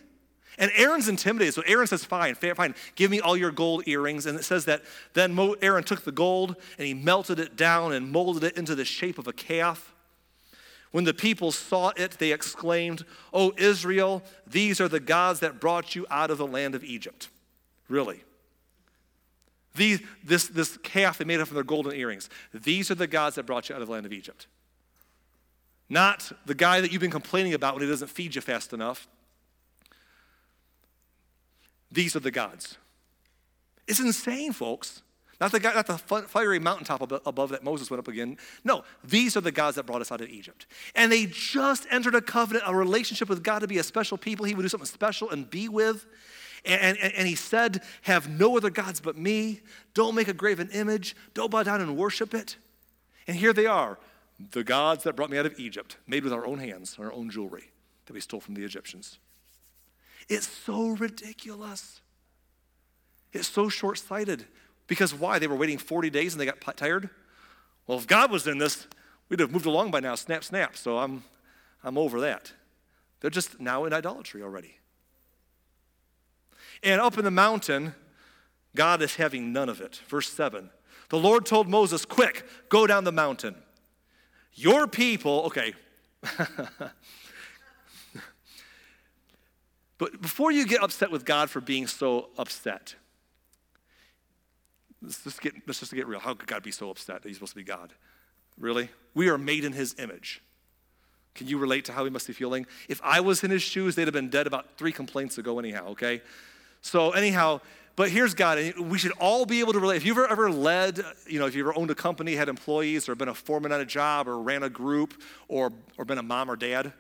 And 0.59 0.71
Aaron's 0.75 1.09
intimidated. 1.09 1.55
So 1.55 1.63
Aaron 1.67 1.87
says, 1.87 2.05
Fine, 2.05 2.35
fine, 2.35 2.75
give 2.95 3.11
me 3.11 3.21
all 3.21 3.37
your 3.37 3.51
gold 3.51 3.87
earrings. 3.87 4.27
And 4.27 4.39
it 4.39 4.45
says 4.45 4.65
that 4.65 4.83
then 5.13 5.39
Aaron 5.61 5.85
took 5.85 6.05
the 6.05 6.13
gold 6.13 6.57
and 6.79 6.87
he 6.87 6.95
melted 6.95 7.39
it 7.39 7.57
down 7.57 7.93
and 7.93 8.11
molded 8.11 8.43
it 8.43 8.57
into 8.57 8.75
the 8.75 8.85
shape 8.85 9.19
of 9.19 9.27
a 9.27 9.33
calf. 9.33 9.95
When 10.93 11.05
the 11.05 11.15
people 11.15 11.53
saw 11.53 11.93
it, 11.97 12.13
they 12.13 12.33
exclaimed, 12.33 13.05
O 13.33 13.53
Israel, 13.57 14.23
these 14.47 14.81
are 14.81 14.89
the 14.89 15.01
gods 15.01 15.41
that 15.41 15.61
brought 15.61 15.95
you 15.95 16.07
out 16.11 16.31
of 16.31 16.39
the 16.39 16.47
land 16.47 16.75
of 16.75 16.85
Egypt. 16.85 17.29
Really. 17.89 18.23
These, 19.75 20.01
this, 20.25 20.49
this 20.49 20.79
calf 20.79 21.19
they 21.19 21.25
made 21.25 21.41
up 21.41 21.49
from 21.49 21.57
their 21.57 21.65
golden 21.65 21.93
earrings, 21.93 22.31
these 22.55 22.91
are 22.91 22.95
the 22.95 23.07
gods 23.07 23.37
that 23.37 23.45
brought 23.45 23.69
you 23.69 23.75
out 23.75 23.83
of 23.83 23.89
the 23.89 23.93
land 23.93 24.07
of 24.07 24.13
Egypt. 24.13 24.47
Not 25.89 26.33
the 26.47 26.55
guy 26.55 26.81
that 26.81 26.91
you've 26.91 27.03
been 27.03 27.11
complaining 27.11 27.55
about 27.55 27.75
when 27.75 27.83
he 27.85 27.89
doesn't 27.89 28.09
feed 28.09 28.35
you 28.35 28.41
fast 28.41 28.73
enough. 28.73 29.07
These 31.93 32.17
are 32.17 32.21
the 32.21 32.31
gods. 32.31 32.79
It's 33.87 34.01
insane, 34.01 34.53
folks. 34.53 35.03
Not 35.41 35.53
the, 35.53 35.59
not 35.59 35.87
the 35.87 35.99
fiery 35.99 36.59
mountaintop 36.59 37.13
above 37.27 37.51
that 37.51 37.63
Moses 37.63 37.91
went 37.91 37.99
up 37.99 38.09
again. 38.09 38.39
No, 38.65 38.85
these 39.05 39.37
are 39.37 39.43
the 39.43 39.53
gods 39.53 39.77
that 39.77 39.85
brought 39.85 40.01
us 40.01 40.11
out 40.11 40.23
of 40.23 40.31
Egypt. 40.31 40.67
And 40.95 41.13
they 41.13 41.27
just 41.27 41.87
entered 41.91 42.15
a 42.15 42.23
covenant, 42.23 42.65
a 42.67 42.75
relationship 42.75 43.29
with 43.29 43.43
God 43.43 43.59
to 43.59 43.67
be 43.67 43.77
a 43.77 43.83
special 43.83 44.17
people. 44.17 44.47
He 44.47 44.55
would 44.55 44.63
do 44.63 44.69
something 44.69 44.87
special 44.87 45.31
and 45.31 45.49
be 45.49 45.69
with. 45.69 46.07
And, 46.65 46.97
and, 46.99 47.13
and 47.13 47.29
he 47.29 47.35
said, 47.35 47.83
Have 48.03 48.31
no 48.31 48.57
other 48.57 48.71
gods 48.71 49.01
but 49.01 49.17
me. 49.17 49.61
Don't 49.93 50.15
make 50.15 50.29
a 50.29 50.33
graven 50.33 50.71
image. 50.71 51.15
Don't 51.35 51.51
bow 51.51 51.63
down 51.63 51.83
and 51.83 51.97
worship 51.97 52.33
it. 52.33 52.57
And 53.27 53.37
here 53.37 53.53
they 53.53 53.67
are, 53.67 53.99
the 54.53 54.65
gods 54.65 55.05
that 55.05 55.17
brought 55.17 55.31
me 55.31 55.39
out 55.39 55.47
of 55.47 55.59
Egypt, 55.59 55.97
made 56.07 56.25
with 56.25 56.33
our 56.33 56.47
own 56.47 56.59
hands, 56.59 56.97
our 56.99 57.13
own 57.13 57.29
jewelry 57.29 57.71
that 58.07 58.13
we 58.13 58.21
stole 58.21 58.41
from 58.41 58.55
the 58.55 58.65
Egyptians. 58.65 59.19
It's 60.29 60.49
so 60.49 60.89
ridiculous. 60.89 62.01
It's 63.33 63.49
so 63.49 63.69
short 63.69 63.99
sighted. 63.99 64.47
Because 64.87 65.13
why? 65.15 65.39
They 65.39 65.47
were 65.47 65.57
waiting 65.57 65.79
40 65.79 66.11
days 66.11 66.35
and 66.35 66.41
they 66.41 66.47
got 66.47 66.61
tired? 66.77 67.11
Well, 67.87 67.99
if 67.99 68.07
God 68.07 68.31
was 68.31 68.47
in 68.47 68.59
this, 68.59 68.87
we'd 69.29 69.41
have 69.41 69.51
moved 69.51 69.67
along 69.67 69.91
by 69.91 70.01
now, 70.01 70.15
snap, 70.15 70.45
snap. 70.45 70.77
So 70.77 70.99
I'm, 70.99 71.25
I'm 71.83 71.99
over 71.99 72.21
that. 72.21 72.53
They're 73.21 73.31
just 73.31 73.61
now 73.61 73.85
in 73.85 73.93
idolatry 73.93 74.43
already. 74.43 74.79
And 76.83 77.01
up 77.01 77.19
in 77.19 77.25
the 77.25 77.31
mountain, 77.31 77.95
God 78.75 79.03
is 79.03 79.17
having 79.17 79.53
none 79.53 79.69
of 79.69 79.81
it. 79.81 80.01
Verse 80.09 80.29
7. 80.29 80.71
The 81.09 81.19
Lord 81.19 81.47
told 81.47 81.69
Moses, 81.69 82.05
Quick, 82.05 82.45
go 82.69 82.87
down 82.87 83.05
the 83.05 83.13
mountain. 83.13 83.55
Your 84.55 84.87
people, 84.87 85.45
okay. 85.47 85.75
but 89.99 90.21
before 90.21 90.51
you 90.51 90.67
get 90.67 90.83
upset 90.83 91.11
with 91.11 91.25
God 91.25 91.51
for 91.51 91.61
being 91.61 91.87
so 91.87 92.31
upset, 92.39 92.97
let's 95.03 95.23
just 95.23 95.41
get, 95.41 95.55
let's 95.67 95.81
just 95.81 95.93
get 95.93 96.07
real. 96.07 96.21
How 96.21 96.35
could 96.35 96.49
God 96.49 96.63
be 96.63 96.71
so 96.71 96.91
upset 96.91 97.23
that 97.23 97.29
he's 97.29 97.37
supposed 97.37 97.53
to 97.53 97.57
be 97.57 97.65
God? 97.65 97.93
Really? 98.59 98.89
We 99.15 99.29
are 99.29 99.39
made 99.39 99.65
in 99.65 99.73
his 99.73 99.95
image. 99.99 100.43
Can 101.35 101.49
you 101.49 101.59
relate 101.59 101.85
to 101.87 101.93
how 101.93 102.05
he 102.05 102.11
must 102.11 102.27
be 102.27 102.33
feeling? 102.33 102.67
If 102.89 103.01
I 103.05 103.21
was 103.21 103.45
in 103.45 103.51
his 103.51 103.63
shoes, 103.63 103.95
they'd 103.95 104.07
have 104.07 104.15
been 104.15 104.31
dead 104.31 104.47
about 104.47 104.79
three 104.79 104.93
complaints 104.93 105.37
ago, 105.37 105.59
anyhow, 105.59 105.89
okay? 105.89 106.23
So, 106.81 107.11
anyhow, 107.11 107.61
but 107.95 108.11
here's 108.11 108.33
God. 108.33 108.59
We 108.79 108.97
should 108.99 109.13
all 109.13 109.45
be 109.45 109.61
able 109.61 109.75
to 109.75 109.79
relate. 109.79 109.97
If 109.97 110.07
you've 110.07 110.19
ever, 110.19 110.51
led, 110.51 111.03
you 111.27 111.39
know, 111.39 111.47
if 111.47 111.55
you've 111.55 111.67
ever 111.67 111.79
owned 111.79 111.91
a 111.91 111.95
company, 111.95 112.35
had 112.35 112.49
employees, 112.49 113.09
or 113.09 113.15
been 113.15 113.29
a 113.29 113.35
foreman 113.35 113.73
on 113.73 113.81
a 113.81 113.85
job, 113.85 114.29
or 114.29 114.39
ran 114.39 114.63
a 114.63 114.71
group, 114.71 115.23
or, 115.49 115.73
or 115.99 116.05
been 116.07 116.19
a 116.19 116.23
mom 116.23 116.51
or 116.51 116.57
dad, 116.57 116.93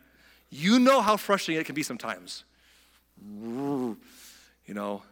you 0.50 0.78
know 0.78 1.00
how 1.00 1.16
frustrating 1.16 1.61
it 1.61 1.64
can 1.64 1.74
be 1.74 1.82
sometimes. 1.82 2.44
You 3.22 3.96
know. 4.68 5.02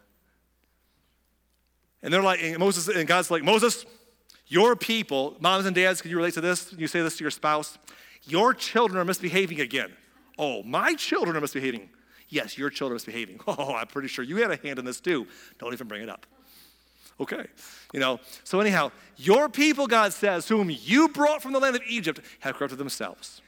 And 2.05 2.13
they're 2.13 2.21
like, 2.21 2.39
and 2.43 2.59
Moses, 2.59 2.87
and 2.87 3.07
God's 3.07 3.31
like, 3.31 3.43
Moses, 3.43 3.83
your 4.45 4.75
people, 4.75 5.35
moms 5.39 5.65
and 5.65 5.75
dads, 5.75 6.03
can 6.03 6.11
you 6.11 6.17
relate 6.17 6.35
to 6.35 6.41
this? 6.41 6.69
Can 6.69 6.77
you 6.77 6.85
say 6.85 7.01
this 7.01 7.17
to 7.17 7.23
your 7.23 7.31
spouse? 7.31 7.79
Your 8.25 8.53
children 8.53 8.99
are 8.99 9.05
misbehaving 9.05 9.59
again. 9.59 9.91
Oh, 10.37 10.61
my 10.61 10.93
children 10.93 11.35
are 11.35 11.41
misbehaving. 11.41 11.89
Yes, 12.29 12.59
your 12.59 12.69
children 12.69 12.93
are 12.93 12.97
misbehaving. 12.97 13.39
Oh, 13.47 13.73
I'm 13.73 13.87
pretty 13.87 14.07
sure 14.07 14.23
you 14.23 14.37
had 14.37 14.51
a 14.51 14.57
hand 14.57 14.77
in 14.77 14.85
this 14.85 14.99
too. 14.99 15.25
Don't 15.57 15.73
even 15.73 15.87
bring 15.87 16.03
it 16.03 16.09
up. 16.09 16.27
Okay. 17.19 17.47
You 17.91 17.99
know, 17.99 18.19
so 18.43 18.59
anyhow, 18.59 18.91
your 19.17 19.49
people, 19.49 19.87
God 19.87 20.13
says, 20.13 20.47
whom 20.47 20.69
you 20.69 21.09
brought 21.09 21.41
from 21.41 21.53
the 21.53 21.59
land 21.59 21.75
of 21.75 21.81
Egypt, 21.87 22.19
have 22.41 22.53
corrupted 22.55 22.77
themselves. 22.77 23.41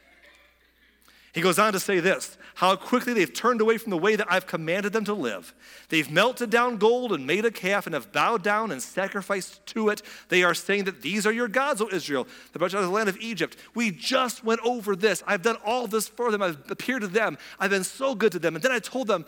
He 1.34 1.42
goes 1.42 1.60
on 1.60 1.74
to 1.74 1.80
say 1.80 2.00
this 2.00 2.38
how 2.58 2.76
quickly 2.76 3.14
they've 3.14 3.32
turned 3.32 3.62
away 3.62 3.78
from 3.78 3.92
the 3.92 3.98
way 3.98 4.16
that 4.16 4.26
I've 4.32 4.48
commanded 4.48 4.92
them 4.92 5.06
to 5.06 5.14
live. 5.14 5.54
They've 5.90 6.10
melted 6.10 6.50
down 6.50 6.78
gold 6.78 7.14
and 7.14 7.28
made 7.28 7.46
a 7.46 7.52
calf 7.52 7.86
and 7.86 7.94
have 7.94 8.12
bowed 8.12 8.42
down 8.42 8.72
and 8.72 8.82
sacrificed 8.82 9.64
to 9.68 9.90
it. 9.90 10.02
They 10.30 10.42
are 10.42 10.56
saying 10.56 10.86
that 10.86 11.04
these 11.04 11.28
are 11.28 11.32
your 11.32 11.48
gods, 11.48 11.82
O 11.82 11.90
Israel, 11.92 12.28
the 12.54 12.64
out 12.64 12.74
of 12.74 12.82
the 12.82 12.90
land 12.90 13.10
of 13.10 13.18
Egypt. 13.20 13.58
We 13.76 13.92
just 13.92 14.44
went 14.44 14.60
over 14.66 14.96
this. 14.96 15.22
I've 15.28 15.44
done 15.44 15.58
all 15.64 15.86
this 15.86 16.08
for 16.08 16.32
them. 16.32 16.42
I've 16.42 16.58
appeared 16.72 17.02
to 17.02 17.08
them. 17.08 17.38
I've 17.60 17.70
been 17.70 17.84
so 17.84 18.16
good 18.16 18.32
to 18.32 18.40
them. 18.40 18.56
And 18.56 18.64
then 18.64 18.72
I 18.72 18.80
told 18.80 19.08
them, 19.08 19.26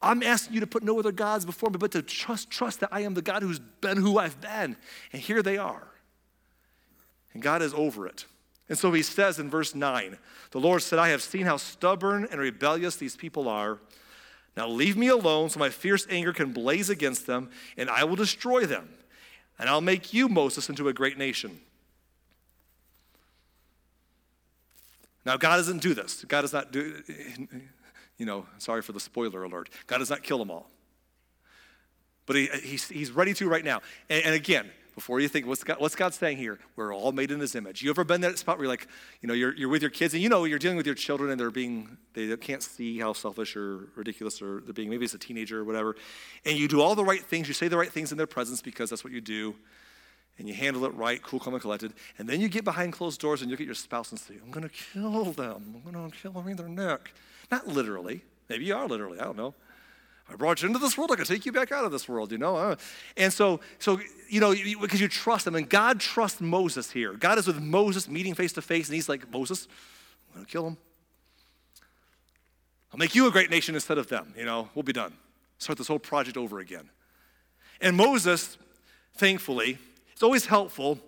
I'm 0.00 0.22
asking 0.22 0.54
you 0.54 0.60
to 0.60 0.68
put 0.68 0.84
no 0.84 0.96
other 1.00 1.10
gods 1.10 1.44
before 1.44 1.70
me, 1.70 1.78
but 1.78 1.90
to 1.92 2.02
trust, 2.02 2.48
trust 2.48 2.78
that 2.78 2.90
I 2.92 3.00
am 3.00 3.14
the 3.14 3.22
God 3.22 3.42
who's 3.42 3.58
been 3.58 3.96
who 3.96 4.18
I've 4.18 4.40
been. 4.40 4.76
And 5.12 5.20
here 5.20 5.42
they 5.42 5.58
are. 5.58 5.88
And 7.34 7.42
God 7.42 7.60
is 7.60 7.74
over 7.74 8.06
it. 8.06 8.24
And 8.68 8.76
so 8.76 8.92
he 8.92 9.02
says 9.02 9.38
in 9.38 9.48
verse 9.48 9.74
9, 9.74 10.18
the 10.50 10.60
Lord 10.60 10.82
said, 10.82 10.98
I 10.98 11.10
have 11.10 11.22
seen 11.22 11.46
how 11.46 11.56
stubborn 11.56 12.26
and 12.30 12.40
rebellious 12.40 12.96
these 12.96 13.16
people 13.16 13.48
are. 13.48 13.78
Now 14.56 14.68
leave 14.68 14.96
me 14.96 15.08
alone 15.08 15.50
so 15.50 15.60
my 15.60 15.70
fierce 15.70 16.06
anger 16.10 16.32
can 16.32 16.52
blaze 16.52 16.90
against 16.90 17.26
them, 17.26 17.50
and 17.76 17.88
I 17.90 18.04
will 18.04 18.16
destroy 18.16 18.66
them. 18.66 18.88
And 19.58 19.68
I'll 19.68 19.80
make 19.80 20.12
you, 20.12 20.28
Moses, 20.28 20.68
into 20.68 20.88
a 20.88 20.92
great 20.92 21.16
nation. 21.16 21.60
Now, 25.24 25.36
God 25.36 25.56
doesn't 25.56 25.82
do 25.82 25.92
this. 25.92 26.24
God 26.24 26.42
does 26.42 26.52
not 26.52 26.70
do, 26.70 27.02
you 28.16 28.26
know, 28.26 28.46
sorry 28.58 28.80
for 28.80 28.92
the 28.92 29.00
spoiler 29.00 29.42
alert. 29.42 29.68
God 29.86 29.98
does 29.98 30.10
not 30.10 30.22
kill 30.22 30.38
them 30.38 30.50
all. 30.50 30.70
But 32.26 32.36
he, 32.36 32.46
he's, 32.62 32.88
he's 32.88 33.10
ready 33.10 33.34
to 33.34 33.48
right 33.48 33.64
now. 33.64 33.80
And, 34.08 34.24
and 34.24 34.34
again, 34.34 34.70
before 34.96 35.20
you 35.20 35.28
think, 35.28 35.46
what's 35.46 35.62
God, 35.62 35.76
what's 35.78 35.94
God 35.94 36.14
saying 36.14 36.38
here? 36.38 36.58
We're 36.74 36.92
all 36.92 37.12
made 37.12 37.30
in 37.30 37.38
his 37.38 37.54
image. 37.54 37.82
You 37.82 37.90
ever 37.90 38.02
been 38.02 38.22
that 38.22 38.38
spot 38.38 38.56
where 38.56 38.64
you're 38.64 38.72
like, 38.72 38.88
you 39.20 39.28
know, 39.28 39.34
you're, 39.34 39.54
you're 39.54 39.68
with 39.68 39.82
your 39.82 39.90
kids 39.90 40.14
and 40.14 40.22
you 40.22 40.30
know 40.30 40.44
you're 40.44 40.58
dealing 40.58 40.78
with 40.78 40.86
your 40.86 40.94
children 40.94 41.30
and 41.30 41.38
they're 41.38 41.50
being, 41.50 41.98
they 42.14 42.34
can't 42.38 42.62
see 42.62 42.98
how 42.98 43.12
selfish 43.12 43.56
or 43.56 43.90
ridiculous 43.94 44.40
or 44.40 44.62
they're 44.64 44.72
being, 44.72 44.88
maybe 44.88 45.04
it's 45.04 45.12
a 45.12 45.18
teenager 45.18 45.60
or 45.60 45.64
whatever. 45.64 45.96
And 46.46 46.58
you 46.58 46.66
do 46.66 46.80
all 46.80 46.94
the 46.94 47.04
right 47.04 47.22
things, 47.22 47.46
you 47.46 47.52
say 47.52 47.68
the 47.68 47.76
right 47.76 47.92
things 47.92 48.10
in 48.10 48.16
their 48.16 48.26
presence 48.26 48.62
because 48.62 48.88
that's 48.88 49.04
what 49.04 49.12
you 49.12 49.20
do. 49.20 49.54
And 50.38 50.48
you 50.48 50.54
handle 50.54 50.86
it 50.86 50.94
right, 50.94 51.22
cool, 51.22 51.40
calm, 51.40 51.52
and 51.52 51.60
collected. 51.60 51.92
And 52.16 52.26
then 52.26 52.40
you 52.40 52.48
get 52.48 52.64
behind 52.64 52.94
closed 52.94 53.20
doors 53.20 53.42
and 53.42 53.50
you 53.50 53.52
look 53.52 53.60
at 53.60 53.66
your 53.66 53.74
spouse 53.74 54.10
and 54.12 54.18
say, 54.18 54.34
I'm 54.42 54.50
going 54.50 54.66
to 54.66 54.74
kill 54.74 55.24
them. 55.32 55.82
I'm 55.84 55.92
going 55.92 56.10
to 56.10 56.16
kill 56.16 56.32
them 56.32 56.48
in 56.48 56.56
their 56.56 56.68
neck. 56.68 57.12
Not 57.50 57.68
literally. 57.68 58.22
Maybe 58.48 58.64
you 58.64 58.74
are 58.74 58.86
literally. 58.86 59.20
I 59.20 59.24
don't 59.24 59.36
know. 59.36 59.54
I 60.30 60.34
brought 60.34 60.62
you 60.62 60.66
into 60.66 60.80
this 60.80 60.98
world. 60.98 61.12
I 61.12 61.16
can 61.16 61.24
take 61.24 61.46
you 61.46 61.52
back 61.52 61.70
out 61.70 61.84
of 61.84 61.92
this 61.92 62.08
world, 62.08 62.32
you 62.32 62.38
know? 62.38 62.76
And 63.16 63.32
so, 63.32 63.60
so 63.78 64.00
you 64.28 64.40
know, 64.40 64.54
because 64.80 65.00
you 65.00 65.08
trust 65.08 65.46
him. 65.46 65.54
And 65.54 65.68
God 65.68 66.00
trusts 66.00 66.40
Moses 66.40 66.90
here. 66.90 67.12
God 67.12 67.38
is 67.38 67.46
with 67.46 67.60
Moses 67.60 68.08
meeting 68.08 68.34
face 68.34 68.52
to 68.54 68.62
face, 68.62 68.88
and 68.88 68.94
he's 68.94 69.08
like, 69.08 69.30
Moses, 69.30 69.68
I'm 70.28 70.34
going 70.34 70.46
to 70.46 70.52
kill 70.52 70.66
him. 70.66 70.76
I'll 72.92 72.98
make 72.98 73.14
you 73.14 73.26
a 73.26 73.30
great 73.30 73.50
nation 73.50 73.74
instead 73.74 73.98
of 73.98 74.08
them, 74.08 74.34
you 74.36 74.44
know? 74.44 74.68
We'll 74.74 74.82
be 74.82 74.92
done. 74.92 75.12
Start 75.58 75.78
this 75.78 75.88
whole 75.88 75.98
project 75.98 76.36
over 76.36 76.58
again. 76.58 76.90
And 77.80 77.96
Moses, 77.96 78.58
thankfully, 79.16 79.78
it's 80.12 80.22
always 80.22 80.46
helpful 80.46 80.98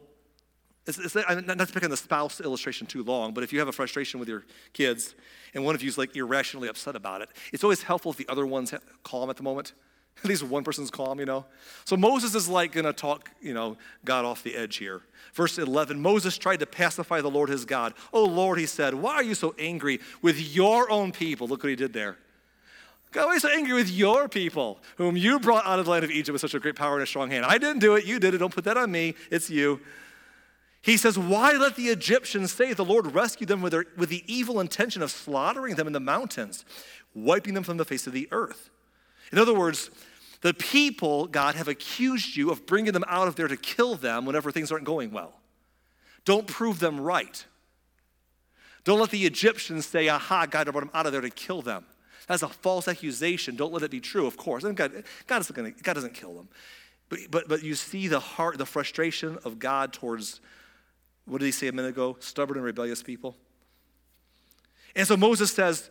it's, 0.89 0.99
it's, 0.99 1.15
not 1.15 1.59
to 1.59 1.67
pick 1.67 1.85
on 1.85 1.91
the 1.91 1.97
spouse 1.97 2.41
illustration 2.41 2.87
too 2.87 3.03
long, 3.03 3.35
but 3.35 3.45
if 3.45 3.53
you 3.53 3.59
have 3.59 3.69
a 3.69 3.73
frustration 3.73 4.19
with 4.19 4.29
your 4.29 4.45
kids 4.73 5.15
and 5.55 5.65
one 5.65 5.75
of 5.75 5.83
you 5.83 5.89
is 5.89 5.99
like 5.99 6.17
irrationally 6.17 6.69
upset 6.69 6.97
about 6.97 7.21
it, 7.21 7.29
it's 7.53 7.63
always 7.63 7.83
helpful 7.83 8.11
if 8.11 8.17
the 8.17 8.29
other 8.29 8.47
one's 8.47 8.73
calm 9.03 9.31
at 9.31 9.37
the 9.37 9.43
moment. 9.43 9.75
At 10.25 10.29
least 10.29 10.43
one 10.43 10.65
person's 10.65 10.91
calm, 10.91 11.21
you 11.21 11.27
know. 11.27 11.45
So 11.85 11.97
Moses 11.97 12.35
is 12.35 12.49
like 12.49 12.73
going 12.73 12.87
to 12.87 12.93
talk, 12.93 13.31
you 13.41 13.55
know, 13.55 13.77
God 14.05 14.25
off 14.25 14.43
the 14.43 14.57
edge 14.57 14.79
here. 14.79 15.03
Verse 15.33 15.59
11 15.59 16.01
Moses 16.01 16.37
tried 16.37 16.61
to 16.61 16.67
pacify 16.67 17.21
the 17.21 17.31
Lord 17.31 17.51
his 17.51 17.65
God. 17.65 17.95
Oh 18.13 18.25
Lord, 18.25 18.59
he 18.59 18.67
said, 18.67 18.95
why 18.95 19.15
are 19.15 19.23
you 19.23 19.37
so 19.37 19.55
angry 19.59 20.01
with 20.21 20.41
your 20.41 20.91
own 20.91 21.13
people? 21.13 21.47
Look 21.47 21.63
what 21.63 21.71
he 21.71 21.77
did 21.77 21.93
there. 21.93 22.17
God, 23.13 23.27
why 23.27 23.31
are 23.31 23.35
you 23.35 23.41
so 23.41 23.49
angry 23.49 23.75
with 23.75 23.91
your 23.91 24.29
people, 24.29 24.81
whom 24.97 25.17
you 25.17 25.39
brought 25.39 25.65
out 25.65 25.79
of 25.79 25.85
the 25.85 25.91
land 25.91 26.05
of 26.05 26.11
Egypt 26.11 26.33
with 26.33 26.41
such 26.43 26.55
a 26.55 26.61
great 26.61 26.77
power 26.77 26.95
and 26.95 27.03
a 27.03 27.07
strong 27.07 27.31
hand? 27.31 27.45
I 27.47 27.57
didn't 27.59 27.79
do 27.79 27.95
it, 27.95 28.05
you 28.05 28.19
did 28.19 28.35
it. 28.35 28.39
Don't 28.39 28.55
put 28.55 28.65
that 28.65 28.77
on 28.77 28.91
me. 28.91 29.15
It's 29.31 29.49
you. 29.49 29.81
He 30.81 30.97
says, 30.97 31.19
Why 31.19 31.53
let 31.53 31.77
the 31.77 31.89
Egyptians 31.89 32.53
say 32.53 32.73
the 32.73 32.85
Lord 32.85 33.15
rescued 33.15 33.49
them 33.49 33.63
with, 33.63 33.73
their, 33.73 33.87
with 33.97 34.09
the 34.09 34.25
evil 34.27 34.61
intention 34.61 35.03
of 35.03 35.11
slaughtering 35.11 35.75
them 35.75 35.87
in 35.87 35.93
the 35.93 36.01
mountains, 36.01 36.65
wiping 37.15 37.55
them 37.55 37.65
from 37.65 37.77
the 37.77 37.85
face 37.85 38.07
of 38.07 38.13
the 38.13 38.29
earth? 38.31 38.71
In 39.33 39.39
other 39.39 39.55
words, 39.55 39.91
the 40.41 40.55
people, 40.55 41.27
God, 41.27 41.57
have 41.57 41.69
accused 41.69 42.37
you 42.37 42.51
of 42.51 42.65
bringing 42.67 42.93
them 42.93 43.05
out 43.09 43.29
of 43.29 43.37
there 43.37 43.49
to 43.49 43.57
kill 43.57 43.97
them 43.97 44.25
whenever 44.25 44.53
things 44.53 44.71
aren't 44.71 44.85
going 44.85 45.11
well. 45.11 45.35
Don't 46.25 46.47
prove 46.47 46.79
them 46.79 47.01
right. 47.01 47.45
Don't 48.85 49.01
let 49.01 49.11
the 49.11 49.27
Egyptians 49.27 49.87
say, 49.87 50.09
aha, 50.09 50.47
God 50.47 50.71
brought 50.71 50.81
them 50.81 50.91
out 50.95 51.07
of 51.07 51.13
there 51.13 51.21
to 51.21 51.31
kill 51.31 51.61
them. 51.61 51.85
That's 52.29 52.43
a 52.43 52.49
false 52.49 52.87
accusation. 52.87 53.57
Don't 53.57 53.73
let 53.73 53.83
it 53.83 53.91
be 53.91 54.01
true, 54.01 54.27
of 54.27 54.37
course. 54.37 54.63
And 54.65 54.77
God, 54.77 55.05
God, 55.27 55.41
isn't 55.41 55.57
gonna, 55.57 55.71
God 55.71 55.95
doesn't 55.95 56.15
kill 56.15 56.35
them. 56.35 56.49
But, 57.09 57.19
but, 57.31 57.49
but 57.49 57.63
you 57.63 57.75
see 57.75 58.07
the 58.07 58.21
heart, 58.21 58.59
the 58.59 58.67
frustration 58.67 59.39
of 59.45 59.59
God 59.59 59.93
towards, 59.93 60.41
what 61.29 61.41
did 61.41 61.47
he 61.47 61.53
say 61.53 61.69
a 61.69 61.73
minute 61.73 61.91
ago? 61.91 62.17
Stubborn 62.21 62.57
and 62.57 62.65
rebellious 62.65 63.03
people. 63.03 63.37
And 64.97 65.07
so 65.07 65.17
Moses 65.17 65.53
says, 65.53 65.91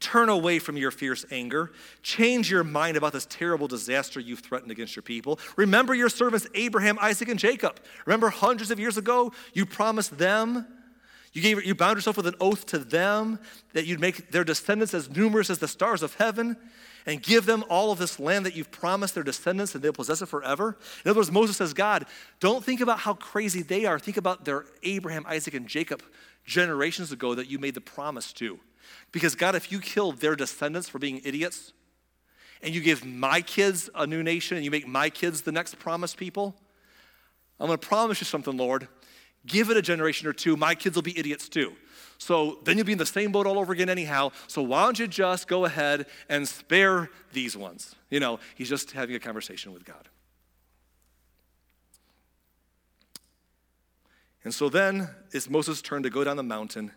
Turn 0.00 0.28
away 0.28 0.58
from 0.58 0.76
your 0.76 0.90
fierce 0.90 1.24
anger. 1.30 1.70
Change 2.02 2.50
your 2.50 2.64
mind 2.64 2.96
about 2.96 3.12
this 3.12 3.26
terrible 3.26 3.68
disaster 3.68 4.18
you've 4.18 4.40
threatened 4.40 4.72
against 4.72 4.96
your 4.96 5.04
people. 5.04 5.38
Remember 5.56 5.94
your 5.94 6.08
servants 6.08 6.48
Abraham, 6.54 6.98
Isaac, 7.00 7.28
and 7.28 7.38
Jacob. 7.38 7.78
Remember 8.04 8.28
hundreds 8.28 8.72
of 8.72 8.80
years 8.80 8.96
ago, 8.96 9.32
you 9.52 9.64
promised 9.64 10.18
them, 10.18 10.66
you, 11.32 11.42
gave, 11.42 11.64
you 11.64 11.76
bound 11.76 11.96
yourself 11.96 12.16
with 12.16 12.26
an 12.26 12.34
oath 12.40 12.66
to 12.66 12.78
them 12.78 13.38
that 13.72 13.86
you'd 13.86 14.00
make 14.00 14.32
their 14.32 14.44
descendants 14.44 14.94
as 14.94 15.08
numerous 15.08 15.48
as 15.48 15.58
the 15.58 15.68
stars 15.68 16.02
of 16.02 16.14
heaven 16.14 16.56
and 17.06 17.22
give 17.22 17.46
them 17.46 17.64
all 17.68 17.92
of 17.92 17.98
this 17.98 18.18
land 18.18 18.46
that 18.46 18.56
you've 18.56 18.70
promised 18.70 19.14
their 19.14 19.24
descendants 19.24 19.74
and 19.74 19.84
they'll 19.84 19.92
possess 19.92 20.22
it 20.22 20.26
forever. 20.26 20.78
In 21.04 21.10
other 21.10 21.20
words, 21.20 21.30
Moses 21.30 21.56
says, 21.56 21.74
God, 21.74 22.06
don't 22.40 22.64
think 22.64 22.80
about 22.80 23.00
how 23.00 23.14
crazy 23.14 23.62
they 23.62 23.84
are. 23.84 23.98
Think 23.98 24.16
about 24.16 24.44
their 24.44 24.64
Abraham, 24.82 25.24
Isaac, 25.28 25.54
and 25.54 25.68
Jacob 25.68 26.02
generations 26.44 27.12
ago 27.12 27.34
that 27.34 27.50
you 27.50 27.58
made 27.58 27.74
the 27.74 27.80
promise 27.80 28.32
to. 28.34 28.58
Because, 29.12 29.34
God, 29.34 29.54
if 29.54 29.70
you 29.70 29.80
killed 29.80 30.18
their 30.18 30.34
descendants 30.34 30.88
for 30.88 30.98
being 30.98 31.20
idiots, 31.24 31.72
and 32.64 32.74
you 32.74 32.80
give 32.80 33.04
my 33.04 33.42
kids 33.42 33.90
a 33.94 34.06
new 34.06 34.22
nation 34.22 34.56
and 34.56 34.64
you 34.64 34.70
make 34.70 34.88
my 34.88 35.10
kids 35.10 35.42
the 35.42 35.52
next 35.52 35.78
promised 35.78 36.16
people, 36.16 36.56
I'm 37.60 37.66
going 37.66 37.78
to 37.78 37.86
promise 37.86 38.20
you 38.20 38.24
something, 38.24 38.56
Lord. 38.56 38.88
Give 39.46 39.70
it 39.70 39.76
a 39.76 39.82
generation 39.82 40.26
or 40.26 40.32
two, 40.32 40.56
my 40.56 40.74
kids 40.74 40.96
will 40.96 41.02
be 41.02 41.16
idiots 41.16 41.48
too. 41.48 41.74
So 42.18 42.58
then 42.64 42.76
you'll 42.76 42.86
be 42.86 42.92
in 42.92 42.98
the 42.98 43.06
same 43.06 43.32
boat 43.32 43.46
all 43.46 43.58
over 43.58 43.72
again, 43.72 43.88
anyhow. 43.88 44.32
So 44.46 44.62
why 44.62 44.84
don't 44.84 44.98
you 44.98 45.06
just 45.06 45.48
go 45.48 45.64
ahead 45.64 46.06
and 46.28 46.48
spare 46.48 47.10
these 47.32 47.56
ones? 47.56 47.94
You 48.10 48.20
know, 48.20 48.38
he's 48.54 48.68
just 48.68 48.92
having 48.92 49.14
a 49.16 49.20
conversation 49.20 49.72
with 49.72 49.84
God. 49.84 50.08
And 54.44 54.54
so 54.54 54.68
then 54.68 55.08
it's 55.32 55.48
Moses' 55.48 55.80
turn 55.80 56.02
to 56.02 56.10
go 56.10 56.22
down 56.22 56.36
the 56.36 56.42
mountain 56.42 56.92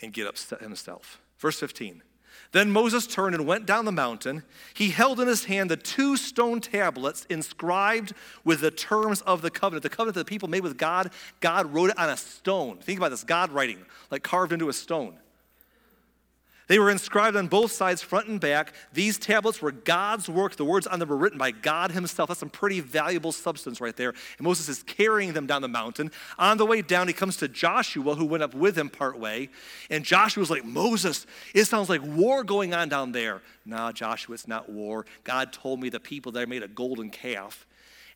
and 0.00 0.12
get 0.12 0.26
upset 0.26 0.60
himself. 0.60 1.20
Verse 1.38 1.58
15. 1.58 2.02
Then 2.52 2.70
Moses 2.70 3.06
turned 3.06 3.34
and 3.34 3.46
went 3.46 3.66
down 3.66 3.84
the 3.84 3.92
mountain. 3.92 4.42
He 4.74 4.90
held 4.90 5.20
in 5.20 5.28
his 5.28 5.44
hand 5.44 5.70
the 5.70 5.76
two 5.76 6.16
stone 6.16 6.60
tablets 6.60 7.26
inscribed 7.28 8.12
with 8.44 8.60
the 8.60 8.70
terms 8.70 9.20
of 9.22 9.42
the 9.42 9.50
covenant. 9.50 9.82
The 9.82 9.90
covenant 9.90 10.14
that 10.14 10.26
the 10.26 10.28
people 10.28 10.48
made 10.48 10.62
with 10.62 10.78
God, 10.78 11.10
God 11.40 11.72
wrote 11.72 11.90
it 11.90 11.98
on 11.98 12.08
a 12.08 12.16
stone. 12.16 12.78
Think 12.78 12.98
about 12.98 13.10
this 13.10 13.24
God 13.24 13.52
writing, 13.52 13.84
like 14.10 14.22
carved 14.22 14.52
into 14.52 14.68
a 14.68 14.72
stone. 14.72 15.18
They 16.68 16.78
were 16.78 16.90
inscribed 16.90 17.36
on 17.36 17.46
both 17.46 17.70
sides, 17.70 18.02
front 18.02 18.26
and 18.26 18.40
back. 18.40 18.72
These 18.92 19.18
tablets 19.18 19.62
were 19.62 19.70
God's 19.70 20.28
work. 20.28 20.56
The 20.56 20.64
words 20.64 20.86
on 20.86 20.98
them 20.98 21.08
were 21.08 21.16
written 21.16 21.38
by 21.38 21.52
God 21.52 21.92
Himself. 21.92 22.28
That's 22.28 22.40
some 22.40 22.50
pretty 22.50 22.80
valuable 22.80 23.32
substance 23.32 23.80
right 23.80 23.94
there. 23.96 24.10
And 24.10 24.44
Moses 24.44 24.68
is 24.68 24.82
carrying 24.82 25.32
them 25.32 25.46
down 25.46 25.62
the 25.62 25.68
mountain. 25.68 26.10
On 26.38 26.58
the 26.58 26.66
way 26.66 26.82
down, 26.82 27.06
he 27.06 27.14
comes 27.14 27.36
to 27.38 27.48
Joshua, 27.48 28.14
who 28.16 28.24
went 28.24 28.42
up 28.42 28.54
with 28.54 28.76
him 28.76 28.90
part 28.90 29.18
way. 29.18 29.48
And 29.90 30.04
Joshua's 30.04 30.50
like, 30.50 30.64
Moses, 30.64 31.26
it 31.54 31.66
sounds 31.66 31.88
like 31.88 32.02
war 32.02 32.42
going 32.42 32.74
on 32.74 32.88
down 32.88 33.12
there. 33.12 33.42
Nah, 33.64 33.92
Joshua, 33.92 34.34
it's 34.34 34.48
not 34.48 34.68
war. 34.68 35.06
God 35.24 35.52
told 35.52 35.80
me 35.80 35.88
the 35.88 36.00
people 36.00 36.32
there 36.32 36.46
made 36.46 36.62
a 36.62 36.68
golden 36.68 37.10
calf 37.10 37.65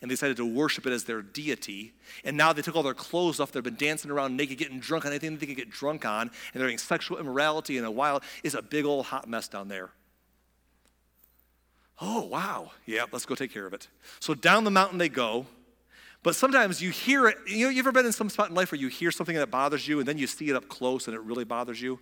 and 0.00 0.10
they 0.10 0.14
decided 0.14 0.36
to 0.38 0.46
worship 0.46 0.86
it 0.86 0.92
as 0.92 1.04
their 1.04 1.22
deity. 1.22 1.92
And 2.24 2.36
now 2.36 2.52
they 2.52 2.62
took 2.62 2.74
all 2.74 2.82
their 2.82 2.94
clothes 2.94 3.38
off. 3.38 3.52
They've 3.52 3.62
been 3.62 3.76
dancing 3.76 4.10
around 4.10 4.36
naked, 4.36 4.58
getting 4.58 4.80
drunk 4.80 5.04
on 5.04 5.12
anything 5.12 5.36
they 5.36 5.46
could 5.46 5.56
get 5.56 5.70
drunk 5.70 6.06
on, 6.06 6.22
and 6.22 6.30
they're 6.54 6.62
having 6.62 6.78
sexual 6.78 7.18
immorality 7.18 7.76
and 7.76 7.86
a 7.86 7.90
wild. 7.90 8.22
It's 8.42 8.54
a 8.54 8.62
big 8.62 8.84
old 8.84 9.06
hot 9.06 9.28
mess 9.28 9.48
down 9.48 9.68
there. 9.68 9.90
Oh, 12.00 12.24
wow. 12.24 12.70
Yeah, 12.86 13.04
let's 13.12 13.26
go 13.26 13.34
take 13.34 13.52
care 13.52 13.66
of 13.66 13.74
it. 13.74 13.88
So 14.20 14.34
down 14.34 14.64
the 14.64 14.70
mountain 14.70 14.98
they 14.98 15.10
go. 15.10 15.46
But 16.22 16.34
sometimes 16.34 16.82
you 16.82 16.90
hear 16.90 17.28
it. 17.28 17.36
You 17.46 17.66
know, 17.66 17.70
you 17.70 17.78
ever 17.78 17.92
been 17.92 18.06
in 18.06 18.12
some 18.12 18.28
spot 18.28 18.50
in 18.50 18.54
life 18.54 18.72
where 18.72 18.80
you 18.80 18.88
hear 18.88 19.10
something 19.10 19.36
that 19.36 19.50
bothers 19.50 19.86
you 19.86 19.98
and 19.98 20.08
then 20.08 20.18
you 20.18 20.26
see 20.26 20.48
it 20.50 20.56
up 20.56 20.68
close 20.68 21.06
and 21.06 21.14
it 21.14 21.20
really 21.20 21.44
bothers 21.44 21.80
you? 21.80 21.98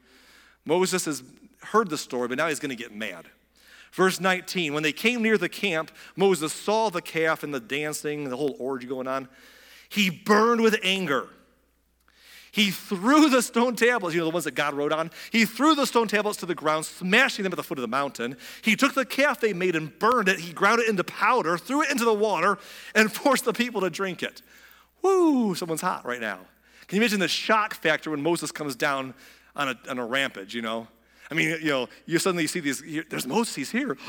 Moses 0.64 1.05
has 1.05 1.22
heard 1.62 1.88
the 1.88 1.99
story, 1.99 2.28
but 2.28 2.36
now 2.36 2.49
he's 2.49 2.59
going 2.59 2.70
to 2.70 2.76
get 2.76 2.94
mad. 2.94 3.26
Verse 3.93 4.20
19 4.20 4.74
When 4.74 4.82
they 4.82 4.93
came 4.93 5.22
near 5.22 5.39
the 5.39 5.49
camp, 5.49 5.91
Moses 6.16 6.53
saw 6.53 6.91
the 6.91 7.03
calf 7.03 7.43
and 7.43 7.53
the 7.53 7.61
dancing, 7.61 8.28
the 8.28 8.36
whole 8.36 8.57
orgy 8.59 8.86
going 8.86 9.09
on. 9.09 9.28
He 9.89 10.11
burned 10.11 10.61
with 10.61 10.76
anger. 10.82 11.28
He 12.51 12.70
threw 12.70 13.28
the 13.28 13.43
stone 13.43 13.76
tablets, 13.76 14.14
you 14.14 14.20
know, 14.20 14.26
the 14.26 14.32
ones 14.32 14.45
that 14.45 14.55
God 14.55 14.74
wrote 14.74 14.93
on. 14.93 15.11
He 15.30 15.45
threw 15.45 15.74
the 15.74 15.86
stone 15.86 16.09
tablets 16.09 16.39
to 16.39 16.47
the 16.47 16.55
ground, 16.55 16.86
smashing 16.86 17.43
them 17.43 17.53
at 17.53 17.57
the 17.57 17.62
foot 17.62 17.78
of 17.78 17.82
the 17.82 17.89
mountain. 17.89 18.36
He 18.62 18.74
took 18.74 18.95
the 18.95 19.05
calf 19.05 19.39
they 19.39 19.53
made 19.53 19.76
and 19.76 19.97
burned 19.99 20.28
it. 20.28 20.41
He 20.41 20.53
ground 20.53 20.80
it 20.80 20.89
into 20.89 21.05
powder, 21.05 21.59
threw 21.59 21.82
it 21.82 21.91
into 21.91 22.05
the 22.05 22.14
water, 22.14 22.59
and 22.95 23.12
forced 23.22 23.45
the 23.45 23.53
people 23.53 23.82
to 23.82 23.91
drink 23.91 24.22
it. 24.22 24.43
Woo, 25.03 25.55
someone's 25.55 25.82
hot 25.82 26.05
right 26.05 26.20
now. 26.20 26.41
Can 26.86 26.97
you 26.97 27.03
imagine 27.03 27.20
the 27.20 27.28
shock 27.28 27.74
factor 27.74 28.11
when 28.11 28.22
Moses 28.22 28.51
comes 28.51 28.74
down 28.74 29.14
on 29.55 29.68
a, 29.68 29.78
on 29.89 29.99
a 29.99 30.07
rampage, 30.07 30.55
you 30.55 30.62
know? 30.62 30.89
I 31.30 31.34
mean, 31.34 31.58
you 31.60 31.68
know, 31.68 31.88
you 32.06 32.18
suddenly 32.18 32.46
see 32.46 32.60
these, 32.60 32.82
there's 33.08 33.26
Moses, 33.26 33.54
he's 33.54 33.70
here. 33.70 33.96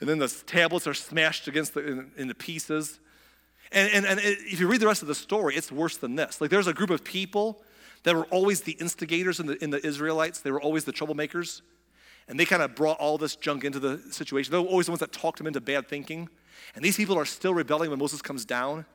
And 0.00 0.08
then 0.08 0.18
the 0.18 0.28
tablets 0.46 0.86
are 0.86 0.94
smashed 0.94 1.46
against 1.46 1.74
the, 1.74 1.86
in, 1.86 2.10
into 2.16 2.34
pieces. 2.34 2.98
And, 3.70 3.92
and, 3.92 4.06
and 4.06 4.20
if 4.20 4.58
you 4.58 4.66
read 4.66 4.80
the 4.80 4.86
rest 4.86 5.02
of 5.02 5.08
the 5.08 5.14
story, 5.14 5.54
it's 5.54 5.70
worse 5.70 5.96
than 5.96 6.16
this. 6.16 6.40
Like 6.40 6.50
there's 6.50 6.66
a 6.66 6.74
group 6.74 6.90
of 6.90 7.04
people 7.04 7.62
that 8.02 8.16
were 8.16 8.24
always 8.24 8.62
the 8.62 8.72
instigators 8.72 9.38
in 9.38 9.46
the, 9.46 9.62
in 9.62 9.70
the 9.70 9.86
Israelites. 9.86 10.40
They 10.40 10.50
were 10.50 10.60
always 10.60 10.84
the 10.84 10.92
troublemakers. 10.92 11.62
And 12.26 12.38
they 12.38 12.44
kind 12.44 12.62
of 12.62 12.74
brought 12.74 12.98
all 12.98 13.16
this 13.16 13.36
junk 13.36 13.64
into 13.64 13.78
the 13.78 14.00
situation. 14.10 14.50
They 14.50 14.58
were 14.58 14.64
always 14.64 14.86
the 14.86 14.92
ones 14.92 15.00
that 15.00 15.12
talked 15.12 15.38
them 15.38 15.46
into 15.46 15.60
bad 15.60 15.88
thinking. 15.88 16.28
And 16.74 16.84
these 16.84 16.96
people 16.96 17.16
are 17.16 17.24
still 17.24 17.54
rebelling 17.54 17.90
when 17.90 17.98
Moses 17.98 18.22
comes 18.22 18.44
down 18.44 18.86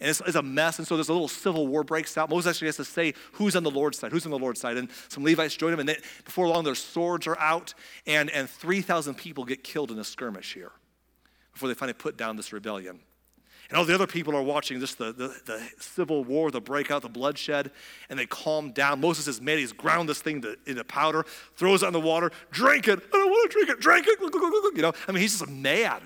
and 0.00 0.08
it's, 0.08 0.20
it's, 0.26 0.36
a 0.36 0.42
mess. 0.42 0.78
And 0.78 0.88
so 0.88 0.96
there's 0.96 1.10
a 1.10 1.12
little 1.12 1.28
civil 1.28 1.66
war 1.66 1.84
breaks 1.84 2.16
out. 2.16 2.30
Moses 2.30 2.50
actually 2.50 2.68
has 2.68 2.76
to 2.76 2.84
say 2.84 3.14
who's 3.32 3.54
on 3.54 3.62
the 3.62 3.70
Lord's 3.70 3.98
side, 3.98 4.12
who's 4.12 4.24
on 4.24 4.30
the 4.30 4.38
Lord's 4.38 4.60
side. 4.60 4.76
And 4.78 4.88
some 5.08 5.24
Levites 5.24 5.56
join 5.56 5.72
him, 5.72 5.80
and 5.80 5.88
they, 5.88 5.98
before 6.24 6.48
long, 6.48 6.64
their 6.64 6.74
swords 6.74 7.26
are 7.26 7.38
out, 7.38 7.74
and, 8.06 8.30
and 8.30 8.48
3,000 8.48 9.14
people 9.14 9.44
get 9.44 9.62
killed 9.62 9.90
in 9.90 9.98
a 9.98 10.04
skirmish 10.04 10.54
here 10.54 10.72
before 11.52 11.68
they 11.68 11.74
finally 11.74 11.94
put 11.94 12.16
down 12.16 12.36
this 12.36 12.52
rebellion. 12.52 13.00
And 13.68 13.78
all 13.78 13.84
the 13.84 13.94
other 13.94 14.08
people 14.08 14.34
are 14.34 14.42
watching 14.42 14.80
this 14.80 14.94
the, 14.94 15.12
the, 15.12 15.28
the, 15.46 15.68
civil 15.78 16.24
war, 16.24 16.50
the 16.50 16.60
breakout, 16.60 17.02
the 17.02 17.08
bloodshed, 17.08 17.70
and 18.08 18.18
they 18.18 18.26
calm 18.26 18.72
down. 18.72 19.00
Moses 19.00 19.28
is 19.28 19.40
mad. 19.40 19.58
He's 19.58 19.72
ground 19.72 20.08
this 20.08 20.20
thing 20.20 20.42
to, 20.42 20.56
into 20.66 20.82
powder, 20.82 21.24
throws 21.54 21.84
it 21.84 21.86
on 21.86 21.92
the 21.92 22.00
water, 22.00 22.32
drink 22.50 22.88
it. 22.88 22.98
I 22.98 23.16
don't 23.16 23.30
want 23.30 23.50
to 23.50 23.54
drink 23.54 23.70
it, 23.70 23.80
drink 23.80 24.06
it. 24.08 24.18
You 24.74 24.82
know, 24.82 24.92
I 25.06 25.12
mean, 25.12 25.20
he's 25.20 25.38
just 25.38 25.48
mad. 25.48 26.02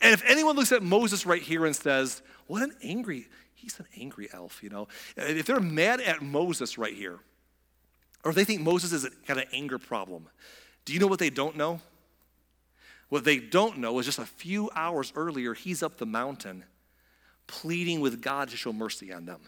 And 0.00 0.14
if 0.14 0.22
anyone 0.26 0.56
looks 0.56 0.72
at 0.72 0.82
Moses 0.82 1.26
right 1.26 1.42
here 1.42 1.66
and 1.66 1.76
says, 1.76 2.22
what 2.50 2.62
an 2.62 2.74
angry, 2.82 3.28
he's 3.54 3.78
an 3.78 3.86
angry 3.96 4.28
elf, 4.32 4.60
you 4.60 4.70
know. 4.70 4.88
If 5.16 5.46
they're 5.46 5.60
mad 5.60 6.00
at 6.00 6.20
Moses 6.20 6.76
right 6.76 6.94
here, 6.94 7.20
or 8.24 8.30
if 8.30 8.34
they 8.34 8.42
think 8.42 8.60
Moses 8.60 8.92
is 8.92 9.08
got 9.24 9.38
an 9.38 9.44
anger 9.52 9.78
problem, 9.78 10.28
do 10.84 10.92
you 10.92 10.98
know 10.98 11.06
what 11.06 11.20
they 11.20 11.30
don't 11.30 11.56
know? 11.56 11.80
What 13.08 13.22
they 13.22 13.38
don't 13.38 13.78
know 13.78 13.96
is 14.00 14.06
just 14.06 14.18
a 14.18 14.26
few 14.26 14.68
hours 14.74 15.12
earlier, 15.14 15.54
he's 15.54 15.80
up 15.80 15.98
the 15.98 16.06
mountain 16.06 16.64
pleading 17.46 18.00
with 18.00 18.20
God 18.20 18.48
to 18.48 18.56
show 18.56 18.72
mercy 18.72 19.12
on 19.12 19.26
them. 19.26 19.42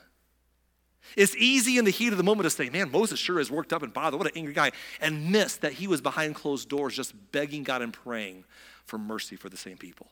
It's 1.16 1.34
easy 1.34 1.78
in 1.78 1.84
the 1.84 1.90
heat 1.90 2.12
of 2.12 2.18
the 2.18 2.24
moment 2.24 2.44
to 2.44 2.50
say, 2.50 2.70
man, 2.70 2.92
Moses 2.92 3.18
sure 3.18 3.40
is 3.40 3.50
worked 3.50 3.72
up 3.72 3.82
and 3.82 3.92
bothered. 3.92 4.20
What 4.20 4.28
an 4.28 4.36
angry 4.36 4.54
guy. 4.54 4.70
And 5.00 5.32
miss 5.32 5.56
that 5.56 5.72
he 5.72 5.88
was 5.88 6.00
behind 6.00 6.36
closed 6.36 6.68
doors 6.68 6.94
just 6.94 7.14
begging 7.32 7.64
God 7.64 7.82
and 7.82 7.92
praying 7.92 8.44
for 8.84 8.96
mercy 8.96 9.34
for 9.34 9.48
the 9.48 9.56
same 9.56 9.76
people. 9.76 10.06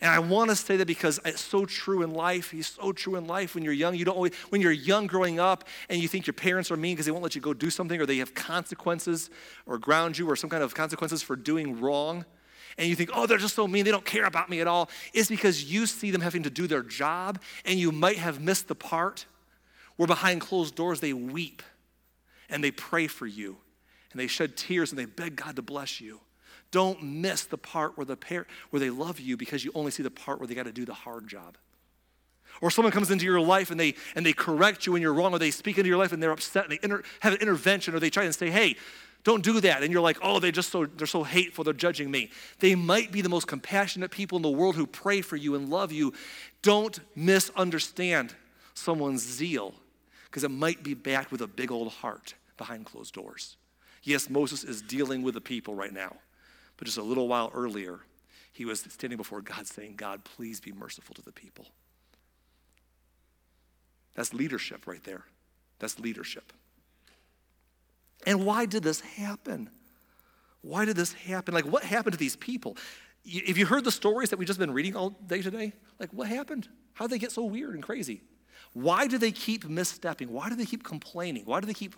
And 0.00 0.10
I 0.10 0.18
want 0.18 0.50
to 0.50 0.56
say 0.56 0.76
that 0.76 0.86
because 0.86 1.20
it's 1.24 1.40
so 1.40 1.64
true 1.64 2.02
in 2.02 2.12
life. 2.12 2.50
He's 2.50 2.66
so 2.66 2.92
true 2.92 3.16
in 3.16 3.26
life 3.26 3.54
when 3.54 3.62
you're 3.62 3.72
young. 3.72 3.94
You 3.94 4.04
don't 4.04 4.16
always, 4.16 4.34
when 4.48 4.60
you're 4.60 4.72
young 4.72 5.06
growing 5.06 5.38
up 5.38 5.64
and 5.88 6.00
you 6.00 6.08
think 6.08 6.26
your 6.26 6.34
parents 6.34 6.70
are 6.70 6.76
mean 6.76 6.94
because 6.94 7.06
they 7.06 7.12
won't 7.12 7.22
let 7.22 7.34
you 7.34 7.40
go 7.40 7.54
do 7.54 7.70
something 7.70 8.00
or 8.00 8.06
they 8.06 8.18
have 8.18 8.34
consequences 8.34 9.30
or 9.66 9.78
ground 9.78 10.18
you 10.18 10.28
or 10.28 10.34
some 10.36 10.50
kind 10.50 10.62
of 10.62 10.74
consequences 10.74 11.22
for 11.22 11.36
doing 11.36 11.80
wrong. 11.80 12.24
And 12.78 12.88
you 12.88 12.96
think, 12.96 13.10
oh, 13.12 13.26
they're 13.26 13.38
just 13.38 13.54
so 13.54 13.68
mean, 13.68 13.84
they 13.84 13.90
don't 13.90 14.04
care 14.04 14.24
about 14.24 14.48
me 14.48 14.60
at 14.60 14.66
all. 14.66 14.88
It's 15.12 15.28
because 15.28 15.70
you 15.70 15.86
see 15.86 16.10
them 16.10 16.22
having 16.22 16.42
to 16.44 16.50
do 16.50 16.66
their 16.66 16.82
job 16.82 17.40
and 17.64 17.78
you 17.78 17.92
might 17.92 18.16
have 18.16 18.40
missed 18.40 18.68
the 18.68 18.74
part 18.74 19.26
where 19.96 20.06
behind 20.06 20.40
closed 20.40 20.74
doors 20.74 21.00
they 21.00 21.12
weep 21.12 21.62
and 22.48 22.64
they 22.64 22.70
pray 22.70 23.06
for 23.06 23.26
you 23.26 23.56
and 24.10 24.20
they 24.20 24.26
shed 24.26 24.56
tears 24.56 24.90
and 24.90 24.98
they 24.98 25.04
beg 25.04 25.36
God 25.36 25.56
to 25.56 25.62
bless 25.62 26.00
you. 26.00 26.20
Don't 26.72 27.00
miss 27.02 27.44
the 27.44 27.56
part 27.56 27.96
where, 27.96 28.04
the 28.04 28.16
par- 28.16 28.48
where 28.70 28.80
they 28.80 28.90
love 28.90 29.20
you 29.20 29.36
because 29.36 29.64
you 29.64 29.70
only 29.74 29.92
see 29.92 30.02
the 30.02 30.10
part 30.10 30.40
where 30.40 30.48
they 30.48 30.54
got 30.54 30.64
to 30.64 30.72
do 30.72 30.84
the 30.84 30.94
hard 30.94 31.28
job. 31.28 31.56
Or 32.60 32.70
someone 32.70 32.92
comes 32.92 33.10
into 33.10 33.24
your 33.24 33.40
life 33.40 33.70
and 33.70 33.78
they, 33.78 33.94
and 34.16 34.26
they 34.26 34.32
correct 34.32 34.84
you 34.86 34.92
when 34.92 35.02
you're 35.02 35.14
wrong, 35.14 35.32
or 35.32 35.38
they 35.38 35.50
speak 35.50 35.78
into 35.78 35.88
your 35.88 35.98
life 35.98 36.12
and 36.12 36.22
they're 36.22 36.32
upset 36.32 36.64
and 36.64 36.72
they 36.72 36.78
inter, 36.82 37.02
have 37.20 37.34
an 37.34 37.40
intervention, 37.40 37.94
or 37.94 38.00
they 38.00 38.10
try 38.10 38.24
and 38.24 38.34
say, 38.34 38.50
hey, 38.50 38.76
don't 39.24 39.44
do 39.44 39.60
that. 39.60 39.82
And 39.82 39.92
you're 39.92 40.02
like, 40.02 40.18
oh, 40.20 40.40
they're 40.40 40.50
just 40.50 40.70
so 40.70 40.84
they're 40.84 41.06
so 41.06 41.22
hateful, 41.22 41.62
they're 41.62 41.72
judging 41.72 42.10
me. 42.10 42.30
They 42.58 42.74
might 42.74 43.12
be 43.12 43.20
the 43.20 43.28
most 43.28 43.46
compassionate 43.46 44.10
people 44.10 44.36
in 44.36 44.42
the 44.42 44.50
world 44.50 44.74
who 44.74 44.86
pray 44.86 45.20
for 45.20 45.36
you 45.36 45.54
and 45.54 45.68
love 45.68 45.92
you. 45.92 46.12
Don't 46.60 46.98
misunderstand 47.14 48.34
someone's 48.74 49.22
zeal, 49.22 49.74
because 50.24 50.42
it 50.42 50.50
might 50.50 50.82
be 50.82 50.94
backed 50.94 51.30
with 51.30 51.40
a 51.40 51.46
big 51.46 51.70
old 51.70 51.92
heart 51.92 52.34
behind 52.56 52.86
closed 52.86 53.14
doors. 53.14 53.56
Yes, 54.02 54.28
Moses 54.28 54.64
is 54.64 54.82
dealing 54.82 55.22
with 55.22 55.34
the 55.34 55.40
people 55.40 55.74
right 55.74 55.92
now, 55.92 56.16
but 56.82 56.86
just 56.86 56.98
a 56.98 57.02
little 57.02 57.28
while 57.28 57.48
earlier, 57.54 58.00
he 58.52 58.64
was 58.64 58.80
standing 58.80 59.16
before 59.16 59.40
God 59.40 59.68
saying, 59.68 59.94
God, 59.94 60.24
please 60.24 60.60
be 60.60 60.72
merciful 60.72 61.14
to 61.14 61.22
the 61.22 61.30
people. 61.30 61.68
That's 64.16 64.34
leadership 64.34 64.88
right 64.88 65.04
there. 65.04 65.22
That's 65.78 66.00
leadership. 66.00 66.52
And 68.26 68.44
why 68.44 68.66
did 68.66 68.82
this 68.82 69.00
happen? 69.00 69.70
Why 70.62 70.84
did 70.84 70.96
this 70.96 71.12
happen? 71.12 71.54
Like, 71.54 71.66
what 71.66 71.84
happened 71.84 72.14
to 72.14 72.18
these 72.18 72.34
people? 72.34 72.76
If 73.24 73.56
you 73.58 73.64
heard 73.64 73.84
the 73.84 73.92
stories 73.92 74.30
that 74.30 74.36
we've 74.36 74.48
just 74.48 74.58
been 74.58 74.72
reading 74.72 74.96
all 74.96 75.10
day 75.10 75.40
today, 75.40 75.74
like, 76.00 76.10
what 76.10 76.26
happened? 76.26 76.68
How 76.94 77.04
did 77.06 77.12
they 77.12 77.20
get 77.20 77.30
so 77.30 77.44
weird 77.44 77.74
and 77.74 77.82
crazy? 77.84 78.22
Why 78.72 79.06
do 79.06 79.18
they 79.18 79.30
keep 79.30 79.66
misstepping? 79.66 80.30
Why 80.30 80.48
do 80.48 80.56
they 80.56 80.66
keep 80.66 80.82
complaining? 80.82 81.44
Why 81.44 81.60
do 81.60 81.66
they 81.68 81.74
keep 81.74 81.94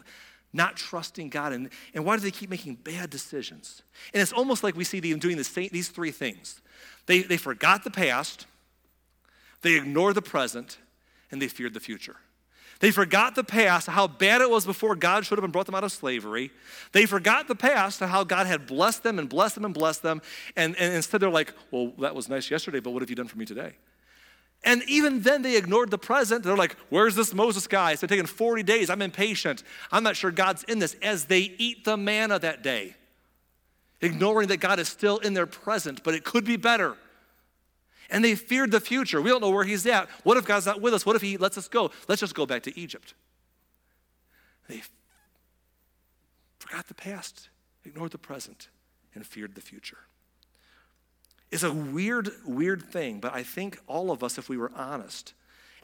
not 0.54 0.76
trusting 0.76 1.28
God? 1.28 1.52
And, 1.52 1.68
and 1.92 2.04
why 2.04 2.16
do 2.16 2.22
they 2.22 2.30
keep 2.30 2.48
making 2.48 2.76
bad 2.76 3.10
decisions? 3.10 3.82
And 4.12 4.22
it's 4.22 4.32
almost 4.32 4.62
like 4.62 4.76
we 4.76 4.84
see 4.84 5.00
them 5.00 5.18
doing 5.18 5.36
the 5.36 5.44
same, 5.44 5.68
these 5.72 5.88
three 5.88 6.10
things 6.10 6.60
they, 7.06 7.22
they 7.22 7.36
forgot 7.36 7.84
the 7.84 7.90
past, 7.90 8.46
they 9.60 9.74
ignored 9.74 10.14
the 10.14 10.22
present, 10.22 10.78
and 11.30 11.40
they 11.42 11.48
feared 11.48 11.74
the 11.74 11.80
future. 11.80 12.16
They 12.80 12.90
forgot 12.90 13.34
the 13.34 13.44
past, 13.44 13.86
how 13.86 14.06
bad 14.06 14.40
it 14.40 14.50
was 14.50 14.66
before 14.66 14.96
God 14.96 15.24
showed 15.24 15.38
up 15.38 15.44
and 15.44 15.52
brought 15.52 15.66
them 15.66 15.74
out 15.74 15.84
of 15.84 15.92
slavery. 15.92 16.50
They 16.92 17.06
forgot 17.06 17.46
the 17.48 17.54
past, 17.54 18.00
how 18.00 18.24
God 18.24 18.46
had 18.46 18.66
blessed 18.66 19.02
them 19.02 19.18
and 19.18 19.28
blessed 19.28 19.54
them 19.54 19.64
and 19.64 19.72
blessed 19.72 20.02
them. 20.02 20.20
And, 20.56 20.76
and 20.76 20.94
instead 20.94 21.20
they're 21.20 21.30
like, 21.30 21.54
well, 21.70 21.92
that 21.98 22.14
was 22.14 22.28
nice 22.28 22.50
yesterday, 22.50 22.80
but 22.80 22.90
what 22.90 23.02
have 23.02 23.10
you 23.10 23.16
done 23.16 23.28
for 23.28 23.38
me 23.38 23.44
today? 23.44 23.74
And 24.64 24.82
even 24.88 25.20
then, 25.20 25.42
they 25.42 25.56
ignored 25.56 25.90
the 25.90 25.98
present. 25.98 26.42
They're 26.42 26.56
like, 26.56 26.76
Where's 26.88 27.14
this 27.14 27.34
Moses 27.34 27.66
guy? 27.66 27.92
It's 27.92 28.00
been 28.00 28.08
taking 28.08 28.26
40 28.26 28.62
days. 28.62 28.88
I'm 28.88 29.02
impatient. 29.02 29.62
I'm 29.92 30.02
not 30.02 30.16
sure 30.16 30.30
God's 30.30 30.62
in 30.64 30.78
this. 30.78 30.96
As 31.02 31.26
they 31.26 31.40
eat 31.58 31.84
the 31.84 31.96
manna 31.96 32.38
that 32.38 32.62
day, 32.62 32.96
ignoring 34.00 34.48
that 34.48 34.58
God 34.58 34.78
is 34.78 34.88
still 34.88 35.18
in 35.18 35.34
their 35.34 35.46
present, 35.46 36.02
but 36.02 36.14
it 36.14 36.24
could 36.24 36.44
be 36.44 36.56
better. 36.56 36.96
And 38.10 38.24
they 38.24 38.34
feared 38.34 38.70
the 38.70 38.80
future. 38.80 39.20
We 39.20 39.30
don't 39.30 39.40
know 39.40 39.50
where 39.50 39.64
he's 39.64 39.86
at. 39.86 40.08
What 40.24 40.36
if 40.36 40.46
God's 40.46 40.66
not 40.66 40.80
with 40.80 40.94
us? 40.94 41.04
What 41.04 41.16
if 41.16 41.22
he 41.22 41.36
lets 41.36 41.58
us 41.58 41.68
go? 41.68 41.90
Let's 42.08 42.20
just 42.20 42.34
go 42.34 42.46
back 42.46 42.62
to 42.64 42.78
Egypt. 42.78 43.14
They 44.68 44.82
forgot 46.58 46.86
the 46.86 46.94
past, 46.94 47.48
ignored 47.84 48.12
the 48.12 48.18
present, 48.18 48.68
and 49.14 49.26
feared 49.26 49.54
the 49.54 49.60
future. 49.60 49.98
It's 51.54 51.62
a 51.62 51.72
weird, 51.72 52.32
weird 52.44 52.82
thing, 52.82 53.20
but 53.20 53.32
I 53.32 53.44
think 53.44 53.78
all 53.86 54.10
of 54.10 54.24
us, 54.24 54.38
if 54.38 54.48
we 54.48 54.56
were 54.56 54.72
honest, 54.74 55.34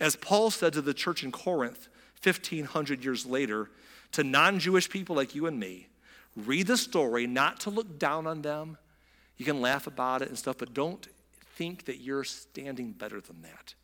as 0.01 0.17
Paul 0.17 0.51
said 0.51 0.73
to 0.73 0.83
the 0.83 0.93
church 0.93 1.23
in 1.23 1.31
Corinth 1.31 1.87
1,500 2.25 3.05
years 3.05 3.25
later, 3.25 3.71
to 4.11 4.25
non 4.25 4.59
Jewish 4.59 4.91
people 4.91 5.15
like 5.15 5.33
you 5.37 5.47
and 5.47 5.61
me, 5.61 5.87
read 6.35 6.67
the 6.67 6.77
story 6.77 7.29
not 7.29 7.61
to 7.61 7.71
look 7.71 8.01
down 8.01 8.27
on 8.27 8.43
them. 8.43 8.79
You 9.37 9.45
can 9.45 9.61
laugh 9.61 9.87
about 9.87 10.23
it 10.23 10.29
and 10.29 10.37
stuff, 10.37 10.59
but 10.59 10.75
don't 10.75 11.07
think 11.55 11.85
that 11.85 12.01
you're 12.01 12.25
standing 12.25 12.91
better 12.91 13.21
than 13.21 13.43
that. 13.43 13.75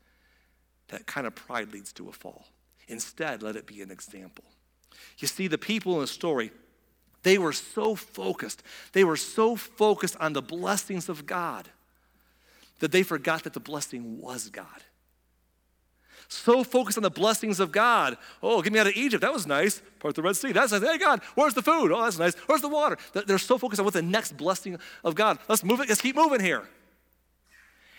That 0.88 1.06
kind 1.06 1.24
of 1.24 1.36
pride 1.36 1.72
leads 1.72 1.92
to 1.92 2.08
a 2.08 2.12
fall. 2.12 2.48
Instead, 2.88 3.44
let 3.44 3.54
it 3.54 3.64
be 3.64 3.80
an 3.80 3.92
example. 3.92 4.44
You 5.18 5.28
see, 5.28 5.46
the 5.46 5.56
people 5.56 5.94
in 5.94 6.00
the 6.00 6.08
story, 6.08 6.50
they 7.22 7.38
were 7.38 7.52
so 7.52 7.94
focused. 7.94 8.64
They 8.92 9.04
were 9.04 9.16
so 9.16 9.54
focused 9.54 10.16
on 10.18 10.32
the 10.32 10.42
blessings 10.42 11.08
of 11.08 11.26
God 11.26 11.68
that 12.80 12.92
they 12.92 13.02
forgot 13.02 13.44
that 13.44 13.52
the 13.52 13.60
blessing 13.60 14.20
was 14.20 14.48
God. 14.48 14.66
So 16.28 16.64
focused 16.64 16.98
on 16.98 17.02
the 17.02 17.10
blessings 17.10 17.60
of 17.60 17.70
God. 17.70 18.18
Oh, 18.42 18.60
get 18.60 18.72
me 18.72 18.80
out 18.80 18.88
of 18.88 18.96
Egypt. 18.96 19.20
That 19.20 19.32
was 19.32 19.46
nice. 19.46 19.80
Part 20.00 20.10
of 20.10 20.14
the 20.16 20.22
Red 20.22 20.36
Sea. 20.36 20.50
That's 20.50 20.72
nice. 20.72 20.82
Hey, 20.82 20.98
God, 20.98 21.20
where's 21.36 21.54
the 21.54 21.62
food? 21.62 21.92
Oh, 21.92 22.02
that's 22.02 22.18
nice. 22.18 22.34
Where's 22.46 22.62
the 22.62 22.68
water? 22.68 22.98
They're 23.12 23.38
so 23.38 23.58
focused 23.58 23.78
on 23.78 23.84
what 23.84 23.94
the 23.94 24.02
next 24.02 24.36
blessing 24.36 24.78
of 25.04 25.14
God. 25.14 25.38
Let's 25.48 25.62
move 25.62 25.80
it. 25.80 25.88
Let's 25.88 26.00
keep 26.00 26.16
moving 26.16 26.40
here 26.40 26.64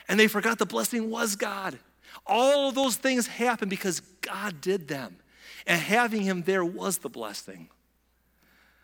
and 0.08 0.20
they 0.20 0.28
forgot 0.28 0.58
the 0.58 0.66
blessing 0.66 1.10
was 1.10 1.36
God. 1.36 1.78
All 2.26 2.70
of 2.70 2.76
those 2.76 2.96
things 2.96 3.28
happened 3.28 3.70
because 3.70 4.00
God 4.22 4.62
did 4.62 4.88
them. 4.88 5.18
And 5.66 5.82
having 5.82 6.22
Him 6.22 6.44
there 6.44 6.64
was 6.64 7.00
the 7.00 7.10
blessing. 7.10 7.70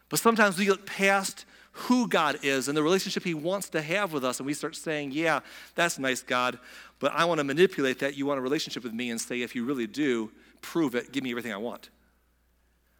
But 0.10 0.20
sometimes 0.20 0.58
we 0.58 0.66
get 0.66 0.86
past 0.86 1.46
who 1.74 2.08
God 2.08 2.40
is 2.44 2.68
and 2.68 2.78
the 2.78 2.84
relationship 2.84 3.24
He 3.24 3.34
wants 3.34 3.70
to 3.70 3.82
have 3.82 4.14
with 4.14 4.24
us, 4.24 4.40
and 4.40 4.46
we 4.46 4.54
start 4.54 4.76
saying, 4.76 5.12
Yeah, 5.12 5.42
that's 5.76 6.00
nice, 6.00 6.22
God, 6.22 6.60
but 7.00 7.12
I 7.14 7.26
want 7.26 7.40
to 7.40 7.44
manipulate 7.44 8.00
that. 8.00 8.16
You 8.16 8.26
want 8.26 8.40
a 8.40 8.42
relationship 8.42 8.84
with 8.84 8.94
me 8.94 9.10
and 9.10 9.20
say, 9.20 9.42
If 9.42 9.56
you 9.56 9.66
really 9.66 9.88
do, 9.88 10.32
prove 10.62 10.96
it, 10.96 11.12
give 11.12 11.24
me 11.24 11.32
everything 11.32 11.52
I 11.52 11.58
want. 11.58 11.90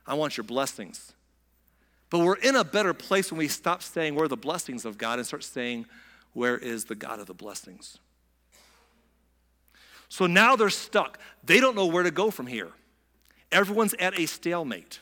I 0.06 0.16
want 0.16 0.38
your 0.38 0.44
blessings. 0.44 1.14
But 2.10 2.20
we're 2.20 2.36
in 2.36 2.56
a 2.56 2.64
better 2.64 2.94
place 2.94 3.32
when 3.32 3.40
we 3.40 3.48
stop 3.48 3.82
saying, 3.82 4.16
Where 4.16 4.26
are 4.26 4.28
the 4.28 4.38
blessings 4.38 4.86
of 4.86 4.98
God 4.98 5.20
and 5.20 5.28
start 5.28 5.44
saying, 5.44 5.86
Where 6.34 6.58
is 6.58 6.86
the 6.86 6.96
God 6.96 7.20
of 7.20 7.28
the 7.28 7.34
blessings? 7.34 8.00
So 10.10 10.28
now 10.28 10.56
they're 10.56 10.70
stuck. 10.70 11.20
They 11.44 11.60
don't 11.60 11.76
know 11.76 11.88
where 11.88 12.04
to 12.04 12.12
go 12.12 12.32
from 12.32 12.48
here. 12.48 12.70
Everyone's 13.52 13.94
at 13.96 14.18
a 14.18 14.26
stalemate. 14.26 15.00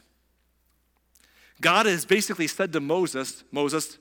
God 1.62 1.86
has 1.86 2.06
basically 2.06 2.48
said 2.48 2.74
to 2.74 2.80
Moses, 2.80 3.44
Moses, 3.52 3.98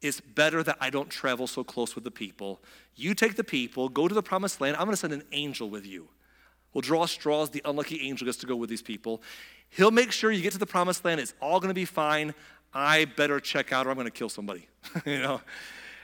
it's 0.00 0.20
better 0.20 0.62
that 0.62 0.78
I 0.80 0.88
don't 0.88 1.10
travel 1.10 1.46
so 1.46 1.62
close 1.62 1.94
with 1.94 2.04
the 2.04 2.10
people. 2.10 2.60
You 2.94 3.14
take 3.14 3.36
the 3.36 3.44
people, 3.44 3.88
go 3.88 4.08
to 4.08 4.14
the 4.14 4.22
promised 4.22 4.60
land. 4.60 4.76
I'm 4.76 4.84
going 4.84 4.92
to 4.92 4.96
send 4.96 5.12
an 5.12 5.24
angel 5.32 5.68
with 5.68 5.86
you. 5.86 6.08
We'll 6.72 6.82
draw 6.82 7.04
straws. 7.06 7.50
The 7.50 7.62
unlucky 7.64 8.00
angel 8.08 8.24
gets 8.24 8.38
to 8.38 8.46
go 8.46 8.56
with 8.56 8.70
these 8.70 8.82
people. 8.82 9.20
He'll 9.68 9.90
make 9.90 10.12
sure 10.12 10.30
you 10.30 10.42
get 10.42 10.52
to 10.52 10.58
the 10.58 10.66
promised 10.66 11.04
land. 11.04 11.20
It's 11.20 11.34
all 11.40 11.60
going 11.60 11.68
to 11.68 11.74
be 11.74 11.84
fine. 11.84 12.34
I 12.72 13.04
better 13.04 13.40
check 13.40 13.72
out 13.72 13.86
or 13.86 13.90
I'm 13.90 13.96
going 13.96 14.06
to 14.06 14.12
kill 14.12 14.28
somebody. 14.28 14.68
you 15.04 15.18
know? 15.18 15.40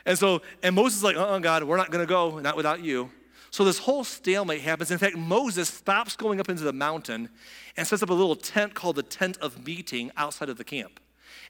And 0.04 0.18
so, 0.18 0.42
and 0.62 0.74
Moses 0.74 0.98
is 0.98 1.04
like, 1.04 1.16
uh 1.16 1.26
uh 1.26 1.38
God, 1.38 1.62
we're 1.62 1.76
not 1.76 1.90
going 1.90 2.04
to 2.04 2.08
go, 2.08 2.38
not 2.40 2.56
without 2.56 2.82
you. 2.82 3.10
So 3.56 3.64
this 3.64 3.78
whole 3.78 4.04
stalemate 4.04 4.60
happens. 4.60 4.90
In 4.90 4.98
fact, 4.98 5.16
Moses 5.16 5.70
stops 5.70 6.14
going 6.14 6.40
up 6.40 6.50
into 6.50 6.62
the 6.62 6.74
mountain 6.74 7.30
and 7.74 7.86
sets 7.86 8.02
up 8.02 8.10
a 8.10 8.12
little 8.12 8.36
tent 8.36 8.74
called 8.74 8.96
the 8.96 9.02
tent 9.02 9.38
of 9.38 9.66
meeting 9.66 10.10
outside 10.14 10.50
of 10.50 10.58
the 10.58 10.62
camp. 10.62 11.00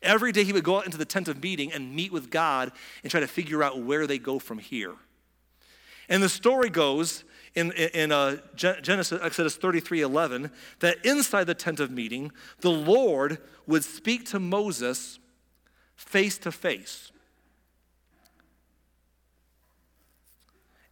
Every 0.03 0.31
day 0.31 0.45
he 0.45 0.53
would 0.53 0.63
go 0.63 0.77
out 0.77 0.85
into 0.85 0.99
the 0.99 1.05
tent 1.05 1.27
of 1.27 1.43
meeting 1.43 1.73
and 1.73 1.97
meet 1.97 2.13
with 2.13 2.31
God 2.31 2.71
and 3.03 3.11
try 3.11 3.19
to 3.19 3.27
figure 3.27 3.61
out 3.61 3.83
where 3.83 4.07
they 4.07 4.19
go 4.19 4.39
from 4.39 4.59
here. 4.59 4.95
And 6.09 6.23
the 6.23 6.29
story 6.29 6.71
goes 6.71 7.25
in, 7.57 7.73
in 7.73 8.13
uh, 8.13 8.37
Genesis, 8.55 9.19
Exodus 9.21 9.57
33 9.57 10.03
11, 10.03 10.53
that 10.79 11.05
inside 11.05 11.49
the 11.49 11.55
tent 11.55 11.81
of 11.81 11.91
meeting, 11.91 12.31
the 12.61 12.71
Lord 12.71 13.39
would 13.67 13.83
speak 13.83 14.27
to 14.27 14.39
Moses 14.39 15.19
face 15.97 16.39
to 16.39 16.53
face. 16.53 17.11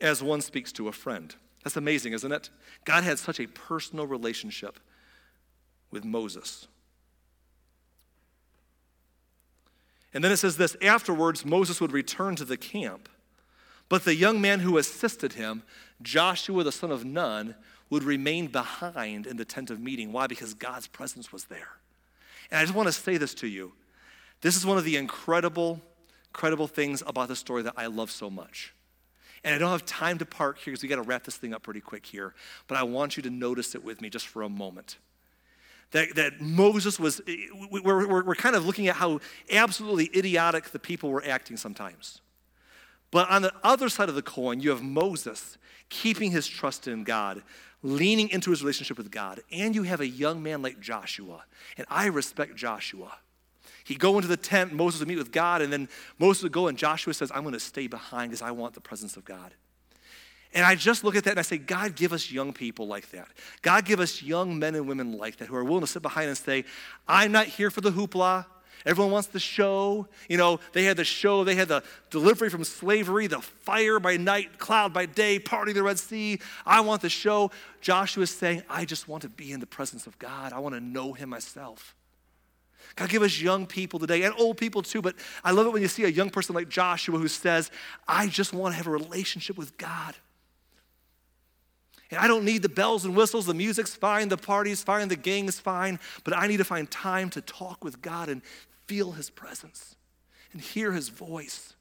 As 0.01 0.23
one 0.23 0.41
speaks 0.41 0.73
to 0.73 0.89
a 0.89 0.93
friend. 0.93 1.35
That's 1.63 1.77
amazing, 1.77 2.13
isn't 2.13 2.33
it? 2.33 2.51
God 2.85 3.05
had 3.05 3.19
such 3.19 3.41
a 3.41 3.47
personal 3.47 4.07
relationship 4.07 4.79
with 5.91 6.05
Moses. 6.05 6.69
And 10.13 10.23
then 10.23 10.31
it 10.31 10.37
says 10.37 10.57
this 10.57 10.77
afterwards, 10.83 11.45
Moses 11.45 11.81
would 11.81 11.93
return 11.93 12.37
to 12.37 12.45
the 12.45 12.57
camp, 12.57 13.09
but 13.89 14.05
the 14.05 14.15
young 14.15 14.41
man 14.41 14.61
who 14.61 14.79
assisted 14.79 15.35
him, 15.35 15.63
Joshua 16.03 16.63
the 16.63 16.73
son 16.73 16.91
of 16.93 17.05
Nun, 17.05 17.55
would 17.91 18.05
remain 18.05 18.47
behind 18.47 19.27
in 19.27 19.37
the 19.37 19.45
tent 19.45 19.71
of 19.71 19.81
meeting. 19.81 20.13
Why? 20.13 20.27
Because 20.27 20.55
God's 20.55 20.87
presence 20.87 21.33
was 21.33 21.47
there. 21.47 21.79
And 22.51 22.59
I 22.59 22.63
just 22.63 22.75
want 22.75 22.89
to 22.89 22.93
say 22.93 23.17
this 23.17 23.35
to 23.35 23.47
you. 23.47 23.73
This 24.41 24.57
is 24.57 24.67
one 24.67 24.79
of 24.79 24.85
the 24.85 24.97
incredible, 24.97 25.81
incredible 26.29 26.67
things 26.67 27.03
about 27.07 27.29
the 27.29 27.37
story 27.37 27.63
that 27.63 27.75
I 27.77 27.87
love 27.87 28.11
so 28.11 28.31
much. 28.31 28.75
And 29.45 29.55
I 29.55 29.59
don't 29.59 29.71
have 29.71 29.85
time 29.85 30.19
to 30.19 30.27
park 30.27 30.59
here 30.59 30.73
because 30.73 30.83
we 30.83 30.89
got 30.89 30.97
to 30.97 31.03
wrap 31.03 31.25
this 31.25 31.37
thing 31.37 31.53
up 31.53 31.63
pretty 31.63 31.81
quick 31.81 32.07
here. 32.07 32.35
But 32.67 32.79
I 32.79 32.83
want 32.83 33.17
you 33.17 33.23
to 33.25 33.31
notice 33.31 33.75
it 33.75 33.85
with 33.85 34.01
me 34.01 34.09
just 34.09 34.27
for 34.27 34.43
a 34.43 34.49
moment. 34.49 34.97
That, 35.91 36.15
that 36.17 36.41
Moses 36.41 36.99
was, 36.99 37.21
eh, 37.29 37.37
we're, 37.71 38.09
we're, 38.09 38.25
we're 38.25 38.35
kind 38.35 38.57
of 38.57 38.67
looking 38.67 38.89
at 38.89 38.97
how 38.97 39.21
absolutely 39.53 40.11
idiotic 40.17 40.71
the 40.71 40.79
people 40.79 41.11
were 41.11 41.23
acting 41.25 41.59
sometimes. 41.59 42.21
But 43.11 43.31
on 43.31 43.43
the 43.43 43.53
other 43.63 43.89
side 43.89 44.09
of 44.09 44.15
the 44.15 44.23
coin, 44.23 44.61
you 44.61 44.71
have 44.71 44.83
Moses 44.83 45.59
keeping 45.89 46.33
his 46.33 46.49
trust 46.49 46.89
in 46.89 47.05
God, 47.05 47.43
leaning 47.83 48.31
into 48.31 48.51
his 48.51 48.63
relationship 48.63 48.97
with 48.97 49.11
God. 49.11 49.41
And 49.53 49.75
you 49.75 49.85
have 49.85 50.01
a 50.01 50.07
young 50.07 50.43
man 50.43 50.63
like 50.63 50.81
Joshua. 50.81 51.45
And 51.77 51.87
I 51.91 52.07
respect 52.07 52.57
Joshua. 52.57 53.19
He'd 53.85 53.99
go 53.99 54.17
into 54.17 54.29
the 54.29 54.37
tent, 54.37 54.73
Moses 54.73 55.01
would 55.01 55.09
meet 55.09 55.19
with 55.19 55.31
God, 55.31 55.61
and 55.61 55.73
then 55.73 55.89
Moses 56.19 56.43
would 56.43 56.53
go, 56.53 56.69
and 56.69 56.77
Joshua 56.77 57.13
says, 57.15 57.31
I'm 57.35 57.43
going 57.43 57.53
to 57.53 57.61
stay 57.61 57.87
behind 57.87 58.31
because 58.31 58.43
I 58.43 58.51
want 58.51 58.75
the 58.75 58.81
presence 58.81 59.17
of 59.17 59.25
God. 59.25 59.55
And 60.55 60.65
I 60.65 60.77
just 60.77 61.03
look 61.03 61.17
at 61.17 61.25
that 61.25 61.31
and 61.31 61.39
I 61.39 61.43
say, 61.43 61.59
God, 61.59 61.97
give 61.97 62.13
us 62.13 62.31
young 62.31 62.53
people 62.53 62.87
like 62.87 63.11
that. 63.11 63.27
God, 63.61 63.85
give 63.85 63.99
us 63.99 64.23
young 64.23 64.59
men 64.59 64.77
and 64.77 64.87
women 64.87 65.19
like 65.19 65.37
that 65.39 65.49
who 65.49 65.57
are 65.57 65.65
willing 65.65 65.81
to 65.81 65.87
sit 65.87 66.01
behind 66.01 66.29
and 66.29 66.39
say, 66.39 66.65
I'm 67.09 67.33
not 67.33 67.47
here 67.47 67.71
for 67.71 67.81
the 67.81 67.91
hoopla. 67.91 68.47
Everyone 68.87 69.13
wants 69.13 69.29
the 69.29 69.41
show. 69.41 70.07
You 70.29 70.37
know, 70.37 70.61
they 70.73 70.85
had 70.85 70.97
the 70.97 71.05
show, 71.05 71.43
they 71.43 71.57
had 71.57 71.69
the 71.69 71.83
delivery 72.11 72.51
from 72.51 72.63
slavery, 72.65 73.27
the 73.27 73.41
fire 73.41 73.99
by 73.99 74.17
night, 74.17 74.59
cloud 74.59 74.93
by 74.93 75.07
day, 75.07 75.39
party 75.41 75.73
the 75.73 75.83
Red 75.83 75.99
Sea. 75.99 76.39
I 76.65 76.81
want 76.81 77.03
the 77.03 77.09
show. 77.09 77.51
Joshua 77.81 78.23
is 78.23 78.31
saying, 78.31 78.63
I 78.69 78.85
just 78.85 79.09
want 79.09 79.23
to 79.23 79.29
be 79.29 79.51
in 79.53 79.59
the 79.59 79.67
presence 79.67 80.07
of 80.07 80.19
God. 80.19 80.53
I 80.53 80.61
want 80.61 80.75
to 80.75 80.81
know 80.81 81.15
him 81.15 81.31
myself. 81.31 81.97
God, 82.97 83.09
give 83.09 83.23
us 83.23 83.41
young 83.41 83.67
people 83.67 83.99
today 83.99 84.23
and 84.23 84.35
old 84.39 84.57
people 84.57 84.83
too, 84.83 85.03
but 85.03 85.17
I 85.43 85.51
love 85.51 85.67
it 85.67 85.73
when 85.73 85.83
you 85.83 85.89
see 85.89 86.05
a 86.05 86.09
young 86.09 86.31
person 86.31 86.55
like 86.55 86.69
Joshua 86.69 87.19
who 87.19 87.29
says, 87.29 87.71
I 88.07 88.29
just 88.29 88.53
want 88.53 88.73
to 88.73 88.77
have 88.77 88.87
a 88.87 88.91
relationship 88.91 89.59
with 89.59 89.77
God. 89.77 90.15
And 92.11 92.21
I 92.21 92.29
don't 92.29 92.45
need 92.45 92.63
the 92.63 92.69
bells 92.69 93.05
and 93.05 93.17
whistles, 93.17 93.47
the 93.47 93.55
music's 93.55 93.97
fine, 93.97 94.29
the 94.29 94.37
party's 94.37 94.83
fine, 94.83 95.09
the 95.09 95.17
gang's 95.17 95.59
fine, 95.59 95.99
but 96.23 96.37
I 96.37 96.47
need 96.47 96.59
to 96.59 96.65
find 96.65 96.89
time 96.89 97.31
to 97.31 97.41
talk 97.41 97.83
with 97.83 98.01
God 98.01 98.29
and 98.29 98.43
feel 98.87 99.13
his 99.13 99.31
presence 99.31 99.97
and 100.53 100.63
hear 100.63 100.93
his 100.93 101.09
voice, 101.09 101.75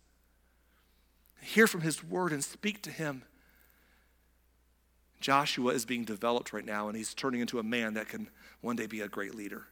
hear 1.41 1.67
from 1.67 1.81
his 1.81 2.03
word 2.03 2.31
and 2.31 2.43
speak 2.43 2.81
to 2.83 2.89
him. 2.89 3.23
Joshua 5.19 5.73
is 5.73 5.85
being 5.85 6.03
developed 6.03 6.51
right 6.51 6.65
now, 6.65 6.87
and 6.87 6.97
he's 6.97 7.13
turning 7.13 7.39
into 7.39 7.59
a 7.59 7.63
man 7.63 7.93
that 7.93 8.09
can 8.09 8.29
one 8.61 8.75
day 8.75 8.87
be 8.87 9.01
a 9.01 9.07
great 9.07 9.35
leader. 9.35 9.67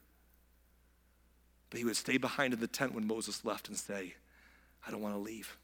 But 1.72 1.80
he 1.80 1.86
would 1.86 1.98
stay 1.98 2.18
behind 2.18 2.54
in 2.54 2.60
the 2.60 2.68
tent 2.68 2.94
when 2.94 3.08
Moses 3.08 3.44
left 3.44 3.68
and 3.70 3.78
say, 3.78 4.14
I 4.86 4.92
don't 4.92 5.02
want 5.02 5.16
to 5.16 5.20
leave. 5.20 5.58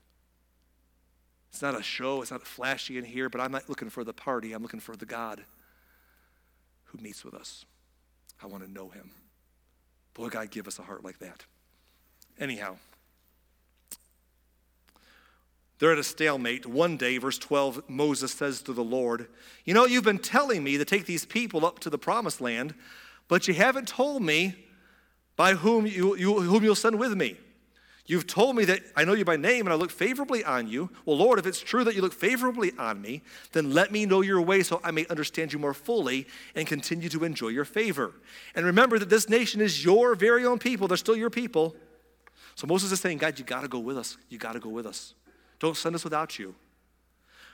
It's 1.51 1.61
not 1.61 1.77
a 1.77 1.83
show, 1.83 2.21
it's 2.21 2.31
not 2.31 2.45
flashy 2.47 2.97
in 2.97 3.05
here, 3.05 3.29
but 3.29 3.41
I'm 3.41 3.51
not 3.51 3.69
looking 3.69 3.89
for 3.89 4.03
the 4.03 4.13
party. 4.13 4.53
I'm 4.53 4.63
looking 4.63 4.79
for 4.79 4.95
the 4.95 5.05
God 5.05 5.43
who 6.85 6.97
meets 6.99 7.23
with 7.23 7.33
us. 7.33 7.65
I 8.41 8.47
want 8.47 8.63
to 8.63 8.71
know 8.71 8.89
him. 8.89 9.11
Boy, 10.13 10.29
God, 10.29 10.49
give 10.49 10.67
us 10.67 10.79
a 10.79 10.83
heart 10.83 11.03
like 11.03 11.19
that. 11.19 11.43
Anyhow, 12.39 12.77
they're 15.79 15.91
at 15.91 15.97
a 15.97 16.03
stalemate. 16.03 16.65
One 16.65 16.97
day, 16.97 17.17
verse 17.17 17.37
12, 17.37 17.89
Moses 17.89 18.31
says 18.31 18.61
to 18.63 18.73
the 18.73 18.83
Lord, 18.83 19.27
You 19.65 19.73
know, 19.73 19.85
you've 19.85 20.03
been 20.03 20.19
telling 20.19 20.63
me 20.63 20.77
to 20.77 20.85
take 20.85 21.05
these 21.05 21.25
people 21.25 21.65
up 21.65 21.79
to 21.79 21.89
the 21.89 21.97
promised 21.97 22.41
land, 22.41 22.73
but 23.27 23.47
you 23.47 23.53
haven't 23.53 23.87
told 23.87 24.21
me 24.21 24.55
by 25.37 25.53
whom, 25.53 25.87
you, 25.87 26.17
you, 26.17 26.41
whom 26.41 26.63
you'll 26.63 26.75
send 26.75 26.99
with 26.99 27.13
me. 27.15 27.37
You've 28.07 28.25
told 28.25 28.55
me 28.55 28.63
that 28.65 28.81
I 28.95 29.03
know 29.03 29.13
you 29.13 29.25
by 29.25 29.35
name 29.35 29.67
and 29.67 29.73
I 29.73 29.75
look 29.75 29.91
favorably 29.91 30.43
on 30.43 30.67
you. 30.67 30.89
Well, 31.05 31.17
Lord, 31.17 31.39
if 31.39 31.45
it's 31.45 31.59
true 31.59 31.83
that 31.83 31.93
you 31.93 32.01
look 32.01 32.13
favorably 32.13 32.71
on 32.79 33.01
me, 33.01 33.21
then 33.51 33.73
let 33.73 33.91
me 33.91 34.05
know 34.05 34.21
your 34.21 34.41
way 34.41 34.63
so 34.63 34.79
I 34.81 34.91
may 34.91 35.05
understand 35.07 35.51
you 35.51 35.59
more 35.59 35.73
fully 35.73 36.25
and 36.55 36.65
continue 36.65 37.09
to 37.09 37.25
enjoy 37.25 37.49
your 37.49 37.65
favor. 37.65 38.13
And 38.55 38.65
remember 38.65 38.97
that 38.97 39.09
this 39.09 39.29
nation 39.29 39.59
is 39.59 39.83
your 39.83 40.15
very 40.15 40.45
own 40.45 40.57
people, 40.57 40.87
they're 40.87 40.97
still 40.97 41.17
your 41.17 41.29
people. 41.29 41.75
So 42.55 42.65
Moses 42.65 42.91
is 42.91 43.01
saying, 43.01 43.19
God, 43.19 43.37
you 43.37 43.45
got 43.45 43.61
to 43.61 43.67
go 43.67 43.79
with 43.79 43.97
us. 43.97 44.17
You 44.29 44.39
got 44.39 44.53
to 44.53 44.59
go 44.59 44.69
with 44.69 44.87
us. 44.87 45.13
Don't 45.59 45.77
send 45.77 45.93
us 45.93 46.03
without 46.03 46.39
you. 46.39 46.55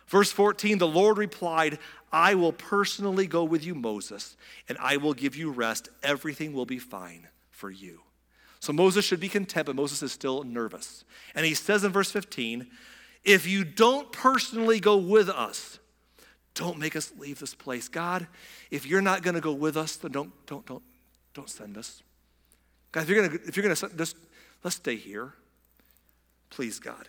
Verse 0.08 0.32
14, 0.32 0.78
the 0.78 0.88
Lord 0.88 1.18
replied, 1.18 1.80
I 2.12 2.36
will 2.36 2.54
personally 2.54 3.26
go 3.26 3.44
with 3.44 3.66
you, 3.66 3.74
Moses, 3.74 4.38
and 4.70 4.78
I 4.80 4.98
will 4.98 5.14
give 5.14 5.36
you 5.36 5.50
rest. 5.50 5.90
Everything 6.04 6.54
will 6.54 6.66
be 6.66 6.80
fine 6.80 7.28
for 7.64 7.72
you. 7.72 8.02
So 8.60 8.74
Moses 8.74 9.06
should 9.06 9.22
be 9.22 9.30
content, 9.30 9.68
but 9.68 9.76
Moses 9.78 10.04
is 10.04 10.12
still 10.12 10.44
nervous. 10.44 11.06
And 11.34 11.46
he 11.46 11.54
says 11.54 11.86
in 11.86 11.94
verse 11.94 12.12
15, 12.12 12.68
If 13.24 13.48
you 13.48 13.64
don't 13.64 14.12
personally 14.12 14.82
go 14.82 14.98
with 14.98 15.30
us, 15.30 15.80
don't 16.56 16.78
make 16.78 16.98
us 16.98 17.14
leave 17.18 17.40
this 17.40 17.56
place. 17.56 17.88
God, 17.88 18.28
if 18.70 18.86
you're 18.86 19.02
not 19.02 19.24
going 19.24 19.36
to 19.36 19.40
go 19.40 19.54
with 19.54 19.78
us, 19.78 19.96
then 19.96 20.12
don't, 20.12 20.34
don't, 20.46 20.66
don't, 20.66 20.84
don't 21.34 21.50
send 21.50 21.78
us. 21.78 22.04
God, 22.92 23.04
if 23.04 23.10
you're 23.10 23.26
going 23.26 23.40
to, 23.40 23.48
if 23.48 23.56
you're 23.56 23.64
going 23.64 23.76
to, 23.78 23.96
just 23.96 24.18
let's 24.62 24.76
stay 24.76 24.98
here. 24.98 25.32
Please, 26.50 26.80
God. 26.80 27.08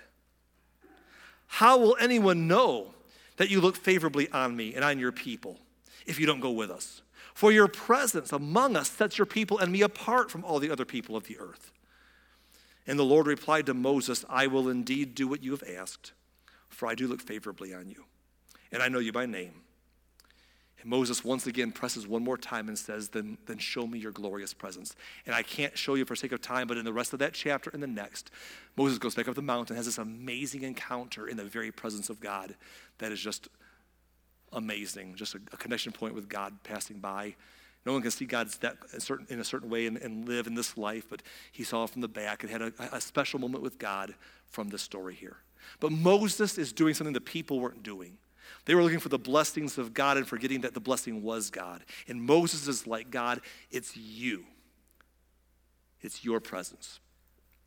How 1.48 1.78
will 1.78 1.96
anyone 1.98 2.46
know 2.46 2.94
that 3.38 3.50
you 3.50 3.60
look 3.60 3.74
favorably 3.74 4.30
on 4.30 4.54
me 4.54 4.76
and 4.76 4.84
on 4.84 5.00
your 5.00 5.10
people 5.10 5.58
if 6.06 6.20
you 6.20 6.26
don't 6.26 6.38
go 6.38 6.52
with 6.52 6.70
us? 6.70 7.02
For 7.34 7.50
your 7.50 7.66
presence 7.68 8.32
among 8.32 8.76
us 8.76 8.88
sets 8.88 9.18
your 9.18 9.26
people 9.26 9.58
and 9.58 9.72
me 9.72 9.82
apart 9.82 10.30
from 10.30 10.44
all 10.44 10.60
the 10.60 10.70
other 10.70 10.84
people 10.84 11.16
of 11.16 11.26
the 11.26 11.38
earth. 11.38 11.72
And 12.86 12.98
the 12.98 13.04
Lord 13.04 13.26
replied 13.26 13.66
to 13.66 13.74
Moses, 13.74 14.24
I 14.28 14.46
will 14.46 14.68
indeed 14.68 15.14
do 15.14 15.26
what 15.26 15.42
you 15.42 15.50
have 15.50 15.64
asked, 15.64 16.12
for 16.68 16.86
I 16.86 16.94
do 16.94 17.08
look 17.08 17.20
favorably 17.20 17.74
on 17.74 17.88
you, 17.88 18.04
and 18.70 18.82
I 18.82 18.88
know 18.88 18.98
you 18.98 19.10
by 19.10 19.26
name. 19.26 19.62
And 20.80 20.90
Moses 20.90 21.24
once 21.24 21.46
again 21.46 21.72
presses 21.72 22.06
one 22.06 22.22
more 22.22 22.36
time 22.36 22.68
and 22.68 22.78
says, 22.78 23.08
then, 23.08 23.38
then 23.46 23.56
show 23.56 23.86
me 23.86 23.98
your 23.98 24.12
glorious 24.12 24.52
presence. 24.52 24.94
And 25.24 25.34
I 25.34 25.42
can't 25.42 25.76
show 25.78 25.94
you 25.94 26.04
for 26.04 26.14
sake 26.14 26.32
of 26.32 26.42
time, 26.42 26.66
but 26.66 26.76
in 26.76 26.84
the 26.84 26.92
rest 26.92 27.14
of 27.14 27.18
that 27.20 27.32
chapter 27.32 27.70
and 27.70 27.82
the 27.82 27.86
next, 27.86 28.30
Moses 28.76 28.98
goes 28.98 29.14
back 29.14 29.26
up 29.26 29.34
the 29.34 29.42
mountain, 29.42 29.76
has 29.76 29.86
this 29.86 29.98
amazing 29.98 30.62
encounter 30.62 31.26
in 31.26 31.38
the 31.38 31.44
very 31.44 31.72
presence 31.72 32.10
of 32.10 32.20
God 32.20 32.54
that 32.98 33.12
is 33.12 33.20
just 33.20 33.48
amazing. 34.54 35.14
Just 35.16 35.34
a, 35.34 35.40
a 35.52 35.56
connection 35.56 35.92
point 35.92 36.14
with 36.14 36.28
God 36.28 36.54
passing 36.62 36.98
by. 36.98 37.34
No 37.86 37.92
one 37.92 38.02
can 38.02 38.10
see 38.10 38.24
God 38.24 38.48
in, 39.28 39.40
a 39.40 39.44
certain 39.44 39.68
way 39.68 39.86
and, 39.86 39.98
and, 39.98 40.26
live 40.26 40.46
in 40.46 40.54
this 40.54 40.78
life, 40.78 41.04
but 41.08 41.22
he 41.52 41.64
saw 41.64 41.86
from 41.86 42.00
the 42.00 42.08
back 42.08 42.42
and 42.42 42.50
had 42.50 42.62
a, 42.62 42.72
a 42.92 43.00
special 43.00 43.38
moment 43.38 43.62
with 43.62 43.78
God 43.78 44.14
from 44.46 44.70
this 44.70 44.80
story 44.80 45.14
here. 45.14 45.36
But 45.80 45.92
Moses 45.92 46.56
is 46.56 46.72
doing 46.72 46.94
something 46.94 47.12
the 47.12 47.20
people 47.20 47.60
weren't 47.60 47.82
doing. 47.82 48.16
They 48.64 48.74
were 48.74 48.82
looking 48.82 49.00
for 49.00 49.10
the 49.10 49.18
blessings 49.18 49.76
of 49.76 49.92
God 49.92 50.16
and 50.16 50.26
forgetting 50.26 50.62
that 50.62 50.72
the 50.72 50.80
blessing 50.80 51.22
was 51.22 51.50
God. 51.50 51.84
And 52.08 52.22
Moses 52.22 52.66
is 52.68 52.86
like, 52.86 53.10
God, 53.10 53.40
it's 53.70 53.96
you. 53.96 54.44
It's 56.00 56.24
your 56.24 56.40
presence. 56.40 57.00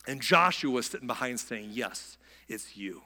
And 0.08 0.22
Joshua 0.22 0.82
sitting 0.84 1.08
behind 1.08 1.40
saying, 1.40 1.70
Yes, 1.74 2.18
it's 2.48 2.78
you. 2.78 3.02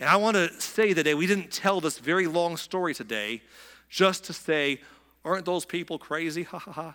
And 0.00 0.08
I 0.08 0.16
want 0.16 0.36
to 0.36 0.60
say 0.60 0.94
today, 0.94 1.14
we 1.14 1.26
didn't 1.26 1.50
tell 1.50 1.80
this 1.80 1.98
very 1.98 2.26
long 2.26 2.56
story 2.56 2.94
today 2.94 3.42
just 3.88 4.24
to 4.24 4.32
say, 4.32 4.80
aren't 5.24 5.44
those 5.44 5.64
people 5.64 5.98
crazy? 5.98 6.42
Ha 6.50 6.58
ha 6.58 6.72
ha. 6.72 6.94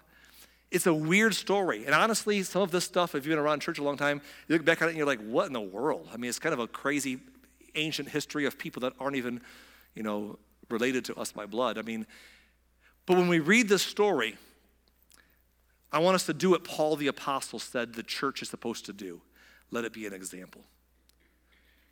It's 0.70 0.86
a 0.86 0.94
weird 0.94 1.34
story. 1.34 1.86
And 1.86 1.96
honestly, 1.96 2.44
some 2.44 2.62
of 2.62 2.72
this 2.72 2.84
stuff, 2.84 3.16
if 3.16 3.26
you've 3.26 3.32
been 3.32 3.40
around 3.40 3.62
church 3.62 3.80
a 3.80 3.84
long 3.84 3.96
time, 3.96 4.22
you 4.48 4.56
look 4.56 4.66
back 4.66 4.82
at 4.82 4.86
it 4.86 4.90
and 4.90 4.98
you're 4.98 5.08
like, 5.08 5.22
what 5.22 5.48
in 5.48 5.54
the 5.54 5.62
world? 5.62 6.10
I 6.14 6.18
mean, 6.18 6.28
it's 6.28 6.40
kind 6.40 6.52
of 6.52 6.60
a 6.60 6.68
crazy 6.68 7.20
ancient 7.76 8.10
history 8.10 8.46
of 8.46 8.58
people 8.58 8.82
that 8.82 8.94
aren't 9.00 9.16
even, 9.16 9.40
you 9.96 10.04
know, 10.04 10.38
related 10.70 11.06
to 11.06 11.16
us 11.16 11.32
by 11.32 11.46
blood. 11.46 11.78
I 11.78 11.84
mean, 11.84 12.06
but 13.06 13.16
when 13.16 13.30
we 13.30 13.40
read 13.40 13.70
this 13.70 13.82
story, 13.82 14.36
I 15.92 16.00
want 16.00 16.16
us 16.16 16.26
to 16.26 16.34
do 16.34 16.50
what 16.50 16.66
Paul 16.66 16.98
the 16.98 17.08
Apostle 17.08 17.60
said 17.60 17.94
the 17.94 18.04
church 18.04 18.42
is 18.42 18.50
supposed 18.50 18.86
to 18.88 18.94
do 18.94 19.22
let 19.72 19.86
it 19.86 19.94
be 19.94 20.06
an 20.06 20.14
example. 20.14 20.62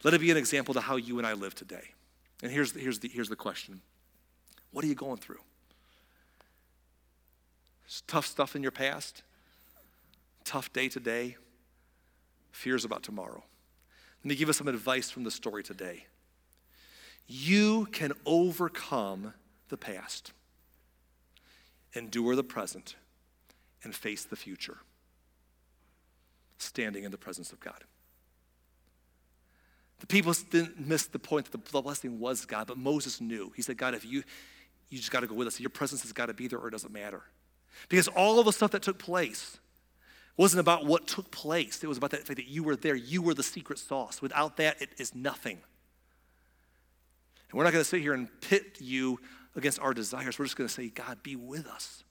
Let 0.06 0.14
it 0.14 0.22
be 0.22 0.30
an 0.30 0.38
example 0.38 0.76
to 0.76 0.82
how 0.82 0.98
you 0.98 1.18
and 1.18 1.26
I 1.26 1.34
live 1.34 1.56
today. 1.56 1.90
And 2.44 2.52
here's 2.52 2.74
the, 2.74 2.80
here's 2.80 3.00
the, 3.00 3.10
here's 3.10 3.28
the 3.28 3.36
question 3.36 3.82
What 4.72 4.86
are 4.86 4.88
you 4.88 4.94
going 4.96 5.18
through? 5.18 5.40
tough 8.08 8.28
stuff 8.28 8.56
in 8.56 8.62
your 8.62 8.72
past, 8.72 9.24
tough 10.44 10.72
day 10.74 10.90
to 10.90 11.00
day, 11.00 11.38
fears 12.52 12.86
about 12.86 13.02
tomorrow. 13.02 13.44
Let 14.24 14.30
me 14.30 14.36
give 14.36 14.48
us 14.48 14.58
some 14.58 14.68
advice 14.68 15.10
from 15.10 15.24
the 15.24 15.32
story 15.32 15.64
today. 15.64 16.06
You 17.28 17.88
can 17.92 18.12
overcome 18.26 19.34
the 19.70 19.78
past, 19.78 20.34
endure 21.94 22.36
the 22.36 22.44
present, 22.44 22.96
and 23.84 23.96
face 23.96 24.24
the 24.24 24.36
future, 24.36 24.78
standing 26.60 27.06
in 27.06 27.12
the 27.12 27.18
presence 27.18 27.52
of 27.52 27.60
God. 27.60 27.86
The 30.00 30.08
people 30.08 30.34
didn't 30.50 30.80
miss 30.80 31.08
the 31.08 31.20
point 31.20 31.50
that 31.50 31.66
the 31.66 31.82
blessing 31.82 32.20
was 32.20 32.46
God, 32.46 32.68
but 32.68 32.78
Moses 32.78 33.22
knew. 33.22 33.52
He 33.56 33.62
said, 33.62 33.78
God, 33.78 33.94
if 33.94 34.06
you, 34.06 34.24
you 34.90 34.98
just 34.98 35.12
got 35.12 35.22
to 35.22 35.28
go 35.28 35.36
with 35.36 35.48
us. 35.48 35.60
Your 35.60 35.70
presence 35.70 36.02
has 36.02 36.12
got 36.12 36.28
to 36.28 36.34
be 36.34 36.48
there 36.48 36.60
or 36.60 36.68
it 36.68 36.72
doesn't 36.72 36.92
matter. 36.92 37.24
Because 37.90 38.08
all 38.08 38.40
of 38.40 38.46
the 38.46 38.54
stuff 38.54 38.72
that 38.72 38.82
took 38.82 39.00
place 39.00 39.58
wasn't 40.38 40.60
about 40.60 40.86
what 40.86 41.08
took 41.08 41.32
place. 41.32 41.84
It 41.84 41.88
was 41.88 41.98
about 41.98 42.12
that 42.12 42.28
fact 42.28 42.38
that 42.38 42.48
you 42.48 42.64
were 42.64 42.76
there. 42.76 42.96
You 42.96 43.22
were 43.22 43.34
the 43.34 43.44
secret 43.44 43.80
sauce. 43.80 44.22
Without 44.22 44.58
that, 44.58 44.82
it 44.82 44.90
is 44.98 45.16
nothing. 45.16 45.60
And 47.50 47.58
we're 47.58 47.64
not 47.64 47.74
going 47.74 47.84
to 47.84 47.90
sit 47.90 48.02
here 48.02 48.14
and 48.14 48.30
pit 48.42 48.78
you 48.80 49.20
against 49.56 49.80
our 49.80 49.94
desires. 49.94 50.38
We're 50.38 50.46
just 50.46 50.58
going 50.58 50.68
to 50.68 50.74
say, 50.74 50.90
God, 50.90 51.24
be 51.24 51.36
with 51.36 51.68
us. 51.68 52.05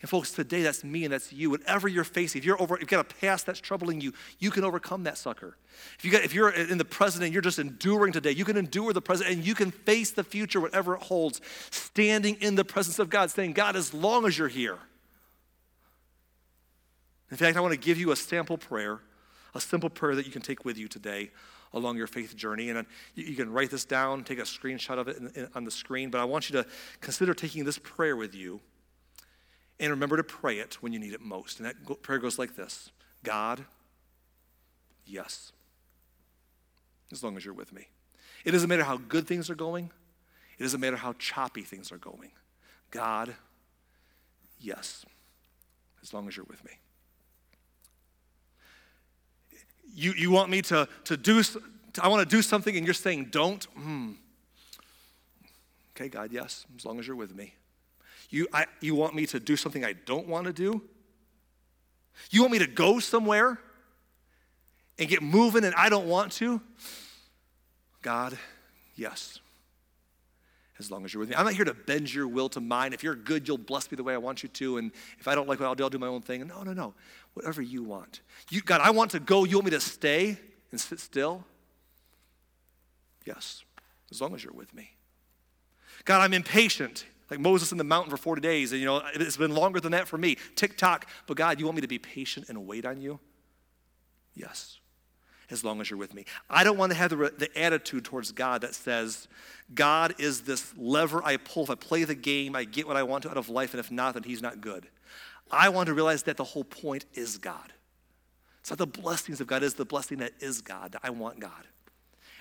And 0.00 0.08
folks, 0.08 0.32
today 0.32 0.62
that's 0.62 0.84
me 0.84 1.04
and 1.04 1.12
that's 1.12 1.32
you. 1.32 1.50
Whatever 1.50 1.88
you're 1.88 2.04
facing, 2.04 2.40
if 2.40 2.44
you're 2.44 2.60
over, 2.60 2.76
if 2.76 2.82
you've 2.82 2.90
got 2.90 3.00
a 3.00 3.14
past 3.20 3.46
that's 3.46 3.60
troubling 3.60 4.00
you, 4.00 4.12
you 4.38 4.50
can 4.50 4.64
overcome 4.64 5.04
that 5.04 5.18
sucker. 5.18 5.56
If 5.98 6.04
you 6.04 6.10
got, 6.10 6.24
if 6.24 6.34
you're 6.34 6.50
in 6.50 6.78
the 6.78 6.84
present 6.84 7.24
and 7.24 7.32
you're 7.32 7.42
just 7.42 7.58
enduring 7.58 8.12
today, 8.12 8.32
you 8.32 8.44
can 8.44 8.56
endure 8.56 8.92
the 8.92 9.00
present 9.00 9.30
and 9.30 9.46
you 9.46 9.54
can 9.54 9.70
face 9.70 10.10
the 10.10 10.24
future, 10.24 10.60
whatever 10.60 10.94
it 10.94 11.02
holds, 11.02 11.40
standing 11.70 12.36
in 12.40 12.54
the 12.54 12.64
presence 12.64 12.98
of 12.98 13.10
God, 13.10 13.30
saying, 13.30 13.52
God, 13.52 13.76
as 13.76 13.92
long 13.92 14.26
as 14.26 14.38
you're 14.38 14.48
here. 14.48 14.78
In 17.30 17.36
fact, 17.36 17.56
I 17.56 17.60
want 17.60 17.72
to 17.72 17.78
give 17.78 17.98
you 17.98 18.10
a 18.10 18.16
sample 18.16 18.56
prayer, 18.56 19.00
a 19.54 19.60
simple 19.60 19.90
prayer 19.90 20.14
that 20.14 20.26
you 20.26 20.32
can 20.32 20.42
take 20.42 20.64
with 20.64 20.78
you 20.78 20.88
today 20.88 21.30
along 21.72 21.96
your 21.96 22.06
faith 22.06 22.34
journey. 22.34 22.70
And 22.70 22.86
you, 23.14 23.34
can 23.36 23.52
write 23.52 23.70
this 23.70 23.84
down, 23.84 24.24
take 24.24 24.38
a 24.38 24.42
screenshot 24.42 24.98
of 24.98 25.08
it 25.08 25.50
on 25.54 25.64
the 25.64 25.70
screen. 25.70 26.10
But 26.10 26.20
I 26.20 26.24
want 26.24 26.50
you 26.50 26.62
to 26.62 26.68
consider 27.00 27.34
taking 27.34 27.64
this 27.64 27.78
prayer 27.78 28.16
with 28.16 28.34
you 28.34 28.60
and 29.80 29.90
remember 29.90 30.16
to 30.16 30.24
pray 30.24 30.58
it 30.58 30.74
when 30.80 30.92
you 30.92 30.98
need 30.98 31.12
it 31.12 31.20
most. 31.20 31.58
And 31.58 31.68
that 31.68 32.02
prayer 32.02 32.18
goes 32.18 32.38
like 32.38 32.56
this 32.56 32.90
God, 33.22 33.64
yes, 35.06 35.52
as 37.12 37.22
long 37.22 37.36
as 37.36 37.44
you're 37.44 37.54
with 37.54 37.72
me. 37.72 37.88
It 38.44 38.52
doesn't 38.52 38.68
matter 38.68 38.84
how 38.84 38.96
good 38.96 39.26
things 39.26 39.50
are 39.50 39.54
going, 39.54 39.90
it 40.58 40.62
doesn't 40.62 40.80
matter 40.80 40.96
how 40.96 41.14
choppy 41.18 41.62
things 41.62 41.92
are 41.92 41.98
going. 41.98 42.30
God, 42.90 43.34
yes, 44.60 45.04
as 46.02 46.14
long 46.14 46.26
as 46.28 46.36
you're 46.36 46.46
with 46.48 46.64
me. 46.64 46.72
You, 49.94 50.12
you 50.12 50.30
want 50.30 50.50
me 50.50 50.62
to, 50.62 50.88
to 51.04 51.16
do, 51.16 51.42
I 52.00 52.08
want 52.08 52.28
to 52.28 52.36
do 52.36 52.40
something 52.40 52.76
and 52.76 52.86
you're 52.86 52.94
saying 52.94 53.28
don't? 53.30 53.64
Hmm. 53.64 54.12
Okay, 55.96 56.08
God, 56.08 56.32
yes, 56.32 56.64
as 56.76 56.84
long 56.84 56.98
as 57.00 57.06
you're 57.06 57.16
with 57.16 57.34
me. 57.34 57.54
You, 58.28 58.46
I, 58.52 58.66
you 58.80 58.94
want 58.94 59.14
me 59.14 59.26
to 59.26 59.40
do 59.40 59.56
something 59.56 59.84
I 59.84 59.94
don't 59.94 60.28
want 60.28 60.46
to 60.46 60.52
do? 60.52 60.82
You 62.30 62.42
want 62.42 62.52
me 62.52 62.58
to 62.58 62.66
go 62.66 62.98
somewhere 62.98 63.58
and 64.98 65.08
get 65.08 65.22
moving 65.22 65.64
and 65.64 65.74
I 65.74 65.88
don't 65.88 66.06
want 66.06 66.32
to? 66.32 66.60
God, 68.02 68.38
yes. 68.96 69.40
As 70.78 70.90
long 70.90 71.04
as 71.04 71.12
you're 71.12 71.20
with 71.20 71.30
me. 71.30 71.36
I'm 71.36 71.44
not 71.44 71.54
here 71.54 71.64
to 71.64 71.74
bend 71.74 72.12
your 72.12 72.28
will 72.28 72.48
to 72.50 72.60
mine. 72.60 72.92
If 72.92 73.02
you're 73.02 73.14
good, 73.14 73.48
you'll 73.48 73.58
bless 73.58 73.90
me 73.90 73.96
the 73.96 74.04
way 74.04 74.14
I 74.14 74.18
want 74.18 74.42
you 74.42 74.48
to. 74.50 74.76
And 74.76 74.92
if 75.18 75.26
I 75.26 75.34
don't 75.34 75.48
like 75.48 75.58
what 75.58 75.66
I'll 75.66 75.74
do, 75.74 75.84
I'll 75.84 75.90
do 75.90 75.98
my 75.98 76.06
own 76.06 76.22
thing. 76.22 76.46
No, 76.46 76.62
no, 76.62 76.72
no. 76.72 76.94
Whatever 77.34 77.62
you 77.62 77.82
want. 77.82 78.20
You, 78.50 78.60
God, 78.60 78.80
I 78.80 78.90
want 78.90 79.12
to 79.12 79.20
go. 79.20 79.44
You 79.44 79.56
want 79.56 79.66
me 79.66 79.70
to 79.72 79.80
stay 79.80 80.38
and 80.70 80.80
sit 80.80 81.00
still? 81.00 81.44
Yes, 83.24 83.64
as 84.10 84.20
long 84.20 84.34
as 84.34 84.42
you're 84.42 84.54
with 84.54 84.74
me. 84.74 84.92
God, 86.04 86.22
I'm 86.22 86.32
impatient 86.32 87.04
like 87.30 87.40
Moses 87.40 87.72
in 87.72 87.78
the 87.78 87.84
mountain 87.84 88.10
for 88.10 88.16
40 88.16 88.40
days. 88.40 88.72
And, 88.72 88.80
you 88.80 88.86
know, 88.86 89.02
it's 89.14 89.36
been 89.36 89.54
longer 89.54 89.80
than 89.80 89.92
that 89.92 90.08
for 90.08 90.18
me. 90.18 90.36
Tick 90.54 90.76
tock. 90.76 91.06
But 91.26 91.36
God, 91.36 91.58
you 91.58 91.66
want 91.66 91.76
me 91.76 91.82
to 91.82 91.88
be 91.88 91.98
patient 91.98 92.48
and 92.48 92.66
wait 92.66 92.86
on 92.86 93.00
you? 93.00 93.20
Yes, 94.34 94.78
as 95.50 95.64
long 95.64 95.80
as 95.80 95.90
you're 95.90 95.98
with 95.98 96.14
me. 96.14 96.24
I 96.48 96.62
don't 96.62 96.78
want 96.78 96.92
to 96.92 96.98
have 96.98 97.10
the, 97.10 97.32
the 97.36 97.58
attitude 97.58 98.04
towards 98.04 98.30
God 98.32 98.60
that 98.60 98.74
says, 98.74 99.26
God 99.74 100.14
is 100.18 100.42
this 100.42 100.72
lever 100.76 101.20
I 101.24 101.36
pull. 101.36 101.64
If 101.64 101.70
I 101.70 101.74
play 101.74 102.04
the 102.04 102.14
game, 102.14 102.54
I 102.54 102.64
get 102.64 102.86
what 102.86 102.96
I 102.96 103.02
want 103.02 103.26
out 103.26 103.36
of 103.36 103.48
life. 103.48 103.72
And 103.72 103.80
if 103.80 103.90
not, 103.90 104.14
then 104.14 104.22
He's 104.22 104.42
not 104.42 104.60
good. 104.60 104.88
I 105.50 105.70
want 105.70 105.86
to 105.88 105.94
realize 105.94 106.22
that 106.24 106.36
the 106.36 106.44
whole 106.44 106.64
point 106.64 107.04
is 107.14 107.38
God. 107.38 107.72
It's 108.60 108.70
not 108.70 108.78
the 108.78 108.86
blessings 108.86 109.40
of 109.40 109.46
God, 109.46 109.62
it's 109.62 109.74
the 109.74 109.84
blessing 109.84 110.18
that 110.18 110.32
is 110.40 110.60
God. 110.60 110.96
I 111.02 111.10
want 111.10 111.40
God. 111.40 111.66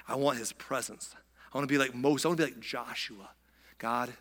I 0.07 0.15
want 0.15 0.37
His 0.37 0.53
presence. 0.53 1.15
I 1.51 1.57
want 1.57 1.67
to 1.67 1.73
be 1.73 1.77
like 1.77 1.95
Moses. 1.95 2.25
I 2.25 2.29
want 2.29 2.39
to 2.39 2.45
be 2.45 2.51
like 2.51 2.61
Joshua. 2.61 3.29
God, 3.77 4.11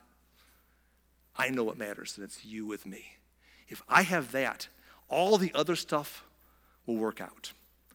I 1.39 1.51
know 1.51 1.65
what 1.65 1.79
matters, 1.79 2.15
and 2.17 2.25
it's 2.25 2.45
you 2.45 2.67
with 2.67 2.87
me. 2.87 3.05
If 3.69 3.83
I 3.89 4.03
have 4.03 4.33
that, 4.33 4.69
all 5.09 5.39
the 5.39 5.53
other 5.55 5.77
stuff 5.77 6.25
will 6.87 6.97
work 6.97 7.21
out. 7.21 7.53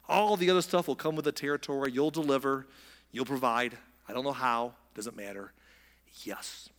All 0.08 0.38
the 0.38 0.50
other 0.50 0.62
stuff 0.62 0.88
will 0.88 0.96
come 0.96 1.16
with 1.16 1.26
the 1.26 1.32
territory. 1.32 1.92
You'll 1.92 2.12
deliver, 2.12 2.68
you'll 3.12 3.26
provide. 3.26 3.78
I 4.08 4.14
don't 4.14 4.24
know 4.24 4.32
how, 4.34 4.74
doesn't 4.94 5.16
matter. 5.16 5.54
Yes, 6.24 6.70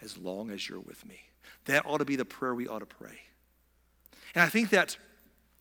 as 0.00 0.16
long 0.16 0.50
as 0.50 0.68
you're 0.68 0.80
with 0.80 1.06
me. 1.06 1.20
That 1.64 1.84
ought 1.86 1.98
to 1.98 2.04
be 2.04 2.16
the 2.16 2.24
prayer 2.24 2.54
we 2.54 2.68
ought 2.68 2.80
to 2.80 2.86
pray. 2.86 3.18
And 4.34 4.42
I 4.42 4.48
think 4.48 4.70
that 4.70 4.96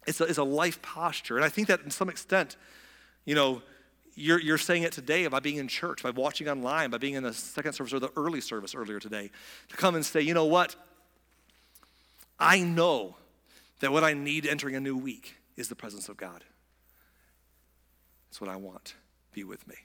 it's 0.08 0.22
a, 0.22 0.26
it's 0.26 0.38
a 0.38 0.44
life 0.44 0.82
posture. 0.82 1.36
And 1.36 1.46
I 1.46 1.50
think 1.50 1.68
that 1.68 1.82
in 1.82 1.92
some 1.92 2.10
extent, 2.10 2.56
you 3.26 3.36
know, 3.36 3.62
you're, 4.22 4.40
you're 4.40 4.58
saying 4.58 4.84
it 4.84 4.92
today 4.92 5.28
by 5.28 5.40
being 5.40 5.58
in 5.58 5.68
church, 5.68 6.04
by 6.04 6.12
watching 6.12 6.48
online, 6.48 6.90
by 6.90 6.98
being 6.98 7.16
in 7.16 7.24
the 7.24 7.34
second 7.34 7.74
service 7.74 7.94
or 7.94 8.00
the 8.00 8.12
early 8.16 8.42
service 8.42 8.76
earlier 8.76 9.00
today, 9.00 9.32
to 9.70 9.78
come 9.78 9.96
and 9.96 10.06
say, 10.06 10.22
you 10.22 10.34
know 10.34 10.46
what? 10.46 10.76
I 12.40 12.62
know 12.62 13.18
that 13.80 13.92
what 13.92 14.04
I 14.04 14.14
need 14.14 14.46
entering 14.46 14.76
a 14.76 14.80
new 14.80 14.96
week 14.98 15.36
is 15.58 15.70
the 15.70 15.76
presence 15.76 16.10
of 16.10 16.18
God. 16.18 16.44
That's 18.30 18.40
what 18.40 18.50
I 18.50 18.56
want. 18.56 18.96
Be 19.34 19.44
with 19.44 19.68
me. 19.68 19.76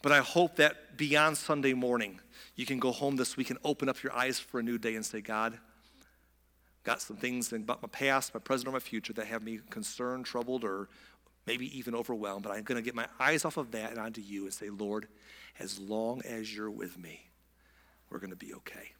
But 0.00 0.12
I 0.12 0.18
hope 0.18 0.56
that 0.56 0.96
beyond 0.96 1.36
Sunday 1.36 1.74
morning, 1.74 2.20
you 2.56 2.66
can 2.66 2.78
go 2.78 2.90
home 2.90 3.16
this 3.16 3.36
week 3.36 3.50
and 3.50 3.58
open 3.64 3.88
up 3.88 4.02
your 4.02 4.12
eyes 4.12 4.38
for 4.38 4.58
a 4.58 4.62
new 4.62 4.78
day 4.78 4.94
and 4.96 5.04
say, 5.06 5.20
God, 5.20 5.58
got 6.84 7.00
some 7.00 7.16
things 7.16 7.52
about 7.52 7.82
my 7.82 7.88
past, 7.88 8.34
my 8.34 8.40
present, 8.40 8.68
or 8.68 8.72
my 8.72 8.80
future 8.80 9.12
that 9.12 9.26
have 9.26 9.42
me 9.42 9.60
concerned, 9.70 10.24
troubled, 10.26 10.64
or 10.64 10.88
maybe 11.46 11.76
even 11.76 11.94
overwhelmed, 11.94 12.44
but 12.44 12.52
I'm 12.52 12.62
going 12.62 12.76
to 12.76 12.82
get 12.82 12.94
my 12.94 13.06
eyes 13.18 13.44
off 13.44 13.56
of 13.56 13.72
that 13.72 13.90
and 13.90 13.98
onto 13.98 14.20
you 14.20 14.44
and 14.44 14.52
say, 14.52 14.70
Lord, 14.70 15.08
as 15.58 15.78
long 15.78 16.22
as 16.22 16.54
you're 16.54 16.70
with 16.70 16.98
me, 16.98 17.30
we're 18.10 18.18
going 18.18 18.30
to 18.30 18.36
be 18.36 18.54
okay. 18.54 18.92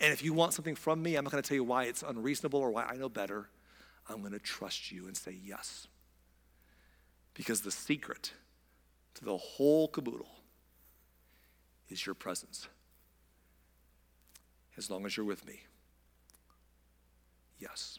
And 0.00 0.12
if 0.12 0.22
you 0.22 0.34
want 0.34 0.52
something 0.52 0.74
from 0.74 1.02
me, 1.02 1.16
I'm 1.16 1.24
not 1.24 1.32
going 1.32 1.42
to 1.42 1.48
tell 1.48 1.56
you 1.56 1.64
why 1.64 1.84
it's 1.84 2.02
unreasonable 2.02 2.60
or 2.60 2.70
why 2.70 2.84
I 2.84 2.96
know 2.96 3.08
better. 3.08 3.48
I'm 4.08 4.20
going 4.20 4.32
to 4.32 4.38
trust 4.38 4.92
you 4.92 5.06
and 5.06 5.16
say 5.16 5.36
yes. 5.42 5.88
Because 7.34 7.62
the 7.62 7.70
secret 7.70 8.32
to 9.14 9.24
the 9.24 9.36
whole 9.36 9.88
caboodle 9.88 10.28
is 11.88 12.04
your 12.04 12.14
presence. 12.14 12.68
As 14.76 14.90
long 14.90 15.06
as 15.06 15.16
you're 15.16 15.24
with 15.24 15.46
me, 15.46 15.60
yes. 17.58 17.98